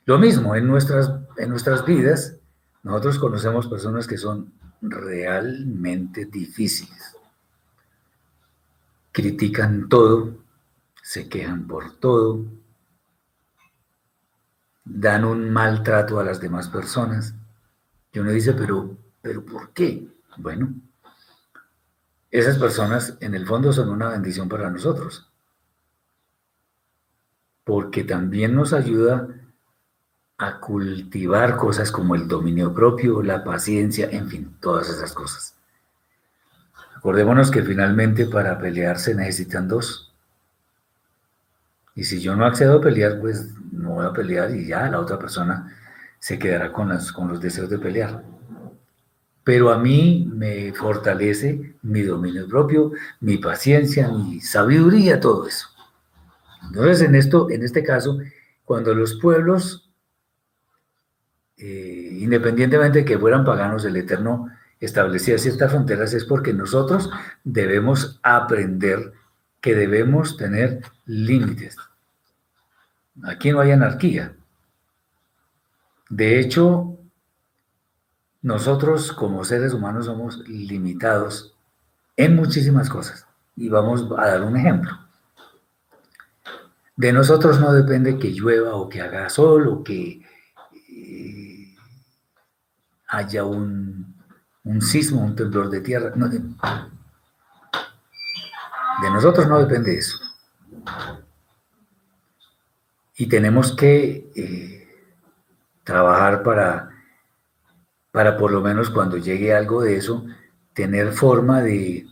Lo 0.05 0.18
mismo 0.18 0.55
en 0.55 0.68
nuestras, 0.68 1.11
en 1.38 1.49
nuestras 1.49 1.86
vidas, 1.86 2.38
nosotros 2.84 3.20
conocemos 3.20 3.68
personas 3.68 4.07
que 4.07 4.18
son 4.18 4.53
realmente 4.82 6.26
difíciles. 6.26 7.15
Critican 9.11 9.89
todo, 9.89 10.38
se 11.03 11.28
quejan 11.28 11.68
por 11.68 11.91
todo, 11.99 12.45
dan 14.86 15.26
un 15.26 15.51
maltrato 15.51 16.20
a 16.20 16.24
las 16.24 16.39
demás 16.39 16.70
personas. 16.70 17.34
Y 18.11 18.20
uno 18.20 18.32
dice, 18.32 18.53
pero, 18.53 18.95
pero 19.22 19.43
¿por 19.45 19.72
qué? 19.72 20.07
Bueno, 20.38 20.74
esas 22.32 22.57
personas 22.57 23.17
en 23.21 23.36
el 23.36 23.45
fondo 23.45 23.71
son 23.71 23.89
una 23.89 24.09
bendición 24.09 24.49
para 24.49 24.69
nosotros, 24.69 25.32
porque 27.63 28.03
también 28.03 28.55
nos 28.55 28.73
ayuda 28.73 29.28
a 30.38 30.59
cultivar 30.59 31.55
cosas 31.55 31.91
como 31.91 32.15
el 32.15 32.28
dominio 32.28 32.73
propio, 32.73 33.23
la 33.23 33.43
paciencia, 33.43 34.09
en 34.11 34.30
fin, 34.30 34.57
todas 34.59 34.89
esas 34.89 35.13
cosas. 35.13 35.55
Acordémonos 36.95 37.49
que 37.49 37.63
finalmente 37.63 38.25
para 38.25 38.57
pelear 38.59 38.99
se 38.99 39.15
necesitan 39.15 39.67
dos. 39.67 40.13
Y 41.95 42.03
si 42.03 42.19
yo 42.19 42.36
no 42.36 42.45
accedo 42.45 42.78
a 42.78 42.82
pelear, 42.82 43.19
pues 43.19 43.53
no 43.71 43.95
voy 43.95 44.05
a 44.05 44.13
pelear 44.13 44.51
y 44.51 44.67
ya 44.67 44.89
la 44.89 44.99
otra 44.99 45.17
persona 45.17 45.75
se 46.19 46.38
quedará 46.38 46.71
con, 46.71 46.89
las, 46.89 47.11
con 47.11 47.28
los 47.28 47.41
deseos 47.41 47.69
de 47.69 47.80
pelear. 47.80 48.23
Pero 49.47 49.71
a 49.71 49.77
mí 49.77 50.29
me 50.29 50.73
fortalece 50.73 51.75
mi 51.83 52.01
dominio 52.01 52.49
propio, 52.49 52.91
mi 53.21 53.37
paciencia, 53.37 54.09
mi 54.09 54.41
sabiduría, 54.41 55.21
todo 55.21 55.47
eso. 55.47 55.69
Entonces, 56.63 57.07
en, 57.07 57.15
esto, 57.15 57.49
en 57.49 57.63
este 57.63 57.81
caso, 57.81 58.19
cuando 58.65 58.93
los 58.93 59.17
pueblos, 59.21 59.89
eh, 61.55 62.09
independientemente 62.19 62.99
de 62.99 63.05
que 63.05 63.17
fueran 63.17 63.45
paganos, 63.45 63.85
el 63.85 63.95
Eterno 63.95 64.49
establecía 64.81 65.37
ciertas 65.37 65.71
fronteras, 65.71 66.13
es 66.13 66.25
porque 66.25 66.51
nosotros 66.51 67.09
debemos 67.45 68.19
aprender 68.23 69.13
que 69.61 69.75
debemos 69.75 70.35
tener 70.35 70.81
límites. 71.05 71.77
Aquí 73.23 73.53
no 73.53 73.61
hay 73.61 73.71
anarquía. 73.71 74.35
De 76.09 76.37
hecho, 76.37 76.96
nosotros 78.47 79.11
como 79.11 79.43
seres 79.43 79.73
humanos 79.73 80.05
somos 80.05 80.37
limitados 80.47 81.53
en 82.15 82.33
muchísimas 82.33 82.89
cosas. 82.89 83.27
Y 83.57 83.67
vamos 83.67 84.07
a 84.17 84.25
dar 84.25 84.43
un 84.43 84.55
ejemplo. 84.55 84.97
De 86.95 87.11
nosotros 87.11 87.59
no 87.59 87.73
depende 87.73 88.17
que 88.17 88.31
llueva 88.31 88.75
o 88.75 88.87
que 88.87 89.01
haga 89.01 89.29
sol 89.29 89.67
o 89.67 89.83
que 89.83 90.21
eh, 90.89 91.75
haya 93.09 93.43
un, 93.43 94.15
sismo, 94.79 95.21
un 95.21 95.35
temblor 95.35 95.69
de 95.69 95.81
tierra. 95.81 96.13
de, 96.15 96.39
de 96.39 96.55
nosotros 99.11 99.45
no 99.47 99.59
depende 99.59 99.97
eso. 99.97 100.17
Y 103.17 103.27
tenemos 103.27 103.75
que 103.75 104.31
eh, 104.35 104.87
trabajar 105.83 106.43
para, 106.43 106.96
para 108.18 108.36
por 108.36 108.51
lo 108.51 108.61
menos 108.61 108.89
cuando 108.89 109.18
llegue 109.18 109.53
algo 109.53 109.84
de 109.84 109.95
eso, 109.95 110.26
tener 110.74 111.13
forma 111.13 111.61
de, 111.61 112.07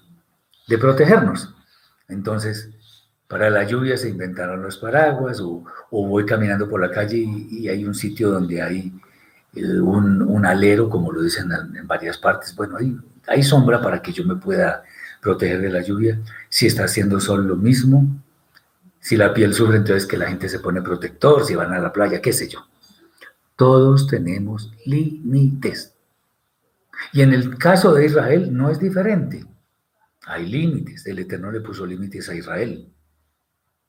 protegernos. 0.80 1.52
Entonces, 2.08 2.70
para 3.28 3.50
la 3.50 3.64
lluvia 3.64 3.98
se 3.98 4.10
inventaron 4.10 4.62
los 4.62 4.78
paraguas 4.78 5.42
o, 5.42 5.64
voy 5.90 6.24
caminando 6.24 6.70
por 6.70 6.80
la 6.80 6.92
calle 6.92 7.18
y, 7.18 7.68
hay 7.70 7.86
un 7.86 7.96
sitio 7.96 8.30
donde 8.30 8.62
hay 8.62 8.94
eh, 9.56 9.80
un, 9.80 10.46
alero, 10.46 10.92
como 10.92 11.12
lo 11.12 11.24
dicen 11.24 11.50
en, 11.52 11.88
varias 11.88 12.20
partes. 12.20 12.56
Bueno, 12.56 12.78
hay, 12.78 12.96
hay 13.26 13.42
sombra 13.42 13.82
para 13.82 14.00
que 14.00 14.12
yo 14.12 14.26
me 14.26 14.36
pueda 14.36 14.84
proteger 15.24 15.60
de 15.60 15.72
la 15.72 15.82
lluvia. 15.82 16.22
Si 16.50 16.68
está 16.68 16.84
haciendo 16.84 17.20
sol, 17.20 17.48
lo 17.48 17.56
mismo. 17.56 18.06
Si 19.00 19.18
la 19.18 19.34
piel 19.34 19.56
sufre, 19.56 19.78
entonces 19.78 20.06
que 20.06 20.20
la 20.20 20.28
gente 20.28 20.50
se 20.50 20.60
pone 20.60 20.84
protector, 20.84 21.44
si 21.44 21.56
van 21.56 21.74
a 21.74 21.80
la 21.80 21.92
playa, 21.92 22.22
qué 22.22 22.32
sé 22.32 22.48
yo. 22.48 22.60
Todos 23.56 24.06
tenemos 24.06 24.72
límites. 24.86 25.95
Y 27.14 27.22
en 27.22 27.34
el 27.34 27.58
caso 27.58 27.94
de 27.94 28.06
Israel 28.06 28.56
no 28.56 28.70
es 28.70 28.80
diferente. 28.80 29.46
Hay 30.26 30.48
límites. 30.48 31.06
El 31.06 31.20
Eterno 31.20 31.52
le 31.52 31.62
puso 31.62 31.86
límites 31.86 32.30
a 32.30 32.36
Israel. 32.36 32.92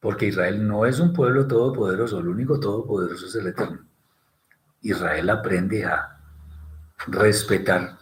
Porque 0.00 0.26
Israel 0.26 0.66
no 0.66 0.86
es 0.86 1.00
un 1.00 1.12
pueblo 1.12 1.46
todopoderoso, 1.46 2.18
el 2.20 2.28
único 2.28 2.60
todopoderoso 2.60 3.26
es 3.26 3.34
el 3.34 3.48
Eterno. 3.48 3.80
Israel 4.82 5.30
aprende 5.30 5.84
a 5.84 6.18
respetar 7.08 7.98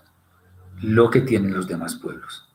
lo 0.83 1.09
que 1.09 1.21
tienen 1.21 1.55
los 1.55 1.67
demás 1.67 1.95
pueblos. 1.95 2.49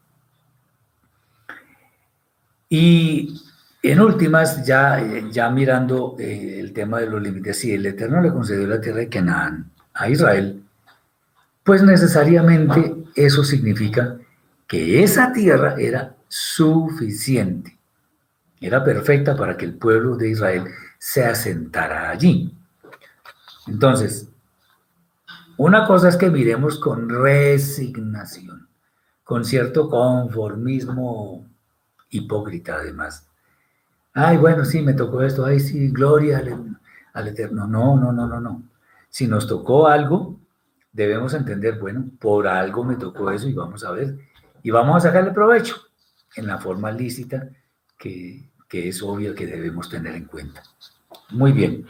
Y 2.68 3.42
en 3.82 4.00
últimas, 4.02 4.66
ya, 4.66 5.02
ya 5.32 5.50
mirando 5.50 6.16
eh, 6.20 6.60
el 6.60 6.74
tema 6.74 7.00
de 7.00 7.08
los 7.08 7.22
límites, 7.22 7.58
si 7.58 7.74
el 7.74 7.86
Eterno 7.86 8.22
le 8.22 8.32
concedió 8.32 8.68
la 8.68 8.82
tierra 8.82 9.00
de 9.00 9.10
Canaán 9.10 9.72
a 9.94 10.10
Israel, 10.10 10.64
pues 11.64 11.84
necesariamente 11.84 12.96
eso 13.16 13.44
significa 13.44 14.18
que 14.68 15.04
esa 15.04 15.32
tierra 15.34 15.76
era 15.78 16.16
suficiente, 16.28 17.78
era 18.60 18.84
perfecta 18.84 19.36
para 19.36 19.58
que 19.58 19.66
el 19.66 19.76
pueblo 19.76 20.16
de 20.16 20.30
Israel 20.30 20.66
se 20.98 21.26
asentara 21.26 22.10
allí. 22.10 22.56
Entonces, 23.68 24.30
una 25.58 25.86
cosa 25.86 26.10
es 26.10 26.18
que 26.18 26.30
miremos 26.30 26.80
con 26.80 27.10
resignación, 27.10 28.68
con 29.24 29.46
cierto 29.46 29.90
conformismo 29.90 31.46
hipócrita 32.10 32.76
además, 32.76 33.30
Ay, 34.14 34.38
bueno, 34.38 34.66
sí, 34.66 34.82
me 34.82 34.94
tocó 34.94 35.22
esto, 35.22 35.46
ay, 35.46 35.60
sí, 35.60 35.90
gloria 35.90 36.44
al, 37.14 37.28
Eterno. 37.28 37.68
No, 37.68 37.96
no, 37.98 38.12
no, 38.12 38.28
no, 38.28 38.40
no. 38.42 38.64
Si 39.10 39.28
nos 39.28 39.48
tocó 39.48 39.88
algo, 39.88 40.39
debemos 40.92 41.34
entender, 41.34 41.80
bueno, 41.80 42.06
por 42.20 42.48
algo 42.48 42.84
me 42.84 42.96
tocó 42.96 43.32
eso 43.32 43.48
y 43.48 43.54
vamos 43.54 43.84
a 43.84 43.92
ver. 43.92 44.18
Y 44.64 44.72
vamos 44.72 44.98
a 44.98 45.08
sacarle 45.08 45.32
provecho 45.32 45.76
en 46.36 46.48
la 46.48 46.58
forma 46.58 46.92
lícita 46.92 47.50
que, 47.98 48.50
que 48.68 48.90
es 48.90 49.02
obvio 49.02 49.34
que 49.36 49.48
debemos 49.48 49.90
tener 49.90 50.16
en 50.16 50.26
cuenta. 50.26 50.64
Muy 51.30 51.52
bien. 51.52 51.86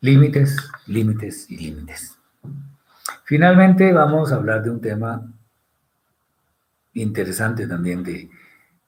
Límites, 0.00 0.56
límites 0.86 1.50
límites. 1.50 2.18
Finalmente 3.24 3.92
vamos 3.92 4.32
a 4.32 4.36
hablar 4.36 4.62
de 4.62 4.70
un 4.70 4.80
tema 4.80 5.22
interesante 6.92 7.66
también 7.66 8.02
de 8.02 8.30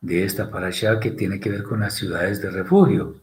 de 0.00 0.24
esta 0.24 0.50
parasha 0.50 1.00
que 1.00 1.10
tiene 1.10 1.40
que 1.40 1.50
ver 1.50 1.62
con 1.62 1.80
las 1.80 1.94
ciudades 1.94 2.40
de 2.40 2.50
refugio. 2.50 3.20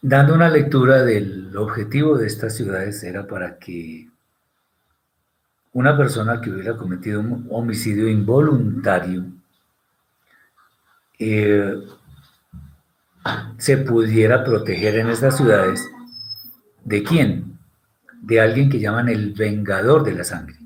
Dando 0.00 0.34
una 0.34 0.48
lectura 0.48 1.02
del 1.02 1.56
objetivo 1.56 2.16
de 2.16 2.28
estas 2.28 2.54
ciudades 2.54 3.02
era 3.02 3.26
para 3.26 3.58
que 3.58 4.08
una 5.72 5.96
persona 5.96 6.40
que 6.40 6.50
hubiera 6.50 6.76
cometido 6.76 7.20
un 7.20 7.48
homicidio 7.50 8.08
involuntario 8.08 9.26
eh, 11.18 11.74
se 13.58 13.78
pudiera 13.78 14.44
proteger 14.44 14.98
en 14.98 15.08
estas 15.08 15.36
ciudades. 15.36 15.84
¿De 16.84 17.02
quién? 17.02 17.58
De 18.22 18.40
alguien 18.40 18.70
que 18.70 18.78
llaman 18.78 19.08
el 19.08 19.32
vengador 19.32 20.04
de 20.04 20.12
la 20.12 20.22
sangre. 20.22 20.56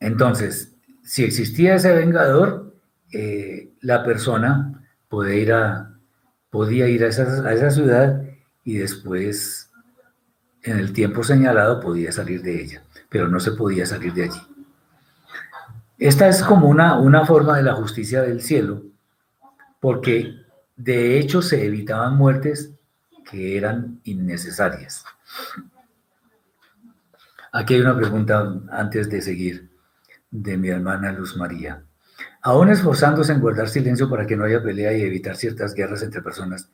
Entonces, 0.00 0.74
si 1.04 1.22
existía 1.22 1.76
ese 1.76 1.94
vengador, 1.94 2.74
eh, 3.12 3.70
la 3.80 4.04
persona 4.04 4.84
podía 5.08 5.34
ir 5.36 5.52
a, 5.52 5.93
podía 6.54 6.86
ir 6.86 7.02
a 7.02 7.08
esa, 7.08 7.70
ciudad 7.72 8.22
y 8.62 8.76
después, 8.76 9.72
en 10.62 10.78
el 10.78 10.92
tiempo 10.92 11.24
señalado, 11.24 11.80
podía 11.80 12.12
salir 12.12 12.42
de 12.42 12.62
ella, 12.62 12.84
pero 13.08 13.26
no 13.26 13.40
se 13.40 13.50
podía 13.50 13.84
salir 13.86 14.14
de 14.14 14.22
allí. 14.22 14.40
Esta 15.98 16.28
es 16.28 16.44
como 16.44 16.68
una, 16.68 16.96
una 17.00 17.26
forma 17.26 17.56
de 17.56 17.64
la 17.64 17.74
justicia 17.74 18.22
del 18.22 18.40
cielo, 18.40 18.84
porque 19.80 20.44
de 20.76 21.18
hecho 21.18 21.42
se 21.42 21.66
evitaban 21.66 22.16
muertes 22.16 22.70
que 23.28 23.58
eran 23.58 23.98
innecesarias. 24.04 25.04
Aquí 27.50 27.74
hay 27.74 27.80
una 27.80 27.96
pregunta 27.96 28.60
antes 28.70 29.10
de 29.10 29.20
seguir 29.22 29.70
de 30.30 30.56
mi 30.56 30.68
hermana 30.68 31.10
Luz 31.10 31.36
María. 31.36 31.82
Aún 32.46 32.68
esforzándose 32.68 33.32
en 33.32 33.40
guardar 33.40 33.70
silencio 33.70 34.10
para 34.10 34.26
que 34.26 34.36
no 34.36 34.44
haya 34.44 34.62
pelea 34.62 34.92
y 34.92 35.00
evitar 35.00 35.34
ciertas 35.34 35.72
guerras 35.72 36.02
entre 36.02 36.20
personas, 36.20 36.70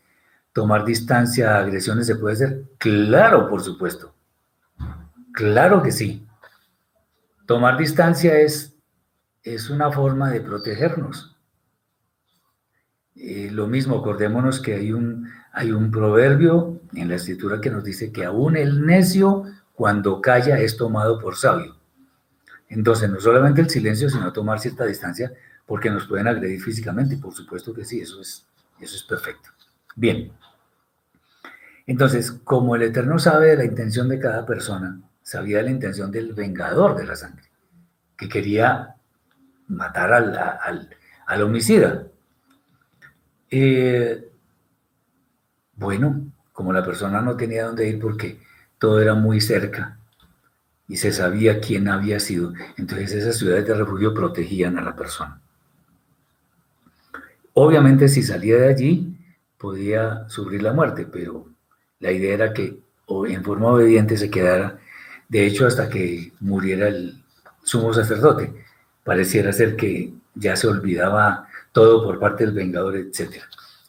tomar 0.52 0.84
distancia 0.84 1.54
a 1.54 1.60
agresiones 1.60 2.08
se 2.08 2.16
puede 2.16 2.34
hacer. 2.34 2.64
Claro, 2.76 3.48
por 3.48 3.62
supuesto. 3.62 4.12
Claro 5.32 5.80
que 5.80 5.92
sí. 5.92 6.26
Tomar 7.46 7.78
distancia 7.78 8.40
es, 8.40 8.74
es 9.44 9.70
una 9.70 9.92
forma 9.92 10.28
de 10.32 10.40
protegernos. 10.40 11.36
Eh, 13.14 13.50
lo 13.52 13.68
mismo, 13.68 13.96
acordémonos 13.96 14.58
que 14.58 14.74
hay 14.74 14.92
un, 14.92 15.28
hay 15.52 15.70
un 15.70 15.92
proverbio 15.92 16.80
en 16.94 17.08
la 17.08 17.14
escritura 17.14 17.60
que 17.60 17.70
nos 17.70 17.84
dice 17.84 18.10
que 18.10 18.24
aún 18.24 18.56
el 18.56 18.84
necio 18.84 19.44
cuando 19.72 20.20
calla 20.20 20.58
es 20.58 20.76
tomado 20.76 21.20
por 21.20 21.36
sabio. 21.36 21.76
Entonces, 22.68 23.08
no 23.08 23.20
solamente 23.20 23.60
el 23.60 23.70
silencio, 23.70 24.10
sino 24.10 24.32
tomar 24.32 24.58
cierta 24.58 24.84
distancia, 24.84 25.32
porque 25.70 25.88
nos 25.88 26.08
pueden 26.08 26.26
agredir 26.26 26.60
físicamente, 26.60 27.16
por 27.16 27.32
supuesto 27.32 27.72
que 27.72 27.84
sí, 27.84 28.00
eso 28.00 28.20
es, 28.20 28.44
eso 28.80 28.96
es 28.96 29.04
perfecto. 29.04 29.50
Bien. 29.94 30.32
Entonces, 31.86 32.32
como 32.32 32.74
el 32.74 32.82
Eterno 32.82 33.20
sabe 33.20 33.50
de 33.50 33.56
la 33.56 33.64
intención 33.64 34.08
de 34.08 34.18
cada 34.18 34.44
persona, 34.44 35.00
sabía 35.22 35.58
de 35.58 35.62
la 35.62 35.70
intención 35.70 36.10
del 36.10 36.32
vengador 36.32 36.96
de 36.96 37.06
la 37.06 37.14
sangre, 37.14 37.44
que 38.16 38.28
quería 38.28 38.96
matar 39.68 40.12
al, 40.12 41.40
homicida. 41.40 42.08
Eh, 43.48 44.28
bueno, 45.76 46.32
como 46.52 46.72
la 46.72 46.84
persona 46.84 47.20
no 47.20 47.36
tenía 47.36 47.66
dónde 47.66 47.88
ir 47.88 48.00
porque 48.00 48.40
todo 48.76 49.00
era 49.00 49.14
muy 49.14 49.40
cerca 49.40 50.00
y 50.88 50.96
se 50.96 51.12
sabía 51.12 51.60
quién 51.60 51.86
había 51.86 52.18
sido, 52.18 52.54
entonces 52.76 53.12
esas 53.12 53.36
ciudades 53.36 53.68
de 53.68 53.74
refugio 53.74 54.12
protegían 54.12 54.76
a 54.76 54.82
la 54.82 54.96
persona. 54.96 55.40
Obviamente 57.55 58.09
si 58.09 58.22
salía 58.22 58.57
de 58.57 58.68
allí 58.68 59.16
podía 59.59 60.28
sufrir 60.28 60.62
la 60.62 60.72
muerte, 60.72 61.07
pero 61.11 61.46
la 61.98 62.12
idea 62.12 62.34
era 62.34 62.53
que 62.53 62.80
en 63.28 63.44
forma 63.44 63.68
obediente 63.68 64.16
se 64.16 64.30
quedara 64.30 64.78
de 65.30 65.46
hecho, 65.46 65.64
hasta 65.64 65.88
que 65.88 66.32
muriera 66.40 66.88
el 66.88 67.22
sumo 67.62 67.94
sacerdote, 67.94 68.53
pareciera 69.05 69.53
ser 69.53 69.76
que 69.76 70.12
ya 70.34 70.57
se 70.57 70.66
olvidaba 70.66 71.46
todo 71.70 72.03
por 72.05 72.18
parte 72.18 72.44
del 72.44 72.53
vengador, 72.53 72.96
etc. 72.96 73.36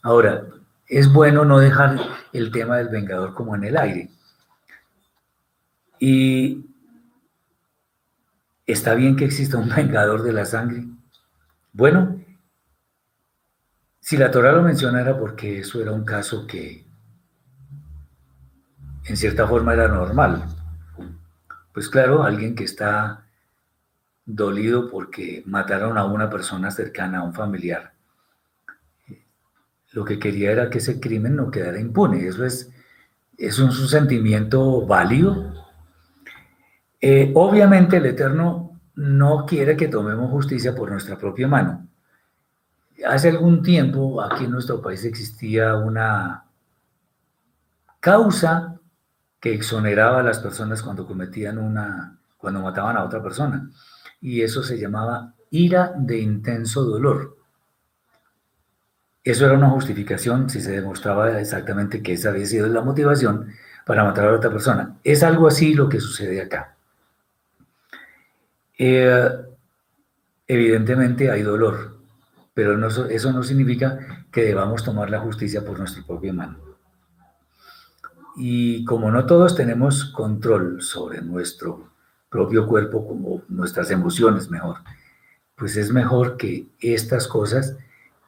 Ahora, 0.03 0.45
es 0.87 1.11
bueno 1.11 1.43
no 1.43 1.57
dejar 1.57 1.99
el 2.31 2.51
tema 2.51 2.77
del 2.77 2.89
vengador 2.89 3.33
como 3.33 3.55
en 3.55 3.63
el 3.63 3.75
aire. 3.75 4.11
Y 5.97 6.63
está 8.67 8.93
bien 8.93 9.15
que 9.15 9.25
exista 9.25 9.57
un 9.57 9.69
vengador 9.75 10.21
de 10.21 10.33
la 10.33 10.45
sangre. 10.45 10.85
Bueno, 11.73 12.23
si 14.01 14.17
la 14.17 14.31
Torah 14.31 14.51
lo 14.51 14.63
mencionara 14.63 15.17
porque 15.17 15.59
eso 15.59 15.79
era 15.79 15.91
un 15.91 16.03
caso 16.03 16.45
que 16.47 16.85
en 19.05 19.15
cierta 19.15 19.47
forma 19.47 19.73
era 19.73 19.87
normal. 19.87 20.43
Pues 21.71 21.87
claro, 21.87 22.23
alguien 22.23 22.55
que 22.55 22.63
está 22.63 23.25
dolido 24.25 24.89
porque 24.89 25.43
mataron 25.45 25.97
a 25.97 26.05
una 26.05 26.29
persona 26.29 26.71
cercana, 26.71 27.19
a 27.19 27.23
un 27.23 27.33
familiar. 27.33 27.93
Lo 29.93 30.03
que 30.03 30.19
quería 30.19 30.51
era 30.51 30.69
que 30.69 30.79
ese 30.79 30.99
crimen 30.99 31.35
no 31.35 31.51
quedara 31.51 31.79
impune. 31.79 32.25
Eso 32.25 32.43
es, 32.43 32.71
es 33.37 33.59
un, 33.59 33.71
sentimiento 33.71 34.85
válido. 34.85 35.53
Eh, 36.99 37.31
obviamente 37.35 37.97
el 37.97 38.05
Eterno 38.07 38.79
no 38.95 39.45
quiere 39.45 39.77
que 39.77 39.87
tomemos 39.87 40.31
justicia 40.31 40.73
por 40.75 40.89
nuestra 40.89 41.17
propia 41.17 41.47
mano. 41.47 41.87
Hace 43.05 43.29
algún 43.29 43.63
tiempo 43.63 44.21
aquí 44.21 44.45
en 44.45 44.51
nuestro 44.51 44.81
país 44.81 45.03
existía 45.05 45.75
una 45.75 46.45
causa 47.99 48.79
que 49.39 49.53
exoneraba 49.53 50.19
a 50.19 50.23
las 50.23 50.39
personas 50.39 50.83
cuando 50.83 51.07
cometían 51.07 51.57
una, 51.57 52.17
cuando 52.37 52.61
mataban 52.61 52.97
a 52.97 53.03
otra 53.03 53.21
persona. 53.23 53.69
Y 54.21 54.41
eso 54.41 54.63
se 54.63 54.77
llamaba 54.77 55.33
ira 55.49 55.93
de 55.97 56.19
intenso 56.19 56.83
dolor. 56.83 57.37
Eso 59.23 59.45
era 59.45 59.55
una 59.55 59.69
justificación 59.69 60.49
si 60.49 60.61
se 60.61 60.71
demostraba 60.71 61.39
exactamente 61.39 62.01
que 62.01 62.13
esa 62.13 62.29
había 62.29 62.45
sido 62.45 62.67
la 62.67 62.81
motivación 62.81 63.53
para 63.85 64.03
matar 64.03 64.27
a 64.27 64.33
otra 64.33 64.51
persona. 64.51 64.97
Es 65.03 65.23
algo 65.23 65.47
así 65.47 65.73
lo 65.73 65.89
que 65.89 65.99
sucede 65.99 66.41
acá. 66.41 66.75
Eh, 68.77 69.29
evidentemente 70.47 71.29
hay 71.29 71.43
dolor, 71.43 71.90
pero 72.53 72.87
eso 73.09 73.31
no 73.31 73.43
significa 73.43 74.25
que 74.31 74.43
debamos 74.43 74.83
tomar 74.83 75.09
la 75.09 75.19
justicia 75.19 75.63
por 75.63 75.79
nuestra 75.79 76.03
propia 76.03 76.33
mano. 76.33 76.57
Y 78.35 78.85
como 78.85 79.11
no 79.11 79.25
todos 79.25 79.55
tenemos 79.55 80.05
control 80.05 80.81
sobre 80.81 81.21
nuestro 81.21 81.89
propio 82.29 82.65
cuerpo, 82.65 83.07
como 83.07 83.43
nuestras 83.49 83.91
emociones 83.91 84.49
mejor, 84.49 84.77
pues 85.55 85.75
es 85.77 85.91
mejor 85.91 86.37
que 86.37 86.67
estas 86.79 87.27
cosas 87.27 87.75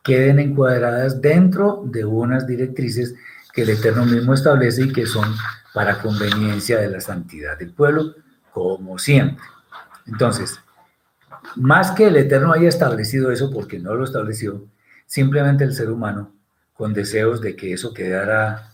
queden 0.04 0.40
encuadradas 0.40 1.22
dentro 1.22 1.84
de 1.86 2.04
unas 2.06 2.46
directrices 2.46 3.16
que 3.54 3.62
el 3.62 3.70
Eterno 3.70 4.06
mismo 4.06 4.34
establece 4.34 4.84
y 4.84 4.92
que 4.94 5.06
son 5.06 5.34
para 5.74 6.00
conveniencia 6.00 6.80
de 6.80 6.90
la 6.90 7.00
santidad 7.00 7.58
del 7.58 7.72
pueblo, 7.72 8.16
como 8.52 9.00
siempre. 9.00 9.44
Entonces, 10.06 10.60
más 11.56 11.91
que 11.91 12.08
el 12.08 12.16
Eterno 12.16 12.54
haya 12.54 12.70
establecido 12.70 13.32
eso, 13.32 13.51
porque 13.51 13.80
no 13.80 13.95
lo 13.95 14.04
estableció, 14.04 14.66
simplemente 15.06 15.64
el 15.64 15.74
ser 15.74 15.89
humano, 15.89 16.34
con 16.74 16.93
deseos 16.93 17.41
de 17.41 17.56
que 17.56 17.74
eso 17.74 17.93
quedara 17.93 18.74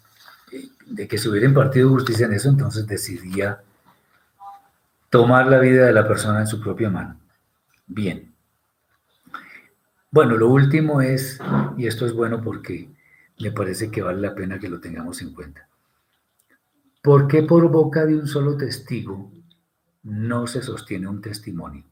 de 0.89 1.07
que 1.07 1.17
se 1.17 1.29
hubiera 1.29 1.45
impartido 1.45 1.89
justicia 1.89 2.25
en 2.25 2.33
eso, 2.33 2.49
entonces 2.49 2.87
decidía 2.87 3.61
tomar 5.09 5.47
la 5.47 5.59
vida 5.59 5.85
de 5.85 5.93
la 5.93 6.07
persona 6.07 6.39
en 6.39 6.47
su 6.47 6.59
propia 6.59 6.89
mano. 6.89 7.19
Bien. 7.85 8.33
Bueno, 10.11 10.35
lo 10.37 10.49
último 10.49 11.01
es, 11.01 11.39
y 11.77 11.85
esto 11.85 12.05
es 12.05 12.13
bueno 12.13 12.41
porque 12.41 12.89
me 13.39 13.51
parece 13.51 13.91
que 13.91 14.01
vale 14.01 14.21
la 14.21 14.33
pena 14.33 14.59
que 14.59 14.69
lo 14.69 14.79
tengamos 14.79 15.21
en 15.21 15.33
cuenta. 15.33 15.67
¿Por 17.01 17.27
qué 17.27 17.43
por 17.43 17.69
boca 17.69 18.05
de 18.05 18.15
un 18.15 18.27
solo 18.27 18.57
testigo 18.57 19.31
no 20.03 20.47
se 20.47 20.61
sostiene 20.61 21.07
un 21.07 21.21
testimonio? 21.21 21.83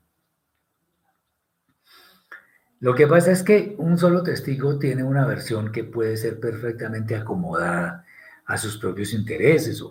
Lo 2.80 2.94
que 2.94 3.08
pasa 3.08 3.32
es 3.32 3.42
que 3.42 3.76
un 3.80 3.98
solo 3.98 4.22
testigo 4.22 4.78
tiene 4.78 5.04
una 5.04 5.26
versión 5.26 5.72
que 5.72 5.84
puede 5.84 6.16
ser 6.16 6.40
perfectamente 6.40 7.16
acomodada 7.16 8.06
a 8.46 8.58
sus 8.58 8.78
propios 8.78 9.14
intereses 9.14 9.82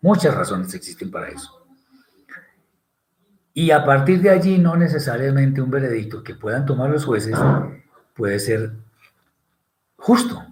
muchas 0.00 0.34
razones 0.34 0.72
existen 0.74 1.10
para 1.10 1.28
eso. 1.28 1.64
Y 3.52 3.70
a 3.72 3.84
partir 3.84 4.22
de 4.22 4.30
allí 4.30 4.58
no 4.58 4.76
necesariamente 4.76 5.60
un 5.60 5.70
veredicto 5.70 6.22
que 6.22 6.34
puedan 6.34 6.64
tomar 6.64 6.88
los 6.88 7.04
jueces 7.04 7.38
puede 8.14 8.38
ser 8.38 8.72
justo. 9.96 10.46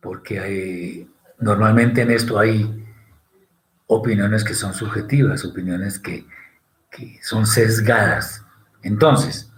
Porque 0.00 0.38
hay, 0.38 1.10
normalmente 1.38 2.02
en 2.02 2.10
esto 2.10 2.38
hay 2.38 2.86
opiniones 3.86 4.44
que 4.44 4.54
son 4.54 4.72
subjetivas, 4.72 5.44
opiniones 5.44 5.98
que 5.98 6.24
son 7.22 7.46
sesgadas. 7.46 8.44
Entonces, 8.82 9.50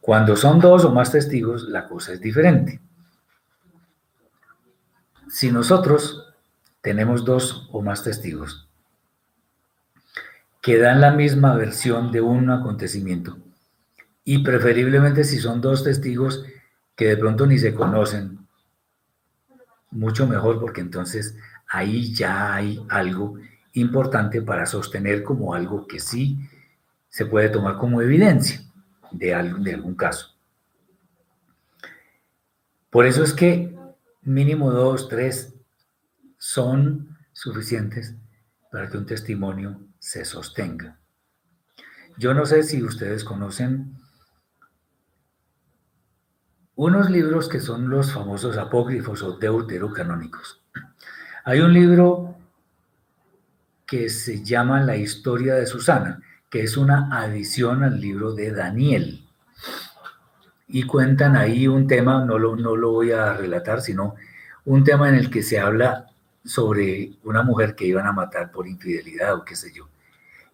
cuando 0.00 0.36
son 0.36 0.60
dos 0.60 0.84
o 0.84 0.92
más 0.92 1.12
testigos, 1.12 1.68
la 1.68 1.88
cosa 1.88 2.12
es 2.12 2.20
diferente. 2.20 2.80
Si 5.28 5.50
nosotros 5.50 6.34
tenemos 6.80 7.24
dos 7.24 7.68
o 7.72 7.80
más 7.82 8.02
testigos 8.02 8.68
que 10.60 10.78
dan 10.78 11.00
la 11.00 11.10
misma 11.10 11.54
versión 11.54 12.12
de 12.12 12.20
un 12.20 12.50
acontecimiento, 12.50 13.38
y 14.24 14.38
preferiblemente 14.44 15.24
si 15.24 15.38
son 15.38 15.60
dos 15.60 15.82
testigos 15.82 16.44
que 16.94 17.06
de 17.06 17.16
pronto 17.16 17.46
ni 17.46 17.58
se 17.58 17.74
conocen, 17.74 18.46
mucho 19.90 20.26
mejor 20.26 20.60
porque 20.60 20.80
entonces 20.80 21.36
ahí 21.68 22.14
ya 22.14 22.54
hay 22.54 22.84
algo 22.88 23.38
importante 23.74 24.42
para 24.42 24.66
sostener 24.66 25.22
como 25.22 25.54
algo 25.54 25.86
que 25.86 26.00
sí 26.00 26.38
se 27.12 27.26
puede 27.26 27.50
tomar 27.50 27.76
como 27.76 28.00
evidencia 28.00 28.62
de, 29.10 29.26
de 29.58 29.74
algún 29.74 29.94
caso. 29.94 30.34
Por 32.88 33.04
eso 33.04 33.22
es 33.22 33.34
que 33.34 33.76
mínimo 34.22 34.70
dos, 34.70 35.10
tres, 35.10 35.54
son 36.38 37.18
suficientes 37.34 38.14
para 38.70 38.88
que 38.88 38.96
un 38.96 39.04
testimonio 39.04 39.78
se 39.98 40.24
sostenga. 40.24 40.98
Yo 42.16 42.32
no 42.32 42.46
sé 42.46 42.62
si 42.62 42.82
ustedes 42.82 43.24
conocen 43.24 43.94
unos 46.74 47.10
libros 47.10 47.46
que 47.46 47.60
son 47.60 47.90
los 47.90 48.10
famosos 48.10 48.56
apócrifos 48.56 49.22
o 49.22 49.36
deuterocanónicos. 49.36 50.62
Hay 51.44 51.60
un 51.60 51.74
libro 51.74 52.36
que 53.84 54.08
se 54.08 54.42
llama 54.42 54.80
La 54.80 54.96
historia 54.96 55.54
de 55.56 55.66
Susana, 55.66 56.22
que 56.52 56.62
es 56.62 56.76
una 56.76 57.08
adición 57.10 57.82
al 57.82 57.98
libro 57.98 58.34
de 58.34 58.52
Daniel. 58.52 59.26
Y 60.68 60.82
cuentan 60.82 61.34
ahí 61.34 61.66
un 61.66 61.86
tema, 61.86 62.26
no 62.26 62.38
lo, 62.38 62.56
no 62.56 62.76
lo 62.76 62.90
voy 62.90 63.10
a 63.10 63.32
relatar, 63.32 63.80
sino 63.80 64.16
un 64.66 64.84
tema 64.84 65.08
en 65.08 65.14
el 65.14 65.30
que 65.30 65.42
se 65.42 65.58
habla 65.58 66.10
sobre 66.44 67.12
una 67.24 67.42
mujer 67.42 67.74
que 67.74 67.86
iban 67.86 68.06
a 68.06 68.12
matar 68.12 68.52
por 68.52 68.68
infidelidad 68.68 69.32
o 69.34 69.46
qué 69.46 69.56
sé 69.56 69.72
yo. 69.74 69.88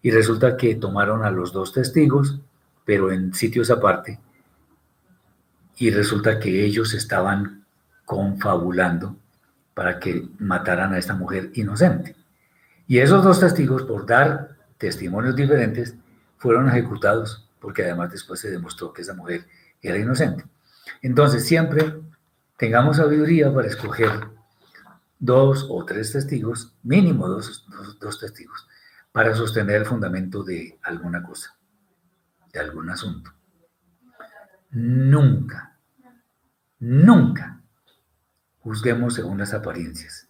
Y 0.01 0.11
resulta 0.11 0.55
que 0.55 0.75
tomaron 0.75 1.25
a 1.25 1.31
los 1.31 1.51
dos 1.51 1.73
testigos, 1.73 2.39
pero 2.85 3.11
en 3.11 3.33
sitios 3.33 3.69
aparte, 3.69 4.21
y 5.75 5.91
resulta 5.91 6.39
que 6.39 6.63
ellos 6.63 6.93
estaban 6.93 7.65
confabulando 8.05 9.17
para 9.73 9.99
que 9.99 10.29
mataran 10.39 10.93
a 10.93 10.97
esta 10.97 11.13
mujer 11.13 11.51
inocente. 11.55 12.15
Y 12.87 12.99
esos 12.99 13.21
dos 13.21 13.41
testigos, 13.41 13.83
por 13.83 14.05
dar 14.05 14.58
testimonios 14.79 15.35
diferentes, 15.35 15.95
fueron 16.37 16.67
ejecutados, 16.69 17.47
porque 17.59 17.83
además 17.83 18.11
después 18.11 18.39
se 18.39 18.49
demostró 18.49 18.91
que 18.93 19.03
esa 19.03 19.13
mujer 19.13 19.45
era 19.81 19.99
inocente. 19.99 20.45
Entonces, 21.03 21.45
siempre 21.45 22.01
tengamos 22.57 22.97
sabiduría 22.97 23.53
para 23.53 23.67
escoger 23.67 24.09
dos 25.19 25.67
o 25.69 25.85
tres 25.85 26.13
testigos, 26.13 26.73
mínimo 26.81 27.27
dos, 27.27 27.67
dos, 27.99 28.19
testigos, 28.19 28.67
para 29.11 29.35
sostener 29.35 29.75
el 29.75 29.85
fundamento 29.85 30.43
de 30.43 30.79
alguna 30.81 31.21
cosa, 31.21 31.57
de 32.53 32.59
algún 32.59 32.89
asunto. 32.89 33.31
Nunca, 34.71 35.77
nunca 36.79 37.61
juzguemos 38.61 39.15
según 39.15 39.39
las 39.39 39.53
apariencias. 39.53 40.28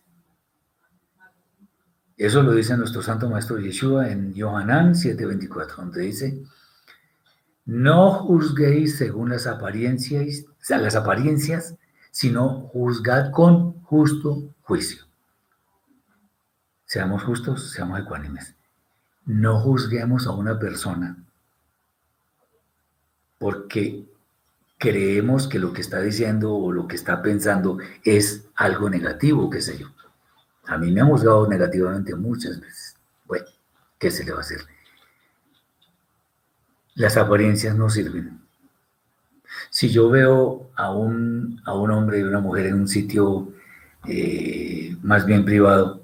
Eso 2.19 2.43
lo 2.43 2.51
dice 2.51 2.75
nuestro 2.75 3.01
Santo 3.01 3.29
Maestro 3.29 3.59
Yeshua 3.59 4.09
en 4.11 4.33
Yohanan 4.33 4.93
7:24, 4.93 5.77
donde 5.77 6.01
dice, 6.01 6.43
no 7.63 8.11
juzguéis 8.11 8.97
según 8.97 9.29
las 9.29 9.47
apariencias, 9.47 10.43
las 10.67 10.95
apariencias, 10.95 11.75
sino 12.11 12.67
juzgad 12.73 13.31
con 13.31 13.81
justo 13.83 14.53
juicio. 14.63 15.05
Seamos 16.83 17.23
justos, 17.23 17.71
seamos 17.71 18.01
ecuánimes. 18.01 18.53
No 19.25 19.61
juzguemos 19.61 20.27
a 20.27 20.31
una 20.31 20.59
persona 20.59 21.23
porque 23.37 24.03
creemos 24.77 25.47
que 25.47 25.59
lo 25.59 25.71
que 25.71 25.79
está 25.79 26.01
diciendo 26.01 26.53
o 26.53 26.73
lo 26.73 26.85
que 26.85 26.97
está 26.97 27.21
pensando 27.21 27.77
es 28.03 28.49
algo 28.55 28.89
negativo, 28.89 29.49
qué 29.49 29.61
sé 29.61 29.77
yo. 29.77 29.87
A 30.69 30.77
mí 30.77 30.91
me 30.91 31.01
han 31.01 31.07
juzgado 31.07 31.47
negativamente 31.47 32.13
muchas 32.15 32.61
veces. 32.61 32.95
Bueno, 33.25 33.47
¿qué 33.97 34.11
se 34.11 34.23
le 34.23 34.31
va 34.31 34.37
a 34.37 34.41
hacer? 34.41 34.59
Las 36.93 37.17
apariencias 37.17 37.75
no 37.75 37.89
sirven. 37.89 38.39
Si 39.71 39.89
yo 39.89 40.11
veo 40.11 40.69
a 40.75 40.91
un, 40.91 41.59
a 41.65 41.73
un 41.73 41.89
hombre 41.89 42.19
y 42.19 42.23
una 42.23 42.39
mujer 42.39 42.67
en 42.67 42.75
un 42.75 42.87
sitio 42.87 43.51
eh, 44.07 44.95
más 45.01 45.25
bien 45.25 45.43
privado, 45.43 46.03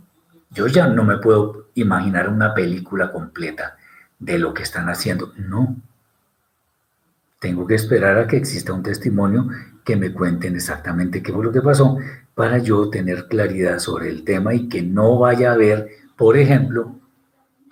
yo 0.49 0.66
ya 0.66 0.88
no 0.88 1.03
me 1.03 1.20
puedo 1.20 1.68
imaginar 1.76 2.28
una 2.28 2.55
película 2.55 3.11
completa 3.11 3.78
de 4.18 4.39
lo 4.39 4.51
que 4.55 4.63
están 4.63 4.89
haciendo. 4.89 5.32
No. 5.38 5.76
Tengo 7.39 7.68
que 7.68 7.76
esperar 7.76 8.18
a 8.18 8.26
que 8.26 8.38
exista 8.38 8.74
un 8.74 8.82
testimonio 8.82 9.47
que 9.84 9.95
me 9.95 10.11
cuenten 10.11 10.55
exactamente 10.55 11.22
qué 11.22 11.32
fue 11.32 11.43
lo 11.43 11.51
que 11.51 11.61
pasó 11.61 11.99
para 12.36 12.57
yo 12.59 12.89
tener 12.89 13.27
claridad 13.27 13.79
sobre 13.79 14.09
el 14.09 14.23
tema 14.23 14.53
y 14.53 14.67
que 14.67 14.83
no 14.83 15.17
vaya 15.17 15.49
a 15.49 15.53
haber, 15.53 15.89
por 16.17 16.38
ejemplo, 16.38 16.99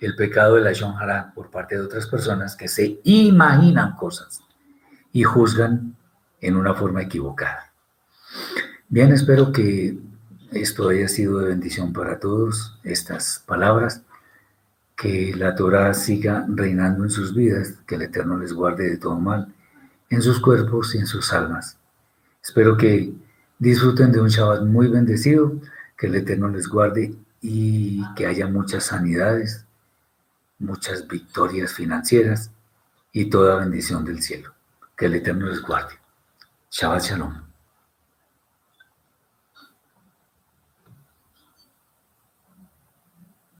el 0.00 0.16
pecado 0.16 0.56
de 0.56 0.62
la 0.62 0.72
Shonjara 0.72 1.32
por 1.34 1.50
parte 1.50 1.76
de 1.76 1.82
otras 1.82 2.06
personas 2.06 2.56
que 2.56 2.68
se 2.68 3.00
imaginan 3.04 3.94
cosas 3.94 4.40
y 5.12 5.22
juzgan 5.22 5.94
en 6.40 6.56
una 6.56 6.74
forma 6.74 7.02
equivocada. 7.02 7.72
Bien, 8.88 9.12
espero 9.12 9.52
que 9.52 9.98
esto 10.50 10.88
haya 10.88 11.08
sido 11.08 11.38
de 11.38 11.48
bendición 11.48 11.92
para 11.92 12.18
todos, 12.18 12.78
estas 12.84 13.42
palabras, 13.46 14.02
que 14.96 15.34
la 15.36 15.54
Torah 15.54 15.92
siga 15.94 16.46
reinando 16.48 17.04
en 17.04 17.10
sus 17.10 17.34
vidas, 17.34 17.74
que 17.86 17.96
el 17.96 18.02
Eterno 18.02 18.38
les 18.38 18.52
guarde 18.52 18.88
de 18.90 18.96
todo 18.96 19.18
mal, 19.18 19.52
en 20.10 20.22
sus 20.22 20.40
cuerpos 20.40 20.94
y 20.94 20.98
en 20.98 21.06
sus 21.06 21.32
almas. 21.32 21.78
Espero 22.42 22.76
que 22.76 23.12
disfruten 23.64 24.12
de 24.12 24.20
un 24.20 24.28
Shabbat 24.28 24.62
muy 24.62 24.88
bendecido, 24.88 25.54
que 25.96 26.06
el 26.06 26.14
Eterno 26.14 26.48
les 26.48 26.68
guarde 26.68 27.14
y 27.40 28.04
que 28.14 28.26
haya 28.26 28.46
muchas 28.46 28.84
sanidades, 28.84 29.64
muchas 30.58 31.08
victorias 31.08 31.72
financieras 31.72 32.50
y 33.12 33.30
toda 33.30 33.56
bendición 33.56 34.04
del 34.04 34.22
cielo. 34.22 34.52
Que 34.96 35.06
el 35.06 35.14
Eterno 35.14 35.46
les 35.46 35.60
guarde. 35.60 35.94
Shabbat 36.70 37.02
Shalom. 37.02 37.43